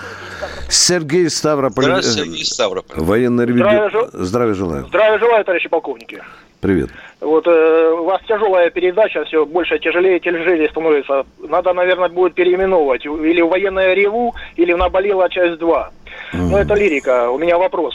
Сергей 0.69 1.31
Ставрополь. 1.31 1.85
Здравствуйте, 1.85 2.21
э, 2.23 2.25
Сергей 2.25 2.45
Ставрополь. 2.45 2.97
Военный 3.05 3.47
ревизор. 3.47 3.69
Здравия 3.71 3.91
жел- 3.91 4.09
Здравия 4.13 4.55
желаю. 4.55 4.87
Здравия 4.87 5.19
желаю, 5.19 5.45
товарищи 5.45 5.69
полковники. 5.69 6.23
Привет. 6.61 6.91
Вот 7.21 7.47
э, 7.47 7.91
у 8.01 8.05
вас 8.05 8.21
тяжелая 8.27 8.71
передача, 8.71 9.25
все 9.25 9.45
больше 9.47 9.79
тяжелее, 9.79 10.19
тяжелее 10.19 10.69
становится. 10.71 11.25
Надо, 11.49 11.73
наверное, 11.75 12.09
будет 12.09 12.35
переименовывать. 12.35 13.05
Или 13.05 13.41
в 13.43 13.49
военное 13.49 13.95
реву, 13.95 14.35
или 14.57 14.73
в 14.73 14.79
наболела 14.79 15.29
часть 15.29 15.59
2. 15.61 15.91
Ну, 16.33 16.57
это 16.57 16.75
лирика. 16.75 17.31
У 17.31 17.39
меня 17.39 17.57
вопрос. 17.59 17.95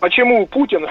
Почему 0.00 0.46
Путин 0.46 0.86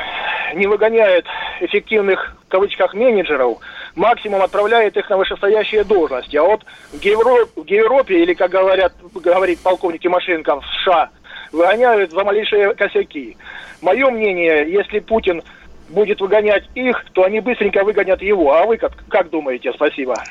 не 0.53 0.67
выгоняет 0.67 1.25
эффективных, 1.61 2.35
в 2.45 2.51
кавычках, 2.51 2.93
менеджеров, 2.93 3.57
максимум 3.95 4.43
отправляет 4.43 4.95
их 4.97 5.09
на 5.09 5.17
вышестоящие 5.17 5.83
должности? 5.83 6.37
А 6.37 6.43
вот 6.43 6.63
в, 6.91 7.01
Евро- 7.01 7.49
в 7.55 7.65
Европе, 7.65 8.21
или, 8.21 8.35
как 8.35 8.51
говорят, 8.51 8.93
говорит 9.15 9.61
полковник 9.61 10.01
Тимошенко, 10.01 10.61
в 10.61 10.65
США, 10.65 11.09
выгоняют 11.51 12.11
за 12.11 12.23
малейшие 12.23 12.75
косяки. 12.75 13.35
Мое 13.81 14.11
мнение, 14.11 14.71
если 14.71 14.99
Путин 14.99 15.41
будет 15.89 16.21
выгонять 16.21 16.65
их, 16.75 17.03
то 17.13 17.23
они 17.23 17.39
быстренько 17.39 17.83
выгонят 17.83 18.21
его. 18.21 18.53
А 18.53 18.65
вы 18.67 18.77
как, 18.77 18.93
как 19.07 19.31
думаете? 19.31 19.73
Спасибо. 19.73 20.23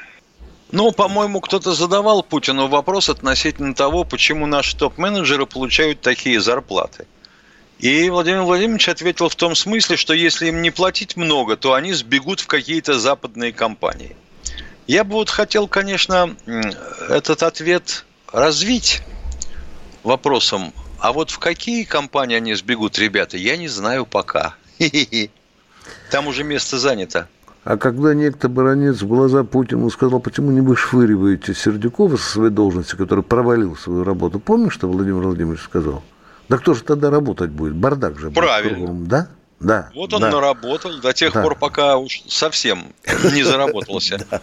Ну, 0.71 0.93
по-моему, 0.93 1.41
кто-то 1.41 1.73
задавал 1.73 2.23
Путину 2.23 2.69
вопрос 2.69 3.09
относительно 3.09 3.75
того, 3.75 4.05
почему 4.05 4.47
наши 4.47 4.77
топ-менеджеры 4.77 5.47
получают 5.47 6.01
такие 6.01 6.39
зарплаты. 6.41 7.07
И 7.79 8.11
Владимир 8.11 8.43
Владимирович 8.43 8.89
ответил 8.89 9.29
в 9.29 9.37
том 9.37 9.55
смысле, 9.55 9.97
что 9.97 10.13
если 10.13 10.49
им 10.49 10.63
не 10.63 10.71
платить 10.71 11.17
много, 11.17 11.57
то 11.57 11.75
они 11.75 11.93
сбегут 11.93 12.41
в 12.41 12.49
какие-то 12.49 12.99
западные 12.99 13.53
компании. 13.53 14.17
Я 14.89 15.05
бы 15.05 15.13
вот 15.13 15.31
хотел, 15.31 15.69
конечно, 15.69 16.35
этот 17.09 17.43
ответ 17.43 18.05
развить 18.33 19.03
вопросом, 20.03 20.73
а 20.99 21.13
вот 21.13 21.31
в 21.31 21.39
какие 21.39 21.85
компании 21.85 22.37
они 22.37 22.55
сбегут, 22.55 22.99
ребята, 22.99 23.37
я 23.37 23.57
не 23.57 23.69
знаю 23.69 24.07
пока. 24.07 24.57
Там 26.11 26.27
уже 26.27 26.43
место 26.43 26.79
занято. 26.79 27.29
А 27.63 27.77
когда 27.77 28.15
некто 28.15 28.49
баронец 28.49 29.03
в 29.03 29.07
глаза 29.07 29.45
Путину 29.45 29.91
сказал, 29.91 30.21
почему 30.21 30.51
не 30.51 30.63
вышвыриваете 30.63 31.55
Сердюкова 31.55 32.17
со 32.17 32.31
своей 32.31 32.51
должности, 32.51 32.97
который 32.97 33.23
провалил 33.23 33.77
свою 33.77 34.05
работу, 34.05 34.41
помнишь, 34.41 34.73
что 34.73 34.89
Владимир 34.89 35.23
Владимирович 35.23 35.61
сказал? 35.61 36.03
Да 36.49 36.57
кто 36.59 36.75
же 36.75 36.83
тогда 36.83 37.11
работать 37.11 37.51
будет? 37.51 37.75
Бардак 37.75 38.19
же 38.19 38.27
будет 38.31 38.35
Правильно. 38.37 38.77
кругом, 38.79 39.07
да? 39.07 39.29
Да. 39.61 39.91
Вот 39.95 40.13
он 40.15 40.21
да. 40.21 40.31
наработал 40.31 40.99
до 41.01 41.13
тех 41.13 41.33
Да. 41.33 41.43
пор, 41.43 41.57
пока 41.57 41.97
уж 41.97 42.23
совсем 42.27 42.93
не 43.33 43.43
заработался. 43.43 44.25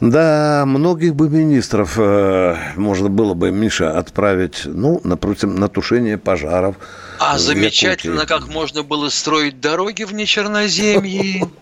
Да, 0.00 0.62
многих 0.64 1.16
бы 1.16 1.28
министров 1.28 1.94
э, 1.98 2.56
можно 2.76 3.08
было 3.08 3.34
бы, 3.34 3.50
Миша, 3.50 3.98
отправить, 3.98 4.60
ну, 4.64 5.00
напротив, 5.02 5.48
на 5.48 5.68
тушение 5.68 6.16
пожаров. 6.16 6.76
А 7.18 7.36
замечательно, 7.36 8.24
как 8.24 8.46
можно 8.46 8.84
было 8.84 9.08
строить 9.08 9.60
дороги 9.60 10.04
в 10.04 10.14
Нечерноземье. 10.14 11.48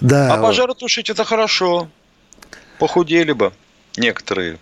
Да. 0.00 0.34
А 0.34 0.42
пожары 0.42 0.74
тушить 0.74 1.08
это 1.08 1.24
хорошо. 1.24 1.88
Похудели 2.78 3.32
бы 3.32 3.52
некоторые. 3.96 4.58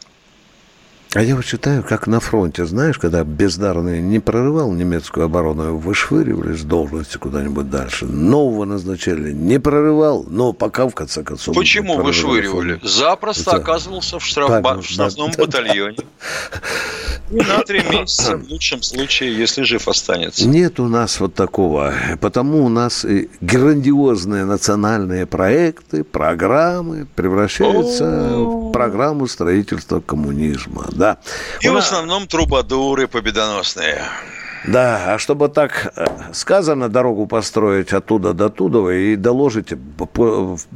А 1.14 1.22
я 1.22 1.36
вот 1.36 1.44
считаю, 1.44 1.82
как 1.84 2.06
на 2.06 2.20
фронте, 2.20 2.64
знаешь, 2.64 2.96
когда 2.98 3.22
бездарный 3.22 4.00
не 4.00 4.18
прорывал 4.18 4.72
немецкую 4.72 5.26
оборону, 5.26 5.64
его 5.64 5.78
вышвыривали 5.78 6.54
с 6.56 6.62
должности 6.62 7.18
куда-нибудь 7.18 7.68
дальше. 7.68 8.06
Нового 8.06 8.64
назначали, 8.64 9.30
не 9.32 9.60
прорывал, 9.60 10.24
но 10.26 10.54
пока 10.54 10.88
в 10.88 10.94
конце 10.94 11.22
концов... 11.22 11.54
Почему 11.54 12.00
вышвыривали? 12.02 12.80
Запросто 12.82 13.50
Это- 13.50 13.56
оказывался 13.58 14.18
в, 14.18 14.24
штрафба- 14.24 14.62
Да, 14.62 14.74
в 14.80 14.84
штрафном 14.86 15.30
да, 15.32 15.36
да. 15.36 15.44
батальоне. 15.44 15.98
На 17.30 17.58
три 17.62 17.82
месяца 17.82 18.36
в 18.36 18.48
лучшем 18.50 18.82
случае, 18.82 19.36
если 19.36 19.62
жив 19.62 19.88
останется. 19.88 20.46
Нет 20.48 20.80
у 20.80 20.88
нас 20.88 21.18
вот 21.20 21.34
такого. 21.34 21.92
Потому 22.20 22.64
у 22.64 22.68
нас 22.68 23.04
и 23.04 23.28
грандиозные 23.40 24.44
национальные 24.44 25.26
проекты, 25.26 26.04
программы 26.04 27.06
превращаются 27.14 28.04
в 28.36 28.72
программу 28.72 29.26
строительства 29.26 30.00
коммунизма. 30.00 30.86
Да. 31.03 31.18
И 31.61 31.68
в 31.68 31.76
основном 31.76 32.28
трубадуры 32.28 33.09
победоносные. 33.09 34.05
Да, 34.64 35.14
а 35.14 35.18
чтобы 35.18 35.48
так 35.48 35.92
э, 35.96 36.07
сказано, 36.32 36.88
дорогу 36.88 37.26
построить 37.26 37.92
оттуда 37.92 38.32
до 38.34 38.48
туда 38.48 38.94
и 38.94 39.16
доложите 39.16 39.76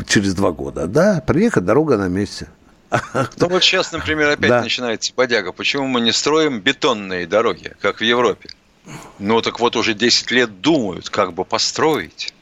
через 0.09 0.35
два 0.35 0.51
года. 0.51 0.89
Да, 0.89 1.23
приехать, 1.25 1.65
дорога 1.65 1.97
на 1.97 2.09
месте. 2.09 2.49
Ну 2.91 3.49
вот 3.49 3.63
сейчас, 3.63 3.93
например, 3.93 4.31
опять 4.31 4.51
да. 4.51 4.63
начинается 4.63 5.13
подяга. 5.15 5.53
Почему 5.53 5.87
мы 5.87 6.01
не 6.01 6.11
строим 6.11 6.61
бетонные 6.61 7.29
дороги, 7.29 7.75
как 7.81 7.99
в 7.99 8.05
Европе? 8.05 8.49
Ну 9.21 9.41
так 9.43 9.61
вот 9.61 9.77
уже 9.77 9.95
10 9.95 10.33
лет 10.33 10.61
думают, 10.61 11.09
как 11.09 11.35
бы 11.35 11.45
построить. 11.45 12.35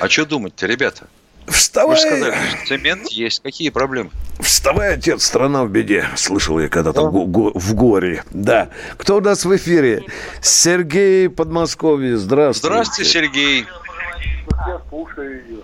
А 0.00 0.08
что 0.08 0.26
думать-то, 0.26 0.66
ребята? 0.66 1.06
Вставай! 1.46 1.96
Вы 1.96 2.00
же 2.00 2.06
сказали, 2.08 2.36
цемент 2.66 3.08
есть. 3.08 3.42
Какие 3.42 3.70
проблемы? 3.70 4.10
Вставай, 4.40 4.94
отец, 4.94 5.24
страна 5.24 5.64
в 5.64 5.70
беде. 5.70 6.06
Слышал 6.16 6.58
я 6.60 6.68
когда-то 6.68 7.02
да. 7.02 7.08
в 7.08 7.74
горе. 7.74 8.24
Да. 8.30 8.70
Кто 8.96 9.16
у 9.16 9.20
нас 9.20 9.44
в 9.44 9.56
эфире? 9.56 10.04
Сергей 10.40 11.28
Подмосковье. 11.28 12.16
Здравствуйте. 12.16 12.74
Здравствуйте, 12.74 13.10
Сергей. 13.10 13.66
Я 14.66 14.80
слушаю 14.88 15.44
ее. 15.46 15.58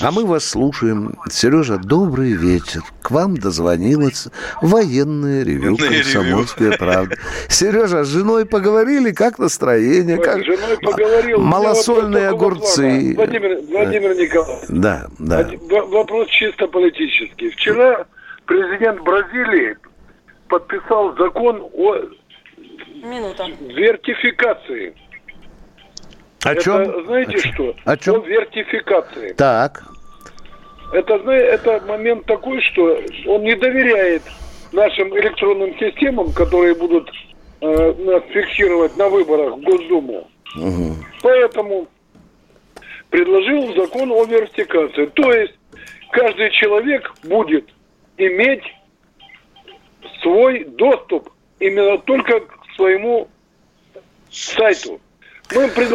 А 0.00 0.10
мы 0.10 0.26
вас 0.26 0.44
слушаем. 0.44 1.14
Сережа, 1.30 1.78
добрый 1.78 2.32
вечер. 2.32 2.82
К 3.02 3.10
вам 3.10 3.36
дозвонилась 3.36 4.28
военная 4.60 5.44
ревю 5.44 5.76
«Комсомольская 5.76 6.76
правда». 6.76 7.16
Сережа, 7.48 8.04
с 8.04 8.08
женой 8.08 8.46
поговорили? 8.46 9.12
Как 9.12 9.38
настроение? 9.38 10.18
Как... 10.18 10.42
С 10.42 10.44
женой 10.44 10.78
поговорил. 10.82 11.38
Малосольные 11.40 12.28
огурцы. 12.28 13.14
Владимир, 13.16 13.58
Владимир 13.68 14.14
Николаевич. 14.16 14.64
Да, 14.68 15.06
да. 15.18 15.48
Вопрос 15.68 16.28
чисто 16.28 16.66
политический. 16.66 17.50
Вчера 17.50 18.06
президент 18.46 19.00
Бразилии 19.02 19.76
подписал 20.48 21.16
закон 21.16 21.62
о 21.74 21.96
Минута. 23.02 23.46
вертификации. 23.60 24.94
О 26.44 26.52
это, 26.52 26.62
чем? 26.62 27.06
знаете 27.06 27.36
О 27.36 27.52
что? 27.52 27.76
О 27.84 27.96
чем? 27.96 28.14
О 28.16 28.26
вертификации. 28.26 29.32
Так. 29.34 29.84
Это, 30.92 31.14
это 31.14 31.80
момент 31.86 32.26
такой, 32.26 32.60
что 32.62 33.00
он 33.26 33.42
не 33.42 33.54
доверяет 33.54 34.22
нашим 34.72 35.16
электронным 35.18 35.74
системам, 35.78 36.32
которые 36.32 36.74
будут 36.74 37.10
э, 37.60 37.94
нас 37.98 38.22
фиксировать 38.32 38.96
на 38.96 39.08
выборах 39.08 39.56
в 39.56 39.60
Госдуму. 39.60 40.28
Угу. 40.56 40.96
Поэтому 41.22 41.88
предложил 43.10 43.74
закон 43.74 44.10
о 44.10 44.24
вертификации. 44.24 45.06
То 45.06 45.32
есть 45.32 45.54
каждый 46.10 46.50
человек 46.50 47.10
будет 47.24 47.68
иметь 48.16 48.64
свой 50.22 50.64
доступ 50.64 51.30
именно 51.58 51.98
только 51.98 52.40
к 52.40 52.52
своему 52.76 53.28
сайту. 54.30 55.00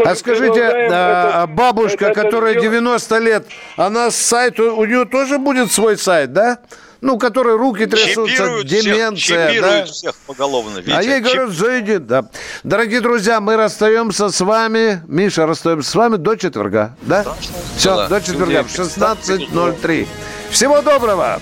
А 0.05 0.15
скажите, 0.15 0.63
а, 0.63 1.43
это, 1.43 1.47
бабушка, 1.47 2.07
это, 2.07 2.21
которая 2.21 2.53
это 2.53 2.61
90 2.61 3.17
лет, 3.19 3.47
она 3.75 4.11
с 4.11 4.15
сайта, 4.15 4.63
у 4.63 4.85
нее 4.85 5.05
тоже 5.05 5.37
будет 5.37 5.71
свой 5.71 5.97
сайт, 5.97 6.33
да? 6.33 6.59
Ну, 6.99 7.19
который 7.19 7.55
руки 7.55 7.85
трясутся, 7.85 8.35
чипируют 8.35 8.67
деменция, 8.67 9.49
всех, 9.49 9.61
да? 9.61 9.85
всех 9.85 10.15
поголовно, 10.25 10.79
Витя. 10.79 10.95
А 10.97 11.03
ей 11.03 11.19
говорят, 11.21 11.49
зайди, 11.51 11.97
да. 11.99 12.25
Дорогие 12.63 13.01
друзья, 13.01 13.39
мы 13.39 13.55
расстаемся 13.55 14.29
с 14.29 14.41
вами, 14.41 15.03
Миша, 15.07 15.45
расстаемся 15.45 15.91
с 15.91 15.95
вами 15.95 16.15
до 16.15 16.35
четверга, 16.35 16.95
да? 17.01 17.21
Страшно. 17.21 17.55
Все, 17.77 17.95
да, 17.95 18.07
до 18.07 18.21
четверга 18.21 18.63
в 18.63 18.67
16.03. 18.67 20.07
Всего 20.49 20.81
доброго! 20.81 21.39